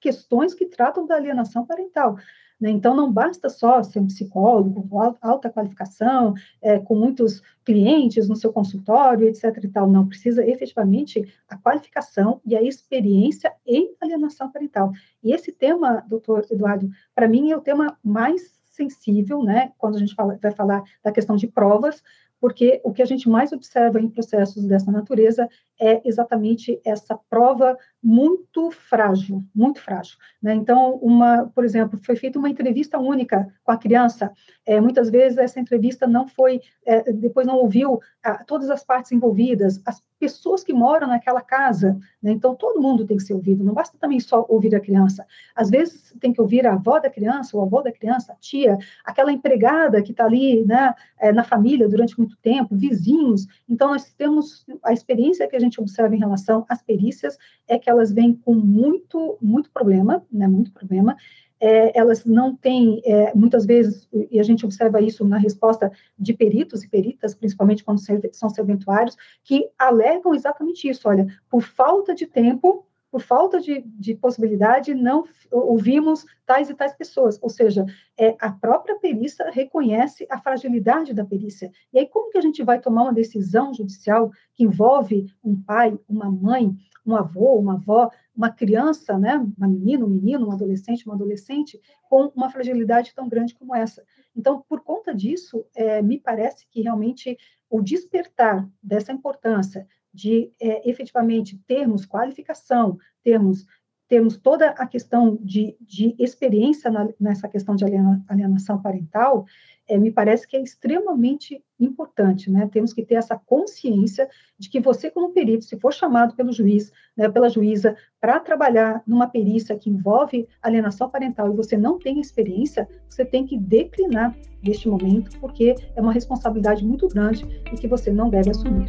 questões 0.00 0.52
que 0.54 0.66
tratam 0.66 1.06
da 1.06 1.16
alienação 1.16 1.64
parental. 1.64 2.16
Né? 2.60 2.70
Então, 2.70 2.94
não 2.94 3.12
basta 3.12 3.48
só 3.48 3.82
ser 3.82 3.98
um 3.98 4.06
psicólogo 4.06 4.88
com 4.88 5.00
alta 5.20 5.50
qualificação, 5.50 6.34
é, 6.62 6.78
com 6.78 6.94
muitos 6.94 7.42
clientes 7.64 8.28
no 8.28 8.36
seu 8.36 8.52
consultório, 8.52 9.28
etc. 9.28 9.44
E 9.62 9.68
tal. 9.68 9.90
Não, 9.90 10.06
precisa 10.06 10.46
efetivamente 10.46 11.26
a 11.48 11.56
qualificação 11.56 12.40
e 12.44 12.56
a 12.56 12.62
experiência 12.62 13.52
em 13.66 13.94
alienação 14.00 14.50
parental. 14.50 14.92
E 15.22 15.32
esse 15.32 15.52
tema, 15.52 16.04
doutor 16.08 16.46
Eduardo, 16.50 16.88
para 17.14 17.28
mim 17.28 17.50
é 17.50 17.56
o 17.56 17.60
tema 17.60 17.98
mais 18.02 18.54
sensível, 18.74 19.42
né, 19.42 19.72
quando 19.78 19.96
a 19.96 19.98
gente 19.98 20.14
fala, 20.14 20.38
vai 20.42 20.52
falar 20.52 20.82
da 21.02 21.12
questão 21.12 21.36
de 21.36 21.46
provas, 21.46 22.02
porque 22.40 22.80
o 22.84 22.92
que 22.92 23.02
a 23.02 23.06
gente 23.06 23.28
mais 23.28 23.52
observa 23.52 24.00
em 24.00 24.08
processos 24.08 24.66
dessa 24.66 24.90
natureza 24.90 25.48
é 25.80 26.00
exatamente 26.04 26.80
essa 26.84 27.18
prova 27.28 27.76
muito 28.02 28.70
frágil, 28.70 29.42
muito 29.54 29.80
frágil. 29.80 30.16
Né? 30.42 30.54
Então, 30.54 30.96
uma, 30.96 31.50
por 31.54 31.64
exemplo, 31.64 31.98
foi 32.02 32.16
feita 32.16 32.38
uma 32.38 32.50
entrevista 32.50 32.98
única 32.98 33.48
com 33.64 33.72
a 33.72 33.78
criança. 33.78 34.30
É, 34.66 34.78
muitas 34.80 35.08
vezes 35.08 35.38
essa 35.38 35.58
entrevista 35.58 36.06
não 36.06 36.28
foi, 36.28 36.60
é, 36.84 37.10
depois 37.12 37.46
não 37.46 37.56
ouviu 37.56 37.98
a, 38.22 38.44
todas 38.44 38.68
as 38.68 38.84
partes 38.84 39.10
envolvidas, 39.10 39.80
as 39.86 40.02
pessoas 40.18 40.62
que 40.62 40.72
moram 40.72 41.08
naquela 41.08 41.40
casa. 41.40 41.98
Né? 42.22 42.32
Então, 42.32 42.54
todo 42.54 42.80
mundo 42.80 43.06
tem 43.06 43.16
que 43.16 43.22
ser 43.22 43.34
ouvido. 43.34 43.64
Não 43.64 43.74
basta 43.74 43.96
também 43.98 44.20
só 44.20 44.44
ouvir 44.48 44.74
a 44.74 44.80
criança. 44.80 45.26
Às 45.54 45.70
vezes 45.70 46.14
tem 46.20 46.32
que 46.32 46.40
ouvir 46.40 46.66
a 46.66 46.74
avó 46.74 46.98
da 46.98 47.10
criança, 47.10 47.56
o 47.56 47.62
avô 47.62 47.82
da 47.82 47.92
criança, 47.92 48.32
a 48.32 48.36
tia, 48.36 48.78
aquela 49.04 49.32
empregada 49.32 50.02
que 50.02 50.12
está 50.12 50.24
ali, 50.24 50.64
né, 50.64 50.94
é, 51.18 51.32
na 51.32 51.44
família 51.44 51.88
durante 51.88 52.18
muito 52.18 52.36
tempo, 52.36 52.76
vizinhos. 52.76 53.46
Então, 53.68 53.88
nós 53.88 54.12
temos 54.12 54.64
a 54.84 54.92
experiência 54.92 55.48
que 55.48 55.56
a 55.56 55.60
gente 55.60 55.80
observa 55.80 56.14
em 56.14 56.18
relação 56.18 56.64
às 56.68 56.82
perícias 56.82 57.36
é 57.66 57.78
que 57.78 57.88
elas 57.88 58.12
vêm 58.12 58.34
com 58.34 58.54
muito, 58.54 59.38
muito 59.40 59.70
problema, 59.70 60.24
né, 60.30 60.46
muito 60.46 60.72
problema, 60.72 61.16
é, 61.60 61.98
elas 61.98 62.24
não 62.24 62.54
têm, 62.54 63.00
é, 63.04 63.34
muitas 63.34 63.64
vezes, 63.64 64.06
e 64.30 64.38
a 64.38 64.42
gente 64.42 64.64
observa 64.64 65.00
isso 65.00 65.24
na 65.24 65.38
resposta 65.38 65.90
de 66.18 66.34
peritos 66.34 66.82
e 66.82 66.88
peritas, 66.88 67.34
principalmente 67.34 67.82
quando 67.82 68.00
são 68.32 68.50
serventuários, 68.50 69.16
que 69.42 69.68
alegam 69.78 70.34
exatamente 70.34 70.88
isso, 70.88 71.08
olha, 71.08 71.26
por 71.48 71.62
falta 71.62 72.14
de 72.14 72.26
tempo, 72.26 72.84
por 73.14 73.22
falta 73.22 73.60
de, 73.60 73.80
de 73.80 74.16
possibilidade, 74.16 74.92
não 74.92 75.22
ouvimos 75.48 76.26
tais 76.44 76.68
e 76.68 76.74
tais 76.74 76.92
pessoas. 76.96 77.38
Ou 77.40 77.48
seja, 77.48 77.86
é, 78.18 78.34
a 78.40 78.50
própria 78.50 78.98
perícia 78.98 79.48
reconhece 79.52 80.26
a 80.28 80.36
fragilidade 80.36 81.14
da 81.14 81.24
perícia. 81.24 81.70
E 81.92 82.00
aí, 82.00 82.08
como 82.08 82.28
que 82.32 82.38
a 82.38 82.40
gente 82.40 82.64
vai 82.64 82.80
tomar 82.80 83.04
uma 83.04 83.12
decisão 83.12 83.72
judicial 83.72 84.32
que 84.52 84.64
envolve 84.64 85.32
um 85.44 85.54
pai, 85.62 85.96
uma 86.08 86.28
mãe, 86.28 86.76
um 87.06 87.14
avô, 87.14 87.54
uma 87.54 87.74
avó, 87.74 88.10
uma 88.36 88.50
criança, 88.50 89.16
né, 89.16 89.36
uma 89.56 89.68
menina, 89.68 90.04
um 90.04 90.10
menino, 90.10 90.48
um 90.48 90.52
adolescente, 90.52 91.06
uma 91.06 91.14
adolescente, 91.14 91.80
com 92.10 92.32
uma 92.34 92.50
fragilidade 92.50 93.14
tão 93.14 93.28
grande 93.28 93.54
como 93.54 93.76
essa. 93.76 94.02
Então, 94.34 94.64
por 94.68 94.80
conta 94.80 95.14
disso, 95.14 95.64
é, 95.76 96.02
me 96.02 96.18
parece 96.18 96.66
que 96.68 96.82
realmente 96.82 97.38
o 97.70 97.80
despertar 97.80 98.68
dessa 98.82 99.12
importância 99.12 99.86
de 100.14 100.52
é, 100.60 100.88
efetivamente 100.88 101.60
termos 101.66 102.06
qualificação, 102.06 102.96
termos 103.22 103.66
termos 104.06 104.36
toda 104.36 104.70
a 104.70 104.86
questão 104.86 105.38
de, 105.40 105.76
de 105.80 106.14
experiência 106.18 106.90
na, 106.90 107.08
nessa 107.18 107.48
questão 107.48 107.74
de 107.74 107.84
alienação 108.28 108.80
parental, 108.80 109.46
é, 109.88 109.98
me 109.98 110.10
parece 110.10 110.46
que 110.46 110.56
é 110.56 110.62
extremamente 110.62 111.62
importante, 111.78 112.50
né? 112.50 112.68
Temos 112.72 112.92
que 112.92 113.04
ter 113.04 113.16
essa 113.16 113.36
consciência 113.36 114.28
de 114.58 114.70
que 114.70 114.80
você, 114.80 115.10
como 115.10 115.32
perito, 115.32 115.64
se 115.64 115.78
for 115.78 115.92
chamado 115.92 116.34
pelo 116.34 116.52
juiz, 116.52 116.92
né, 117.16 117.28
pela 117.28 117.48
juíza, 117.48 117.96
para 118.20 118.40
trabalhar 118.40 119.02
numa 119.06 119.26
perícia 119.26 119.76
que 119.76 119.90
envolve 119.90 120.48
alienação 120.62 121.10
parental 121.10 121.52
e 121.52 121.56
você 121.56 121.76
não 121.76 121.98
tem 121.98 122.20
experiência, 122.20 122.88
você 123.08 123.24
tem 123.24 123.44
que 123.44 123.58
declinar 123.58 124.34
neste 124.62 124.88
momento, 124.88 125.38
porque 125.38 125.74
é 125.94 126.00
uma 126.00 126.12
responsabilidade 126.12 126.84
muito 126.84 127.08
grande 127.08 127.44
e 127.72 127.76
que 127.76 127.88
você 127.88 128.10
não 128.10 128.30
deve 128.30 128.50
assumir. 128.50 128.86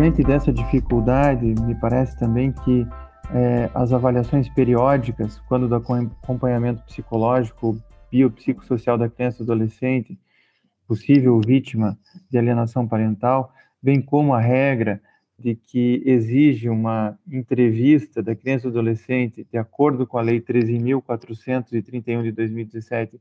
Diante 0.00 0.22
dessa 0.22 0.52
dificuldade, 0.52 1.44
me 1.44 1.74
parece 1.74 2.16
também 2.16 2.52
que 2.52 2.86
é, 3.34 3.68
as 3.74 3.92
avaliações 3.92 4.48
periódicas, 4.48 5.40
quando 5.48 5.66
do 5.66 5.74
acompanhamento 5.74 6.84
psicológico, 6.84 7.76
biopsicossocial 8.08 8.96
da 8.96 9.08
criança 9.08 9.42
e 9.42 9.44
adolescente, 9.44 10.16
possível 10.86 11.40
vítima 11.44 11.98
de 12.30 12.38
alienação 12.38 12.86
parental, 12.86 13.52
bem 13.82 14.00
como 14.00 14.34
a 14.34 14.40
regra 14.40 15.02
de 15.36 15.56
que 15.56 16.00
exige 16.06 16.68
uma 16.68 17.18
entrevista 17.28 18.22
da 18.22 18.36
criança 18.36 18.68
e 18.68 18.70
adolescente, 18.70 19.44
de 19.50 19.58
acordo 19.58 20.06
com 20.06 20.16
a 20.16 20.22
Lei 20.22 20.40
13.431 20.40 22.22
de 22.22 22.30
2017, 22.30 23.20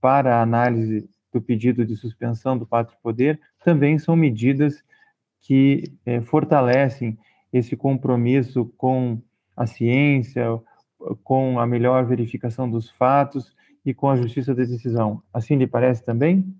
para 0.00 0.36
a 0.36 0.42
análise 0.42 1.10
do 1.32 1.42
pedido 1.42 1.84
de 1.84 1.96
suspensão 1.96 2.56
do 2.56 2.64
pátrio 2.64 2.96
poder, 3.02 3.40
também 3.64 3.98
são 3.98 4.14
medidas 4.14 4.84
que 5.42 5.92
é, 6.06 6.20
fortalecem 6.20 7.18
esse 7.52 7.76
compromisso 7.76 8.72
com 8.78 9.20
a 9.56 9.66
ciência, 9.66 10.58
com 11.22 11.58
a 11.58 11.66
melhor 11.66 12.06
verificação 12.06 12.70
dos 12.70 12.90
fatos 12.90 13.54
e 13.84 13.92
com 13.92 14.08
a 14.08 14.16
justiça 14.16 14.54
da 14.54 14.64
decisão. 14.64 15.22
Assim 15.32 15.56
lhe 15.56 15.66
parece 15.66 16.04
também? 16.04 16.54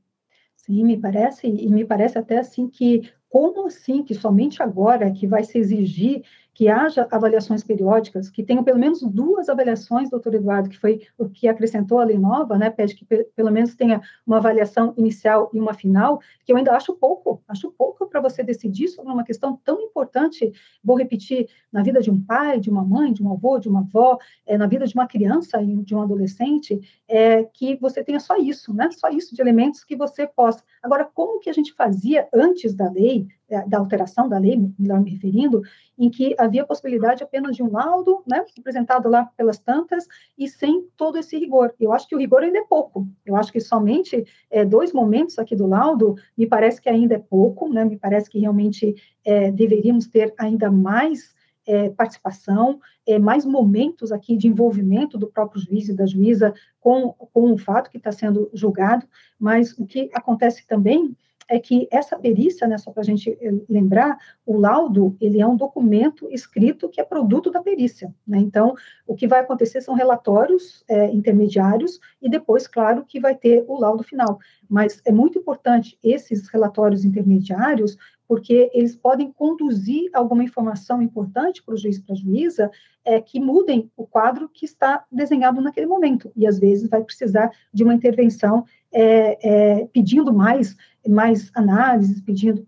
Sim, 0.56 0.84
me 0.84 0.96
parece, 0.96 1.46
e 1.46 1.68
me 1.68 1.84
parece 1.84 2.18
até 2.18 2.38
assim 2.38 2.68
que, 2.68 3.10
como 3.28 3.66
assim 3.66 4.02
que 4.02 4.14
somente 4.14 4.62
agora 4.62 5.10
que 5.10 5.26
vai 5.26 5.42
se 5.44 5.58
exigir 5.58 6.22
que 6.54 6.68
haja 6.68 7.08
avaliações 7.10 7.64
periódicas, 7.64 8.28
que 8.28 8.42
tenham 8.42 8.62
pelo 8.62 8.78
menos 8.78 9.00
duas 9.02 9.48
avaliações, 9.48 10.10
doutor 10.10 10.34
Eduardo, 10.34 10.68
que 10.68 10.78
foi 10.78 11.06
o 11.16 11.28
que 11.28 11.48
acrescentou 11.48 11.98
a 11.98 12.04
lei 12.04 12.18
nova, 12.18 12.58
né, 12.58 12.68
pede 12.68 12.94
que 12.94 13.04
pelo 13.04 13.50
menos 13.50 13.74
tenha 13.74 14.02
uma 14.26 14.36
avaliação 14.36 14.92
inicial 14.96 15.50
e 15.52 15.58
uma 15.58 15.72
final, 15.72 16.20
que 16.44 16.52
eu 16.52 16.56
ainda 16.56 16.76
acho 16.76 16.94
pouco, 16.94 17.42
acho 17.48 17.70
pouco 17.72 18.06
para 18.06 18.20
você 18.20 18.42
decidir 18.42 18.88
sobre 18.88 19.12
uma 19.12 19.24
questão 19.24 19.58
tão 19.64 19.80
importante, 19.80 20.52
vou 20.84 20.96
repetir, 20.96 21.48
na 21.72 21.82
vida 21.82 22.00
de 22.00 22.10
um 22.10 22.22
pai, 22.22 22.60
de 22.60 22.68
uma 22.68 22.84
mãe, 22.84 23.12
de 23.12 23.22
um 23.22 23.32
avô, 23.32 23.58
de 23.58 23.68
uma 23.68 23.80
avó, 23.80 24.18
é, 24.46 24.58
na 24.58 24.66
vida 24.66 24.86
de 24.86 24.94
uma 24.94 25.06
criança 25.06 25.62
e 25.62 25.76
de 25.82 25.94
um 25.94 26.02
adolescente, 26.02 26.80
é, 27.08 27.44
que 27.44 27.76
você 27.76 28.04
tenha 28.04 28.20
só 28.20 28.36
isso, 28.36 28.74
né, 28.74 28.90
só 28.90 29.08
isso 29.08 29.34
de 29.34 29.40
elementos 29.40 29.82
que 29.84 29.96
você 29.96 30.26
possa. 30.26 30.62
Agora, 30.82 31.04
como 31.04 31.38
que 31.38 31.48
a 31.48 31.52
gente 31.52 31.72
fazia 31.72 32.28
antes 32.34 32.74
da 32.74 32.90
lei, 32.90 33.28
é, 33.48 33.66
da 33.68 33.78
alteração 33.78 34.28
da 34.28 34.38
lei, 34.38 34.60
melhor 34.78 35.00
me 35.00 35.10
referindo, 35.10 35.62
em 35.96 36.10
que 36.10 36.34
havia 36.36 36.66
possibilidade 36.66 37.22
apenas 37.22 37.54
de 37.54 37.62
um 37.62 37.70
laudo, 37.70 38.22
né, 38.26 38.44
apresentado 38.58 39.08
lá 39.08 39.26
pelas 39.36 39.58
tantas, 39.58 40.06
e 40.36 40.48
sem 40.48 40.88
todo 40.96 41.18
esse 41.18 41.38
rigor. 41.38 41.72
Eu 41.78 41.92
acho 41.92 42.08
que 42.08 42.16
o 42.16 42.18
rigor 42.18 42.42
ainda 42.42 42.58
é 42.58 42.64
pouco. 42.64 43.06
Eu 43.24 43.36
acho 43.36 43.52
que 43.52 43.60
somente 43.60 44.24
é, 44.50 44.64
dois 44.64 44.92
momentos 44.92 45.38
aqui 45.38 45.54
do 45.54 45.66
laudo 45.66 46.16
me 46.36 46.46
parece 46.46 46.80
que 46.80 46.88
ainda 46.88 47.14
é 47.14 47.18
pouco, 47.18 47.72
né, 47.72 47.84
me 47.84 47.96
parece 47.96 48.28
que 48.28 48.40
realmente 48.40 48.94
é, 49.24 49.52
deveríamos 49.52 50.08
ter 50.08 50.34
ainda 50.36 50.70
mais 50.70 51.32
é, 51.66 51.90
participação, 51.90 52.80
é, 53.06 53.18
mais 53.18 53.44
momentos 53.44 54.12
aqui 54.12 54.36
de 54.36 54.48
envolvimento 54.48 55.18
do 55.18 55.26
próprio 55.26 55.60
juiz 55.60 55.88
e 55.88 55.94
da 55.94 56.06
juíza 56.06 56.54
com, 56.80 57.12
com 57.32 57.52
o 57.52 57.58
fato 57.58 57.90
que 57.90 57.98
está 57.98 58.12
sendo 58.12 58.50
julgado, 58.52 59.06
mas 59.38 59.76
o 59.78 59.86
que 59.86 60.10
acontece 60.14 60.66
também 60.66 61.16
é 61.48 61.58
que 61.58 61.86
essa 61.90 62.18
perícia, 62.18 62.66
né, 62.66 62.78
só 62.78 62.90
para 62.90 63.02
a 63.02 63.04
gente 63.04 63.30
eh, 63.30 63.52
lembrar, 63.68 64.16
o 64.46 64.56
laudo, 64.56 65.16
ele 65.20 65.40
é 65.40 65.46
um 65.46 65.56
documento 65.56 66.26
escrito 66.30 66.88
que 66.88 67.00
é 67.00 67.04
produto 67.04 67.50
da 67.50 67.62
perícia, 67.62 68.14
né? 68.26 68.38
Então, 68.38 68.74
o 69.06 69.14
que 69.14 69.26
vai 69.26 69.40
acontecer 69.40 69.80
são 69.82 69.94
relatórios 69.94 70.82
é, 70.88 71.10
intermediários 71.10 72.00
e 72.20 72.28
depois, 72.28 72.66
claro, 72.66 73.04
que 73.04 73.20
vai 73.20 73.34
ter 73.34 73.64
o 73.68 73.78
laudo 73.78 74.02
final. 74.02 74.38
Mas 74.72 75.02
é 75.04 75.12
muito 75.12 75.38
importante 75.38 75.98
esses 76.02 76.48
relatórios 76.48 77.04
intermediários, 77.04 77.94
porque 78.26 78.70
eles 78.72 78.96
podem 78.96 79.30
conduzir 79.30 80.08
alguma 80.14 80.42
informação 80.42 81.02
importante 81.02 81.62
para 81.62 81.74
o 81.74 81.76
juiz 81.76 81.98
para 81.98 82.14
a 82.14 82.16
juíza 82.16 82.70
é, 83.04 83.20
que 83.20 83.38
mudem 83.38 83.90
o 83.94 84.06
quadro 84.06 84.48
que 84.48 84.64
está 84.64 85.04
desenhado 85.12 85.60
naquele 85.60 85.84
momento. 85.84 86.32
E 86.34 86.46
às 86.46 86.58
vezes 86.58 86.88
vai 86.88 87.04
precisar 87.04 87.50
de 87.70 87.84
uma 87.84 87.92
intervenção 87.92 88.64
é, 88.90 89.80
é, 89.80 89.86
pedindo 89.92 90.32
mais, 90.32 90.74
mais 91.06 91.50
análises, 91.54 92.22
pedindo 92.22 92.66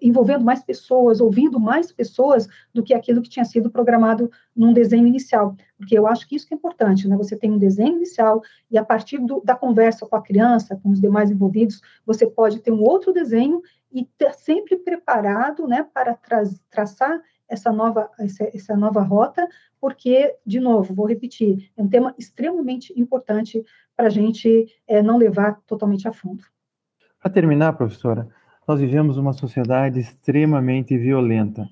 envolvendo 0.00 0.44
mais 0.44 0.62
pessoas, 0.62 1.20
ouvindo 1.20 1.58
mais 1.58 1.92
pessoas 1.92 2.48
do 2.72 2.82
que 2.82 2.94
aquilo 2.94 3.22
que 3.22 3.28
tinha 3.28 3.44
sido 3.44 3.70
programado 3.70 4.30
num 4.54 4.72
desenho 4.72 5.06
inicial. 5.06 5.56
Porque 5.76 5.98
eu 5.98 6.06
acho 6.06 6.28
que 6.28 6.36
isso 6.36 6.46
que 6.46 6.54
é 6.54 6.56
importante, 6.56 7.08
né? 7.08 7.16
Você 7.16 7.36
tem 7.36 7.50
um 7.50 7.58
desenho 7.58 7.96
inicial 7.96 8.42
e 8.70 8.78
a 8.78 8.84
partir 8.84 9.18
do, 9.18 9.40
da 9.44 9.54
conversa 9.54 10.06
com 10.06 10.16
a 10.16 10.22
criança, 10.22 10.78
com 10.82 10.90
os 10.90 11.00
demais 11.00 11.30
envolvidos, 11.30 11.80
você 12.06 12.26
pode 12.26 12.60
ter 12.60 12.72
um 12.72 12.82
outro 12.82 13.12
desenho 13.12 13.62
e 13.92 14.02
estar 14.02 14.32
sempre 14.32 14.76
preparado, 14.76 15.68
né, 15.68 15.86
para 15.94 16.14
tra 16.14 16.42
traçar 16.68 17.22
essa 17.48 17.72
nova, 17.72 18.10
essa, 18.18 18.44
essa 18.52 18.76
nova 18.76 19.00
rota, 19.02 19.46
porque, 19.80 20.34
de 20.44 20.58
novo, 20.58 20.94
vou 20.94 21.06
repetir, 21.06 21.70
é 21.76 21.82
um 21.82 21.88
tema 21.88 22.14
extremamente 22.18 22.92
importante 22.98 23.64
para 23.96 24.06
a 24.06 24.10
gente 24.10 24.66
é, 24.88 25.02
não 25.02 25.16
levar 25.16 25.60
totalmente 25.66 26.08
a 26.08 26.12
fundo. 26.12 26.42
Para 27.20 27.30
terminar, 27.30 27.74
professora, 27.74 28.28
nós 28.66 28.80
vivemos 28.80 29.18
uma 29.18 29.32
sociedade 29.32 30.00
extremamente 30.00 30.96
violenta 30.96 31.68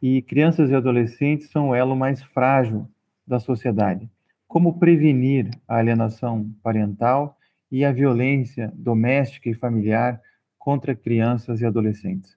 e 0.00 0.22
crianças 0.22 0.70
e 0.70 0.74
adolescentes 0.74 1.50
são 1.50 1.70
o 1.70 1.74
elo 1.74 1.96
mais 1.96 2.22
frágil 2.22 2.86
da 3.26 3.40
sociedade. 3.40 4.08
Como 4.46 4.78
prevenir 4.78 5.50
a 5.66 5.76
alienação 5.76 6.50
parental 6.62 7.36
e 7.70 7.84
a 7.84 7.92
violência 7.92 8.72
doméstica 8.74 9.48
e 9.48 9.54
familiar 9.54 10.20
contra 10.58 10.94
crianças 10.94 11.60
e 11.60 11.66
adolescentes? 11.66 12.36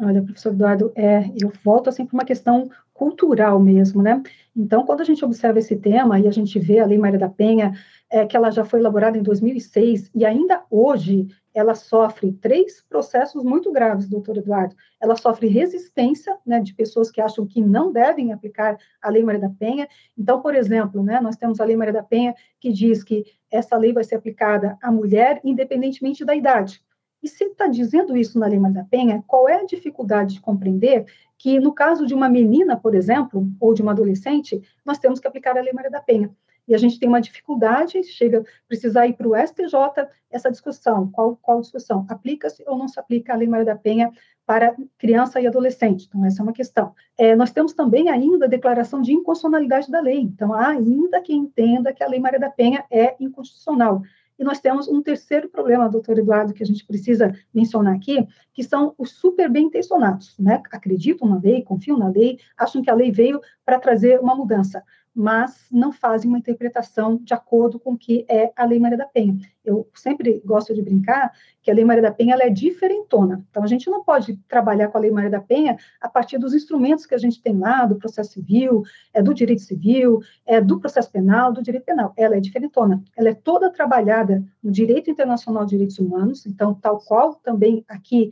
Olha, 0.00 0.22
professor 0.22 0.52
Eduardo, 0.52 0.92
é, 0.94 1.30
eu 1.40 1.52
volto 1.64 1.88
assim 1.88 2.06
para 2.06 2.14
uma 2.14 2.24
questão 2.24 2.70
cultural 2.94 3.58
mesmo, 3.60 4.02
né? 4.02 4.22
Então, 4.54 4.84
quando 4.84 5.00
a 5.00 5.04
gente 5.04 5.24
observa 5.24 5.58
esse 5.58 5.76
tema 5.76 6.20
e 6.20 6.26
a 6.26 6.30
gente 6.30 6.58
vê 6.58 6.78
a 6.78 6.86
Lei 6.86 6.98
Maria 6.98 7.18
da 7.18 7.28
Penha, 7.28 7.72
é, 8.10 8.24
que 8.24 8.36
ela 8.36 8.50
já 8.50 8.64
foi 8.64 8.80
elaborada 8.80 9.18
em 9.18 9.22
2006 9.22 10.10
e 10.14 10.24
ainda 10.24 10.62
hoje 10.70 11.28
ela 11.58 11.74
sofre 11.74 12.32
três 12.32 12.82
processos 12.88 13.42
muito 13.42 13.72
graves, 13.72 14.08
doutor 14.08 14.36
Eduardo. 14.36 14.76
Ela 15.00 15.16
sofre 15.16 15.48
resistência, 15.48 16.36
né, 16.46 16.60
de 16.60 16.74
pessoas 16.74 17.10
que 17.10 17.20
acham 17.20 17.46
que 17.46 17.60
não 17.60 17.92
devem 17.92 18.32
aplicar 18.32 18.76
a 19.02 19.10
Lei 19.10 19.22
Maria 19.22 19.40
da 19.40 19.50
Penha. 19.50 19.88
Então, 20.16 20.40
por 20.40 20.54
exemplo, 20.54 21.02
né, 21.02 21.20
nós 21.20 21.36
temos 21.36 21.60
a 21.60 21.64
Lei 21.64 21.76
Maria 21.76 21.92
da 21.92 22.02
Penha 22.02 22.34
que 22.60 22.72
diz 22.72 23.02
que 23.02 23.24
essa 23.50 23.76
lei 23.76 23.92
vai 23.92 24.04
ser 24.04 24.16
aplicada 24.16 24.76
à 24.82 24.90
mulher 24.90 25.40
independentemente 25.42 26.24
da 26.24 26.34
idade. 26.34 26.82
E 27.22 27.28
se 27.28 27.44
está 27.44 27.66
dizendo 27.66 28.16
isso 28.16 28.38
na 28.38 28.46
Lei 28.46 28.58
Maria 28.58 28.82
da 28.82 28.88
Penha, 28.88 29.24
qual 29.26 29.48
é 29.48 29.60
a 29.60 29.64
dificuldade 29.64 30.34
de 30.34 30.40
compreender 30.40 31.04
que, 31.36 31.58
no 31.58 31.72
caso 31.72 32.06
de 32.06 32.14
uma 32.14 32.28
menina, 32.28 32.76
por 32.76 32.94
exemplo, 32.94 33.48
ou 33.58 33.74
de 33.74 33.82
uma 33.82 33.92
adolescente, 33.92 34.62
nós 34.84 34.98
temos 34.98 35.18
que 35.18 35.26
aplicar 35.26 35.56
a 35.58 35.60
Lei 35.60 35.72
Maria 35.72 35.90
da 35.90 36.00
Penha? 36.00 36.30
E 36.68 36.74
a 36.74 36.78
gente 36.78 37.00
tem 37.00 37.08
uma 37.08 37.20
dificuldade, 37.20 38.02
chega 38.04 38.44
precisar 38.68 39.06
ir 39.06 39.14
para 39.14 39.26
o 39.26 39.34
STJ 39.34 40.06
essa 40.30 40.50
discussão. 40.50 41.10
Qual, 41.10 41.36
qual 41.40 41.60
discussão? 41.60 42.06
Aplica-se 42.08 42.62
ou 42.66 42.76
não 42.76 42.86
se 42.86 43.00
aplica 43.00 43.32
a 43.32 43.36
Lei 43.36 43.48
Maria 43.48 43.64
da 43.64 43.76
Penha 43.76 44.12
para 44.44 44.76
criança 44.98 45.40
e 45.40 45.46
adolescente? 45.46 46.06
Então, 46.06 46.24
essa 46.24 46.42
é 46.42 46.44
uma 46.44 46.52
questão. 46.52 46.94
É, 47.16 47.34
nós 47.34 47.50
temos 47.50 47.72
também 47.72 48.10
ainda 48.10 48.44
a 48.44 48.48
declaração 48.48 49.00
de 49.00 49.12
inconstitucionalidade 49.12 49.90
da 49.90 50.00
lei. 50.00 50.20
Então, 50.20 50.52
há 50.52 50.68
ainda 50.68 51.22
quem 51.22 51.38
entenda 51.38 51.92
que 51.92 52.04
a 52.04 52.08
Lei 52.08 52.20
Maria 52.20 52.38
da 52.38 52.50
Penha 52.50 52.84
é 52.90 53.16
inconstitucional. 53.18 54.02
E 54.38 54.44
nós 54.44 54.60
temos 54.60 54.86
um 54.86 55.02
terceiro 55.02 55.48
problema, 55.48 55.88
doutor 55.88 56.16
Eduardo, 56.16 56.54
que 56.54 56.62
a 56.62 56.66
gente 56.66 56.86
precisa 56.86 57.34
mencionar 57.52 57.96
aqui, 57.96 58.24
que 58.54 58.62
são 58.62 58.94
os 58.96 59.10
super 59.10 59.50
bem 59.50 59.66
intencionados, 59.66 60.38
né? 60.38 60.62
Acreditam 60.70 61.28
na 61.28 61.40
lei, 61.40 61.62
confiam 61.62 61.98
na 61.98 62.08
lei, 62.08 62.38
acham 62.56 62.80
que 62.80 62.88
a 62.88 62.94
lei 62.94 63.10
veio 63.10 63.40
para 63.64 63.80
trazer 63.80 64.20
uma 64.20 64.36
mudança 64.36 64.84
mas 65.18 65.66
não 65.72 65.90
fazem 65.90 66.28
uma 66.28 66.38
interpretação 66.38 67.16
de 67.16 67.34
acordo 67.34 67.80
com 67.80 67.94
o 67.94 67.98
que 67.98 68.24
é 68.28 68.52
a 68.54 68.64
Lei 68.64 68.78
Maria 68.78 68.96
da 68.96 69.04
Penha. 69.04 69.36
Eu 69.64 69.90
sempre 69.92 70.40
gosto 70.44 70.72
de 70.72 70.80
brincar 70.80 71.32
que 71.60 71.72
a 71.72 71.74
Lei 71.74 71.84
Maria 71.84 72.04
da 72.04 72.12
Penha 72.12 72.36
é 72.40 72.48
diferentona. 72.48 73.44
Então, 73.50 73.64
a 73.64 73.66
gente 73.66 73.90
não 73.90 74.04
pode 74.04 74.36
trabalhar 74.48 74.86
com 74.86 74.96
a 74.96 75.00
Lei 75.00 75.10
Maria 75.10 75.28
da 75.28 75.40
Penha 75.40 75.76
a 76.00 76.08
partir 76.08 76.38
dos 76.38 76.54
instrumentos 76.54 77.04
que 77.04 77.16
a 77.16 77.18
gente 77.18 77.42
tem 77.42 77.58
lá, 77.58 77.84
do 77.84 77.96
processo 77.96 78.34
civil, 78.34 78.84
é, 79.12 79.20
do 79.20 79.34
direito 79.34 79.62
civil, 79.62 80.20
é, 80.46 80.60
do 80.60 80.78
processo 80.78 81.10
penal, 81.10 81.52
do 81.52 81.64
direito 81.64 81.84
penal. 81.84 82.12
Ela 82.16 82.36
é 82.36 82.40
diferentona. 82.40 83.02
Ela 83.16 83.30
é 83.30 83.34
toda 83.34 83.72
trabalhada 83.72 84.44
no 84.62 84.70
direito 84.70 85.10
internacional 85.10 85.64
de 85.64 85.70
direitos 85.70 85.98
humanos, 85.98 86.46
então, 86.46 86.74
tal 86.74 87.00
qual 87.00 87.34
também 87.34 87.84
aqui 87.88 88.30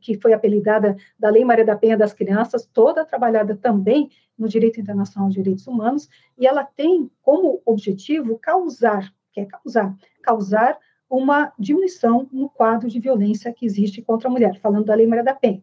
que 0.00 0.20
foi 0.20 0.32
apelidada 0.32 0.96
da 1.18 1.30
Lei 1.30 1.44
Maria 1.44 1.64
da 1.64 1.76
Penha 1.76 1.96
das 1.96 2.12
Crianças, 2.12 2.68
toda 2.72 3.04
trabalhada 3.04 3.56
também 3.56 4.10
no 4.38 4.48
direito 4.48 4.80
internacional 4.80 5.28
de 5.28 5.36
direitos 5.36 5.66
humanos, 5.66 6.08
e 6.38 6.46
ela 6.46 6.64
tem 6.64 7.10
como 7.22 7.62
objetivo 7.64 8.38
causar, 8.38 9.12
que 9.32 9.40
é 9.40 9.46
causar, 9.46 9.94
causar 10.22 10.78
uma 11.08 11.52
diminuição 11.58 12.28
no 12.32 12.48
quadro 12.48 12.88
de 12.88 12.98
violência 12.98 13.52
que 13.52 13.64
existe 13.64 14.02
contra 14.02 14.28
a 14.28 14.30
mulher, 14.30 14.58
falando 14.60 14.86
da 14.86 14.94
Lei 14.94 15.06
Maria 15.06 15.24
da 15.24 15.34
Penha. 15.34 15.62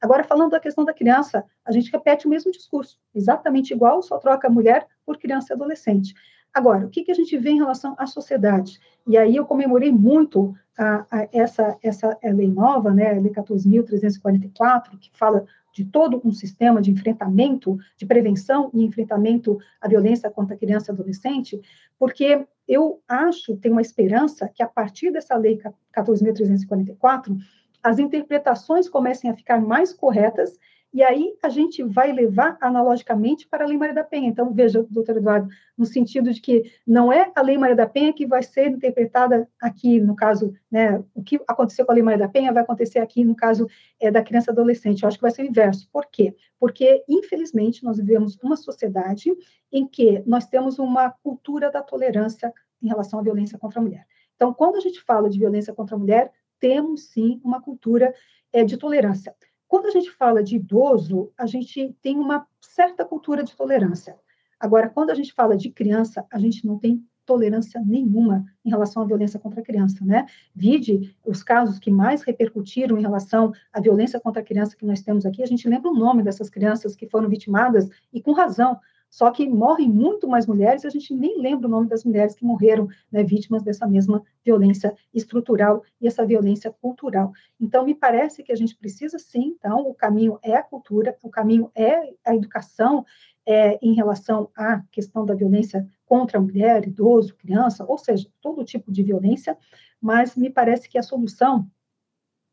Agora, 0.00 0.24
falando 0.24 0.50
da 0.50 0.60
questão 0.60 0.84
da 0.84 0.92
criança, 0.92 1.44
a 1.64 1.70
gente 1.70 1.90
repete 1.90 2.26
o 2.26 2.30
mesmo 2.30 2.50
discurso, 2.50 2.98
exatamente 3.14 3.72
igual, 3.72 4.02
só 4.02 4.18
troca 4.18 4.50
mulher 4.50 4.86
por 5.06 5.16
criança 5.16 5.52
e 5.52 5.54
adolescente. 5.54 6.14
Agora, 6.52 6.86
o 6.86 6.90
que, 6.90 7.04
que 7.04 7.10
a 7.10 7.14
gente 7.14 7.36
vê 7.38 7.50
em 7.50 7.58
relação 7.58 7.94
à 7.96 8.06
sociedade? 8.06 8.78
E 9.06 9.16
aí 9.16 9.36
eu 9.36 9.44
comemorei 9.44 9.90
muito 9.90 10.54
a, 10.78 11.06
a 11.10 11.28
essa, 11.32 11.76
essa 11.82 12.16
lei 12.22 12.48
nova, 12.48 12.92
né, 12.92 13.10
a 13.10 13.20
Lei 13.20 13.32
14.344, 13.32 14.98
que 14.98 15.10
fala 15.12 15.44
de 15.72 15.84
todo 15.84 16.20
um 16.24 16.32
sistema 16.32 16.82
de 16.82 16.90
enfrentamento, 16.90 17.78
de 17.96 18.04
prevenção 18.04 18.70
e 18.74 18.84
enfrentamento 18.84 19.58
à 19.80 19.88
violência 19.88 20.30
contra 20.30 20.54
a 20.54 20.58
criança 20.58 20.90
e 20.90 20.94
adolescente, 20.94 21.60
porque 21.98 22.46
eu 22.68 23.00
acho, 23.08 23.56
tenho 23.56 23.74
uma 23.74 23.80
esperança 23.80 24.48
que 24.48 24.62
a 24.62 24.68
partir 24.68 25.10
dessa 25.10 25.36
lei 25.36 25.60
14.344, 25.96 27.36
as 27.82 27.98
interpretações 27.98 28.88
comecem 28.88 29.30
a 29.30 29.34
ficar 29.34 29.60
mais 29.60 29.92
corretas 29.92 30.58
e 30.92 31.02
aí 31.02 31.34
a 31.42 31.48
gente 31.48 31.82
vai 31.82 32.12
levar 32.12 32.58
analogicamente 32.60 33.48
para 33.48 33.64
a 33.64 33.66
Lei 33.66 33.78
Maria 33.78 33.94
da 33.94 34.04
Penha. 34.04 34.28
Então, 34.28 34.52
veja, 34.52 34.86
doutor 34.90 35.16
Eduardo, 35.16 35.48
no 35.76 35.86
sentido 35.86 36.30
de 36.30 36.40
que 36.40 36.70
não 36.86 37.10
é 37.10 37.32
a 37.34 37.40
Lei 37.40 37.56
Maria 37.56 37.74
da 37.74 37.86
Penha 37.86 38.12
que 38.12 38.26
vai 38.26 38.42
ser 38.42 38.68
interpretada 38.68 39.48
aqui, 39.60 39.98
no 40.00 40.14
caso, 40.14 40.52
né, 40.70 41.02
o 41.14 41.22
que 41.22 41.40
aconteceu 41.48 41.86
com 41.86 41.92
a 41.92 41.94
Lei 41.94 42.02
Maria 42.02 42.18
da 42.18 42.28
Penha 42.28 42.52
vai 42.52 42.62
acontecer 42.62 42.98
aqui, 42.98 43.24
no 43.24 43.34
caso 43.34 43.66
é, 43.98 44.10
da 44.10 44.22
criança 44.22 44.50
adolescente. 44.50 45.02
Eu 45.02 45.08
acho 45.08 45.16
que 45.16 45.22
vai 45.22 45.30
ser 45.30 45.42
o 45.42 45.46
inverso. 45.46 45.88
Por 45.90 46.06
quê? 46.06 46.36
Porque, 46.60 47.02
infelizmente, 47.08 47.82
nós 47.82 47.96
vivemos 47.96 48.38
uma 48.42 48.56
sociedade 48.56 49.32
em 49.72 49.86
que 49.86 50.22
nós 50.26 50.46
temos 50.46 50.78
uma 50.78 51.10
cultura 51.10 51.70
da 51.70 51.82
tolerância 51.82 52.52
em 52.82 52.88
relação 52.88 53.18
à 53.18 53.22
violência 53.22 53.58
contra 53.58 53.80
a 53.80 53.82
mulher. 53.82 54.06
Então, 54.36 54.52
quando 54.52 54.76
a 54.76 54.80
gente 54.80 55.00
fala 55.00 55.30
de 55.30 55.38
violência 55.38 55.72
contra 55.72 55.96
a 55.96 55.98
mulher, 55.98 56.32
temos 56.60 57.04
sim 57.04 57.40
uma 57.42 57.62
cultura 57.62 58.14
é, 58.52 58.62
de 58.62 58.76
tolerância. 58.76 59.34
Quando 59.72 59.86
a 59.86 59.90
gente 59.90 60.10
fala 60.10 60.44
de 60.44 60.56
idoso, 60.56 61.32
a 61.34 61.46
gente 61.46 61.96
tem 62.02 62.18
uma 62.18 62.46
certa 62.60 63.06
cultura 63.06 63.42
de 63.42 63.56
tolerância. 63.56 64.18
Agora, 64.60 64.90
quando 64.90 65.08
a 65.08 65.14
gente 65.14 65.32
fala 65.32 65.56
de 65.56 65.70
criança, 65.70 66.26
a 66.30 66.38
gente 66.38 66.66
não 66.66 66.78
tem 66.78 67.02
tolerância 67.24 67.80
nenhuma 67.80 68.44
em 68.62 68.68
relação 68.68 69.02
à 69.02 69.06
violência 69.06 69.40
contra 69.40 69.62
a 69.62 69.64
criança, 69.64 70.04
né? 70.04 70.26
Vide 70.54 71.16
os 71.24 71.42
casos 71.42 71.78
que 71.78 71.90
mais 71.90 72.20
repercutiram 72.20 72.98
em 72.98 73.00
relação 73.00 73.50
à 73.72 73.80
violência 73.80 74.20
contra 74.20 74.42
a 74.42 74.44
criança 74.44 74.76
que 74.76 74.84
nós 74.84 75.00
temos 75.00 75.24
aqui, 75.24 75.42
a 75.42 75.46
gente 75.46 75.66
lembra 75.66 75.90
o 75.90 75.94
nome 75.94 76.22
dessas 76.22 76.50
crianças 76.50 76.94
que 76.94 77.08
foram 77.08 77.30
vitimadas 77.30 77.88
e 78.12 78.20
com 78.20 78.32
razão, 78.32 78.78
só 79.12 79.30
que 79.30 79.46
morrem 79.46 79.90
muito 79.90 80.26
mais 80.26 80.46
mulheres, 80.46 80.84
e 80.84 80.86
a 80.86 80.90
gente 80.90 81.14
nem 81.14 81.38
lembra 81.38 81.68
o 81.68 81.70
nome 81.70 81.86
das 81.86 82.02
mulheres 82.02 82.34
que 82.34 82.46
morreram 82.46 82.88
né, 83.12 83.22
vítimas 83.22 83.62
dessa 83.62 83.86
mesma 83.86 84.22
violência 84.42 84.96
estrutural 85.12 85.84
e 86.00 86.06
essa 86.06 86.24
violência 86.24 86.70
cultural. 86.80 87.30
Então, 87.60 87.84
me 87.84 87.94
parece 87.94 88.42
que 88.42 88.50
a 88.50 88.56
gente 88.56 88.74
precisa 88.74 89.18
sim, 89.18 89.54
então, 89.54 89.86
o 89.86 89.94
caminho 89.94 90.38
é 90.42 90.56
a 90.56 90.62
cultura, 90.62 91.14
o 91.22 91.28
caminho 91.28 91.70
é 91.74 92.14
a 92.24 92.34
educação 92.34 93.04
é, 93.44 93.78
em 93.82 93.92
relação 93.92 94.48
à 94.56 94.82
questão 94.90 95.26
da 95.26 95.34
violência 95.34 95.86
contra 96.06 96.38
a 96.38 96.40
mulher, 96.40 96.88
idoso, 96.88 97.36
criança, 97.36 97.84
ou 97.86 97.98
seja, 97.98 98.26
todo 98.40 98.64
tipo 98.64 98.90
de 98.90 99.02
violência, 99.02 99.58
mas 100.00 100.34
me 100.34 100.48
parece 100.48 100.88
que 100.88 100.96
a 100.96 101.02
solução 101.02 101.68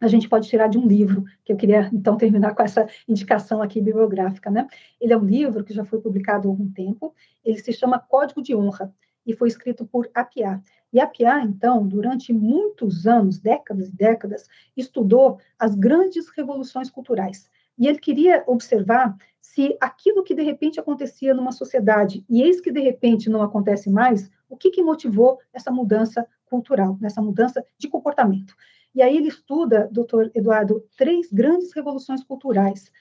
a 0.01 0.07
gente 0.07 0.29
pode 0.29 0.47
tirar 0.47 0.67
de 0.67 0.77
um 0.77 0.87
livro, 0.87 1.25
que 1.43 1.51
eu 1.51 1.57
queria, 1.57 1.89
então, 1.91 2.15
terminar 2.15 2.55
com 2.55 2.63
essa 2.63 2.87
indicação 3.07 3.61
aqui 3.61 3.81
bibliográfica, 3.81 4.49
né? 4.49 4.67
Ele 4.99 5.13
é 5.13 5.17
um 5.17 5.25
livro 5.25 5.63
que 5.63 5.73
já 5.73 5.83
foi 5.83 5.99
publicado 5.99 6.47
há 6.47 6.51
algum 6.51 6.69
tempo, 6.71 7.13
ele 7.43 7.57
se 7.57 7.73
chama 7.73 7.99
Código 7.99 8.41
de 8.41 8.55
Honra, 8.55 8.93
e 9.25 9.35
foi 9.35 9.47
escrito 9.47 9.85
por 9.85 10.09
Apiá. 10.13 10.61
E 10.91 10.99
Apiá, 10.99 11.43
então, 11.43 11.87
durante 11.87 12.33
muitos 12.33 13.05
anos, 13.05 13.39
décadas 13.39 13.89
e 13.89 13.95
décadas, 13.95 14.47
estudou 14.75 15.37
as 15.57 15.75
grandes 15.75 16.29
revoluções 16.29 16.89
culturais. 16.89 17.49
E 17.77 17.87
ele 17.87 17.99
queria 17.99 18.43
observar 18.47 19.15
se 19.39 19.77
aquilo 19.79 20.23
que 20.23 20.33
de 20.33 20.43
repente 20.43 20.79
acontecia 20.79 21.33
numa 21.33 21.51
sociedade, 21.51 22.25
e 22.29 22.41
eis 22.41 22.59
que 22.59 22.71
de 22.71 22.79
repente 22.79 23.29
não 23.29 23.41
acontece 23.41 23.89
mais, 23.89 24.29
o 24.49 24.57
que, 24.57 24.71
que 24.71 24.81
motivou 24.81 25.39
essa 25.53 25.71
mudança 25.71 26.25
cultural, 26.45 26.97
essa 27.03 27.21
mudança 27.21 27.63
de 27.77 27.87
comportamento. 27.87 28.55
E 28.93 29.01
aí 29.01 29.17
ele 29.17 29.27
estuda, 29.27 29.87
doutor 29.91 30.31
Eduardo, 30.33 30.83
três 30.97 31.31
grandes 31.31 31.73
revoluções 31.73 32.23
culturais. 32.23 32.91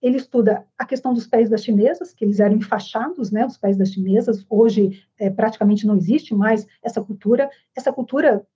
Ele 0.00 0.16
estuda 0.16 0.64
a 0.76 0.84
questão 0.84 1.12
dos 1.12 1.26
pés 1.26 1.50
das 1.50 1.64
chinesas, 1.64 2.12
que 2.12 2.24
eles 2.24 2.38
eram 2.38 2.56
enfaixados, 2.56 3.30
né, 3.30 3.44
os 3.44 3.56
pés 3.56 3.76
das 3.76 3.90
chinesas. 3.90 4.44
Hoje 4.48 5.02
é, 5.18 5.28
praticamente 5.28 5.86
não 5.86 5.96
existe 5.96 6.34
mais 6.34 6.66
essa 6.82 7.02
cultura. 7.02 7.50
Essa 7.74 7.92
cultura 7.92 8.46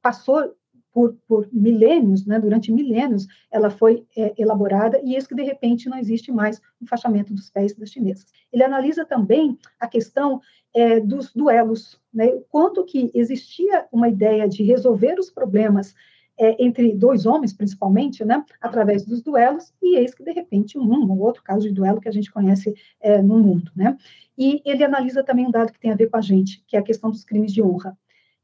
passou 0.00 0.54
por, 0.92 1.16
por 1.26 1.48
milênios, 1.50 2.26
né, 2.26 2.38
durante 2.38 2.70
milênios, 2.70 3.26
ela 3.50 3.70
foi 3.70 4.06
é, 4.16 4.34
elaborada 4.36 5.00
e 5.02 5.16
isso 5.16 5.28
que, 5.28 5.34
de 5.34 5.42
repente, 5.42 5.88
não 5.88 5.98
existe 5.98 6.30
mais 6.30 6.58
o 6.58 6.84
enfaixamento 6.84 7.32
dos 7.32 7.48
pés 7.48 7.74
das 7.74 7.90
chinesas. 7.90 8.26
Ele 8.52 8.62
analisa 8.62 9.04
também 9.04 9.58
a 9.80 9.88
questão 9.88 10.40
é, 10.74 11.00
dos 11.00 11.32
duelos, 11.32 11.98
né, 12.12 12.28
quanto 12.50 12.84
que 12.84 13.10
existia 13.14 13.86
uma 13.90 14.08
ideia 14.08 14.46
de 14.46 14.62
resolver 14.62 15.18
os 15.18 15.30
problemas 15.30 15.94
é, 16.42 16.56
entre 16.58 16.92
dois 16.92 17.24
homens, 17.24 17.52
principalmente, 17.52 18.24
né, 18.24 18.44
através 18.60 19.04
dos 19.04 19.22
duelos, 19.22 19.72
e 19.80 19.96
eis 19.96 20.12
que, 20.12 20.24
de 20.24 20.32
repente, 20.32 20.76
um, 20.76 20.82
um 20.82 21.20
outro 21.20 21.40
caso 21.40 21.68
de 21.68 21.72
duelo 21.72 22.00
que 22.00 22.08
a 22.08 22.12
gente 22.12 22.32
conhece 22.32 22.74
é, 23.00 23.22
no 23.22 23.38
mundo. 23.38 23.70
Né? 23.76 23.96
E 24.36 24.60
ele 24.64 24.82
analisa 24.82 25.22
também 25.22 25.46
um 25.46 25.52
dado 25.52 25.72
que 25.72 25.78
tem 25.78 25.92
a 25.92 25.94
ver 25.94 26.10
com 26.10 26.16
a 26.16 26.20
gente, 26.20 26.64
que 26.66 26.76
é 26.76 26.80
a 26.80 26.82
questão 26.82 27.12
dos 27.12 27.24
crimes 27.24 27.52
de 27.52 27.62
honra. 27.62 27.96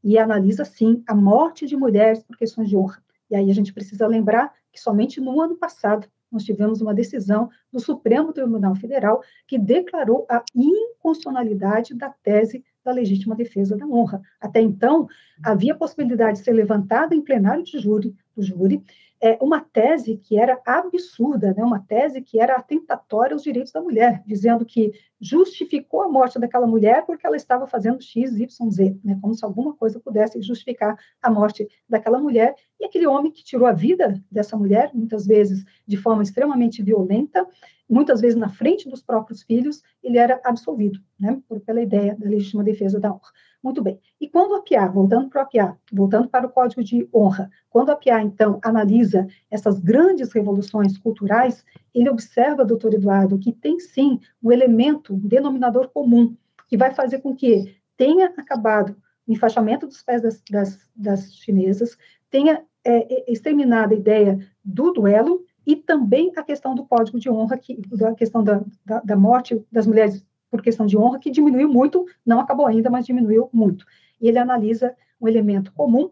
E 0.04 0.16
analisa, 0.16 0.64
sim, 0.64 1.02
a 1.08 1.14
morte 1.14 1.66
de 1.66 1.76
mulheres 1.76 2.22
por 2.22 2.36
questões 2.36 2.68
de 2.68 2.76
honra. 2.76 3.02
E 3.28 3.34
aí 3.34 3.50
a 3.50 3.54
gente 3.54 3.72
precisa 3.72 4.06
lembrar 4.06 4.54
que 4.70 4.80
somente 4.80 5.20
no 5.20 5.40
ano 5.40 5.56
passado 5.56 6.06
nós 6.30 6.44
tivemos 6.44 6.80
uma 6.80 6.94
decisão 6.94 7.50
do 7.72 7.80
Supremo 7.80 8.32
Tribunal 8.32 8.76
Federal 8.76 9.22
que 9.44 9.58
declarou 9.58 10.24
a 10.30 10.44
inconstitucionalidade 10.54 11.94
da 11.94 12.10
tese 12.10 12.64
da 12.84 12.92
legítima 12.92 13.34
defesa 13.34 13.76
da 13.76 13.86
honra. 13.86 14.20
Até 14.40 14.60
então, 14.60 15.06
havia 15.42 15.74
possibilidade 15.74 16.38
de 16.38 16.44
ser 16.44 16.52
levantada 16.52 17.14
em 17.14 17.22
plenário 17.22 17.62
de 17.62 17.78
júri, 17.78 18.14
do 18.34 18.42
júri 18.42 18.82
é, 19.20 19.36
uma 19.40 19.60
tese 19.60 20.16
que 20.16 20.38
era 20.38 20.60
absurda, 20.64 21.52
né? 21.54 21.62
uma 21.62 21.80
tese 21.80 22.20
que 22.20 22.38
era 22.40 22.54
atentatória 22.54 23.34
aos 23.34 23.42
direitos 23.42 23.72
da 23.72 23.80
mulher, 23.80 24.22
dizendo 24.26 24.64
que 24.64 24.92
justificou 25.20 26.02
a 26.02 26.08
morte 26.08 26.38
daquela 26.38 26.66
mulher 26.66 27.04
porque 27.04 27.26
ela 27.26 27.36
estava 27.36 27.66
fazendo 27.66 28.00
X, 28.00 28.38
Y, 28.38 28.70
Z, 28.70 28.96
né? 29.04 29.18
como 29.20 29.34
se 29.34 29.44
alguma 29.44 29.74
coisa 29.74 29.98
pudesse 29.98 30.40
justificar 30.40 30.96
a 31.20 31.30
morte 31.30 31.66
daquela 31.88 32.18
mulher. 32.20 32.54
E 32.78 32.84
aquele 32.84 33.06
homem 33.06 33.32
que 33.32 33.44
tirou 33.44 33.66
a 33.66 33.72
vida 33.72 34.22
dessa 34.30 34.56
mulher, 34.56 34.90
muitas 34.94 35.26
vezes 35.26 35.64
de 35.86 35.96
forma 35.96 36.22
extremamente 36.22 36.82
violenta, 36.82 37.46
muitas 37.88 38.20
vezes 38.20 38.36
na 38.36 38.48
frente 38.48 38.88
dos 38.88 39.02
próprios 39.02 39.42
filhos, 39.42 39.82
ele 40.02 40.18
era 40.18 40.40
absolvido, 40.44 41.00
né? 41.18 41.40
Pela 41.64 41.80
ideia 41.80 42.14
da 42.16 42.28
legítima 42.28 42.62
defesa 42.62 43.00
da 43.00 43.10
honra. 43.10 43.32
Muito 43.62 43.82
bem. 43.82 44.00
E 44.20 44.28
quando 44.28 44.54
a 44.54 44.62
PIA, 44.62 44.86
voltando 44.86 45.28
para 45.28 45.76
voltando 45.92 46.28
para 46.28 46.46
o 46.46 46.50
Código 46.50 46.82
de 46.82 47.08
Honra, 47.12 47.50
quando 47.68 47.90
a 47.90 47.96
PIA, 47.96 48.22
então, 48.22 48.60
analisa 48.62 49.26
essas 49.50 49.80
grandes 49.80 50.32
revoluções 50.32 50.96
culturais, 50.96 51.64
ele 51.92 52.08
observa, 52.08 52.64
doutor 52.64 52.94
Eduardo, 52.94 53.38
que 53.38 53.52
tem 53.52 53.80
sim 53.80 54.20
um 54.42 54.52
elemento, 54.52 55.14
um 55.14 55.18
denominador 55.18 55.88
comum, 55.88 56.36
que 56.68 56.76
vai 56.76 56.94
fazer 56.94 57.18
com 57.18 57.34
que 57.34 57.76
tenha 57.96 58.26
acabado 58.36 58.96
o 59.26 59.32
enfaixamento 59.32 59.86
dos 59.86 60.02
pés 60.02 60.22
das, 60.22 60.42
das, 60.48 60.78
das 60.94 61.34
chinesas, 61.34 61.98
tenha 62.30 62.62
é, 62.84 63.30
exterminado 63.30 63.92
a 63.92 63.96
ideia 63.96 64.38
do 64.64 64.92
duelo 64.92 65.44
e 65.66 65.76
também 65.76 66.32
a 66.36 66.42
questão 66.42 66.74
do 66.74 66.86
código 66.86 67.18
de 67.18 67.28
honra, 67.28 67.58
que, 67.58 67.76
da 67.90 68.14
questão 68.14 68.42
da, 68.42 68.62
da, 68.86 69.00
da 69.00 69.16
morte 69.16 69.62
das 69.70 69.86
mulheres 69.86 70.24
por 70.50 70.62
questão 70.62 70.86
de 70.86 70.96
honra, 70.96 71.18
que 71.18 71.30
diminuiu 71.30 71.68
muito, 71.68 72.06
não 72.24 72.40
acabou 72.40 72.66
ainda, 72.66 72.90
mas 72.90 73.06
diminuiu 73.06 73.48
muito. 73.52 73.84
E 74.20 74.28
ele 74.28 74.38
analisa 74.38 74.94
um 75.20 75.28
elemento 75.28 75.72
comum, 75.72 76.10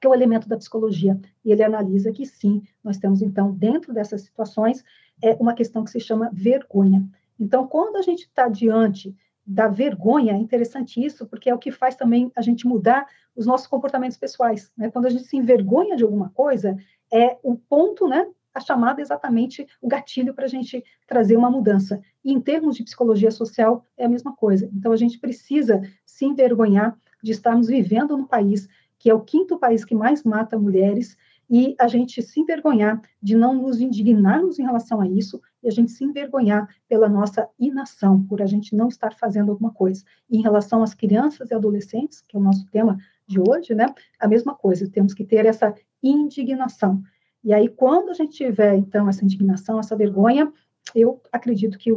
que 0.00 0.06
é 0.06 0.10
o 0.10 0.14
elemento 0.14 0.48
da 0.48 0.56
psicologia, 0.56 1.18
e 1.44 1.52
ele 1.52 1.62
analisa 1.62 2.12
que 2.12 2.26
sim, 2.26 2.62
nós 2.82 2.98
temos 2.98 3.22
então, 3.22 3.52
dentro 3.52 3.92
dessas 3.92 4.22
situações, 4.22 4.84
é 5.22 5.32
uma 5.34 5.54
questão 5.54 5.84
que 5.84 5.90
se 5.90 6.00
chama 6.00 6.30
vergonha. 6.32 7.06
Então, 7.38 7.66
quando 7.66 7.96
a 7.96 8.02
gente 8.02 8.22
está 8.22 8.48
diante 8.48 9.14
da 9.46 9.68
vergonha, 9.68 10.32
é 10.32 10.36
interessante 10.36 11.02
isso, 11.02 11.26
porque 11.26 11.48
é 11.48 11.54
o 11.54 11.58
que 11.58 11.70
faz 11.70 11.94
também 11.94 12.32
a 12.34 12.42
gente 12.42 12.66
mudar 12.66 13.06
os 13.34 13.46
nossos 13.46 13.66
comportamentos 13.66 14.16
pessoais. 14.16 14.72
Né? 14.76 14.90
Quando 14.90 15.06
a 15.06 15.10
gente 15.10 15.24
se 15.24 15.36
envergonha 15.36 15.96
de 15.96 16.02
alguma 16.02 16.30
coisa, 16.30 16.76
é 17.12 17.38
o 17.42 17.56
ponto 17.56 18.08
né, 18.08 18.26
a 18.56 18.60
chamada 18.60 19.02
exatamente 19.02 19.66
o 19.82 19.86
gatilho 19.86 20.32
para 20.32 20.46
a 20.46 20.48
gente 20.48 20.82
trazer 21.06 21.36
uma 21.36 21.50
mudança. 21.50 22.00
E 22.24 22.32
em 22.32 22.40
termos 22.40 22.74
de 22.76 22.84
psicologia 22.84 23.30
social, 23.30 23.84
é 23.98 24.06
a 24.06 24.08
mesma 24.08 24.34
coisa. 24.34 24.70
Então, 24.74 24.92
a 24.92 24.96
gente 24.96 25.18
precisa 25.18 25.82
se 26.06 26.24
envergonhar 26.24 26.96
de 27.22 27.32
estarmos 27.32 27.68
vivendo 27.68 28.16
num 28.16 28.26
país 28.26 28.66
que 28.98 29.10
é 29.10 29.14
o 29.14 29.20
quinto 29.20 29.58
país 29.58 29.84
que 29.84 29.94
mais 29.94 30.24
mata 30.24 30.58
mulheres, 30.58 31.16
e 31.48 31.76
a 31.78 31.86
gente 31.86 32.20
se 32.22 32.40
envergonhar 32.40 33.00
de 33.22 33.36
não 33.36 33.54
nos 33.54 33.80
indignarmos 33.80 34.58
em 34.58 34.64
relação 34.64 35.00
a 35.00 35.06
isso, 35.06 35.40
e 35.62 35.68
a 35.68 35.70
gente 35.70 35.92
se 35.92 36.02
envergonhar 36.02 36.66
pela 36.88 37.08
nossa 37.08 37.48
inação, 37.58 38.22
por 38.24 38.42
a 38.42 38.46
gente 38.46 38.74
não 38.74 38.88
estar 38.88 39.14
fazendo 39.14 39.52
alguma 39.52 39.70
coisa. 39.70 40.02
E 40.28 40.38
em 40.38 40.42
relação 40.42 40.82
às 40.82 40.94
crianças 40.94 41.50
e 41.50 41.54
adolescentes, 41.54 42.20
que 42.20 42.36
é 42.36 42.40
o 42.40 42.42
nosso 42.42 42.66
tema 42.66 42.98
de 43.26 43.38
hoje, 43.38 43.74
né, 43.74 43.86
a 44.18 44.26
mesma 44.26 44.54
coisa, 44.54 44.90
temos 44.90 45.14
que 45.14 45.24
ter 45.24 45.46
essa 45.46 45.74
indignação. 46.02 47.02
E 47.46 47.52
aí, 47.52 47.68
quando 47.68 48.10
a 48.10 48.12
gente 48.12 48.32
tiver, 48.32 48.74
então, 48.74 49.08
essa 49.08 49.24
indignação, 49.24 49.78
essa 49.78 49.94
vergonha, 49.94 50.52
eu 50.92 51.22
acredito 51.32 51.78
que, 51.78 51.94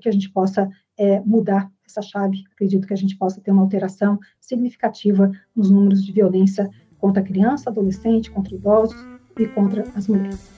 que 0.00 0.08
a 0.08 0.12
gente 0.12 0.30
possa 0.30 0.70
é, 0.96 1.18
mudar 1.18 1.68
essa 1.84 2.00
chave, 2.00 2.44
acredito 2.52 2.86
que 2.86 2.94
a 2.94 2.96
gente 2.96 3.16
possa 3.16 3.40
ter 3.40 3.50
uma 3.50 3.62
alteração 3.62 4.16
significativa 4.40 5.32
nos 5.56 5.72
números 5.72 6.04
de 6.04 6.12
violência 6.12 6.70
contra 7.00 7.20
a 7.20 7.26
criança, 7.26 7.68
adolescente, 7.68 8.30
contra 8.30 8.54
idosos 8.54 8.96
e 9.36 9.44
contra 9.48 9.82
as 9.96 10.06
mulheres. 10.06 10.48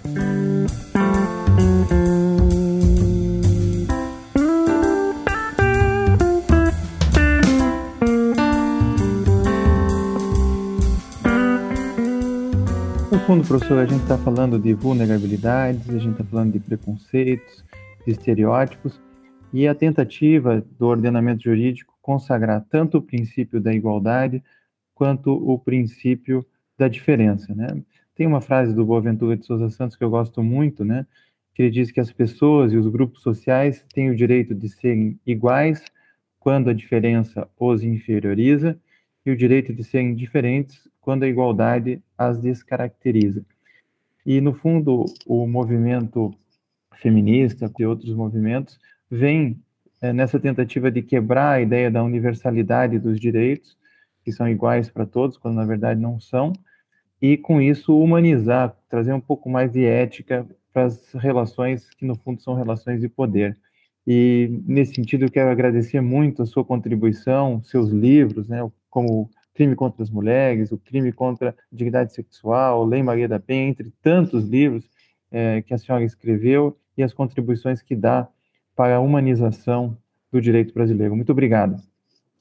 Fundo, 13.27 13.47
professor, 13.49 13.79
a 13.79 13.87
gente 13.87 14.03
está 14.03 14.19
falando 14.19 14.59
de 14.59 14.75
vulnerabilidades, 14.75 15.89
a 15.89 15.99
gente 15.99 16.13
está 16.13 16.25
falando 16.25 16.53
de 16.53 16.61
preconceitos, 16.61 17.65
de 18.05 18.13
estereótipos, 18.13 19.01
e 19.51 19.67
a 19.67 19.75
tentativa 19.75 20.63
do 20.79 20.87
ordenamento 20.87 21.45
jurídico 21.45 21.95
consagrar 22.03 22.63
tanto 22.69 22.99
o 22.99 23.03
princípio 23.03 23.63
da 23.63 23.73
igualdade 23.73 24.45
quanto 24.95 25.33
o 25.33 25.59
princípio 25.59 26.45
da 26.77 26.87
diferença, 26.87 27.55
né? 27.55 27.83
Tem 28.15 28.27
uma 28.27 28.43
frase 28.43 28.75
do 28.75 28.85
Boaventura 28.85 29.39
de 29.39 29.47
Souza 29.47 29.71
Santos 29.71 29.97
que 29.97 30.05
eu 30.05 30.11
gosto 30.11 30.43
muito, 30.43 30.85
né? 30.85 31.07
Que 31.55 31.63
ele 31.63 31.71
diz 31.71 31.91
que 31.91 32.01
as 32.01 32.13
pessoas 32.13 32.75
e 32.75 32.77
os 32.77 32.87
grupos 32.89 33.23
sociais 33.23 33.87
têm 33.95 34.11
o 34.11 34.17
direito 34.17 34.55
de 34.55 34.69
serem 34.69 35.19
iguais 35.27 35.83
quando 36.39 36.69
a 36.69 36.75
diferença 36.75 37.49
os 37.59 37.83
inferioriza 37.83 38.79
e 39.25 39.31
o 39.31 39.37
direito 39.37 39.73
de 39.73 39.83
serem 39.83 40.15
diferentes 40.15 40.87
quando 41.05 41.25
a 41.25 41.29
igualdade 41.29 42.03
as 42.17 42.41
descaracteriza. 42.41 43.45
E, 44.25 44.41
no 44.41 44.55
fundo, 44.55 45.05
o 45.27 45.47
movimento 45.47 46.35
feminista 46.95 47.71
e 47.79 47.85
outros 47.85 48.15
movimentos 48.15 48.79
vêm 49.11 49.61
é, 50.01 50.15
nessa 50.15 50.41
tentativa 50.41 50.91
de 50.91 51.03
quebrar 51.03 51.51
a 51.51 51.61
ideia 51.61 51.91
da 51.91 52.03
universalidade 52.03 52.99
dos 52.99 53.21
direitos, 53.21 53.77
que 54.25 54.33
são 54.33 54.49
iguais 54.49 54.89
para 54.89 55.05
todos, 55.05 55.37
quando 55.37 55.57
na 55.57 55.67
verdade 55.67 56.01
não 56.01 56.19
são, 56.19 56.55
e 57.21 57.37
com 57.37 57.61
isso 57.61 57.99
humanizar, 57.99 58.75
trazer 58.89 59.13
um 59.13 59.21
pouco 59.21 59.51
mais 59.51 59.71
de 59.71 59.85
ética 59.85 60.47
para 60.73 60.85
as 60.85 61.13
relações 61.13 61.91
que 61.91 62.07
no 62.07 62.17
fundo 62.17 62.41
são 62.41 62.55
relações 62.55 63.01
de 63.01 63.09
poder. 63.11 63.59
E 64.07 64.63
nesse 64.67 64.95
sentido 64.95 65.27
eu 65.27 65.31
quero 65.31 65.51
agradecer 65.51 66.01
muito 66.01 66.43
a 66.43 66.47
sua 66.47 66.65
contribuição, 66.65 67.63
seus 67.63 67.91
livros, 67.91 68.49
né, 68.49 68.59
como 68.89 69.31
Crime 69.55 69.75
contra 69.77 70.03
as 70.03 70.11
Mulheres, 70.11 70.73
o 70.73 70.79
Crime 70.79 71.13
contra 71.13 71.51
a 71.51 71.55
Dignidade 71.73 72.13
Sexual, 72.13 72.85
Lei 72.85 73.03
Maria 73.03 73.29
da 73.29 73.39
Penha, 73.39 73.69
entre 73.69 73.93
tantos 74.03 74.45
livros 74.45 74.91
é, 75.31 75.63
que 75.63 75.73
a 75.73 75.79
senhora 75.79 76.05
escreveu 76.05 76.77
e 76.97 77.03
as 77.03 77.13
contribuições 77.13 77.81
que 77.81 77.95
dá 77.95 78.29
para 78.77 78.97
a 78.97 79.01
humanização 79.01 79.97
do 80.31 80.41
direito 80.41 80.75
brasileiro. 80.75 81.15
Muito 81.15 81.31
obrigado. 81.31 81.81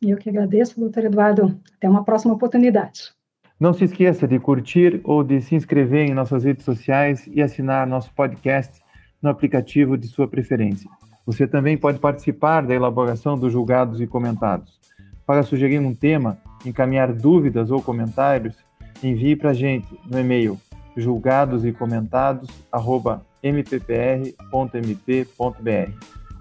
Eu 0.01 0.17
que 0.17 0.29
agradeço, 0.29 0.79
doutor 0.79 1.05
Eduardo. 1.05 1.57
Até 1.77 1.87
uma 1.87 2.03
próxima 2.03 2.33
oportunidade. 2.33 3.13
Não 3.59 3.73
se 3.73 3.85
esqueça 3.85 4.27
de 4.27 4.39
curtir 4.39 4.99
ou 5.03 5.23
de 5.23 5.39
se 5.41 5.55
inscrever 5.55 6.09
em 6.09 6.13
nossas 6.13 6.43
redes 6.43 6.65
sociais 6.65 7.29
e 7.31 7.41
assinar 7.41 7.87
nosso 7.87 8.13
podcast 8.13 8.81
no 9.21 9.29
aplicativo 9.29 9.97
de 9.97 10.07
sua 10.07 10.27
preferência. 10.27 10.89
Você 11.25 11.47
também 11.47 11.77
pode 11.77 11.99
participar 11.99 12.61
da 12.61 12.73
elaboração 12.73 13.37
dos 13.37 13.53
julgados 13.53 14.01
e 14.01 14.07
comentados. 14.07 14.82
Para 15.25 15.43
sugerir 15.43 15.79
um 15.79 15.93
tema, 15.93 16.37
encaminhar 16.65 17.13
dúvidas 17.13 17.71
ou 17.71 17.81
comentários, 17.81 18.55
envie 19.01 19.35
para 19.35 19.51
a 19.51 19.53
gente 19.53 19.87
no 20.05 20.19
e-mail 20.19 20.59
julgados 20.95 21.65
e 21.65 21.71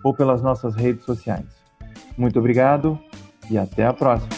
ou 0.04 0.12
pelas 0.12 0.42
nossas 0.42 0.74
redes 0.74 1.04
sociais. 1.04 1.46
Muito 2.16 2.38
obrigado 2.38 2.98
e 3.50 3.56
até 3.56 3.86
a 3.86 3.92
próxima. 3.92 4.30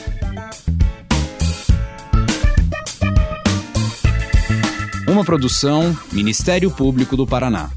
Uma 5.08 5.24
produção 5.24 5.94
Ministério 6.12 6.70
Público 6.70 7.16
do 7.16 7.26
Paraná. 7.26 7.70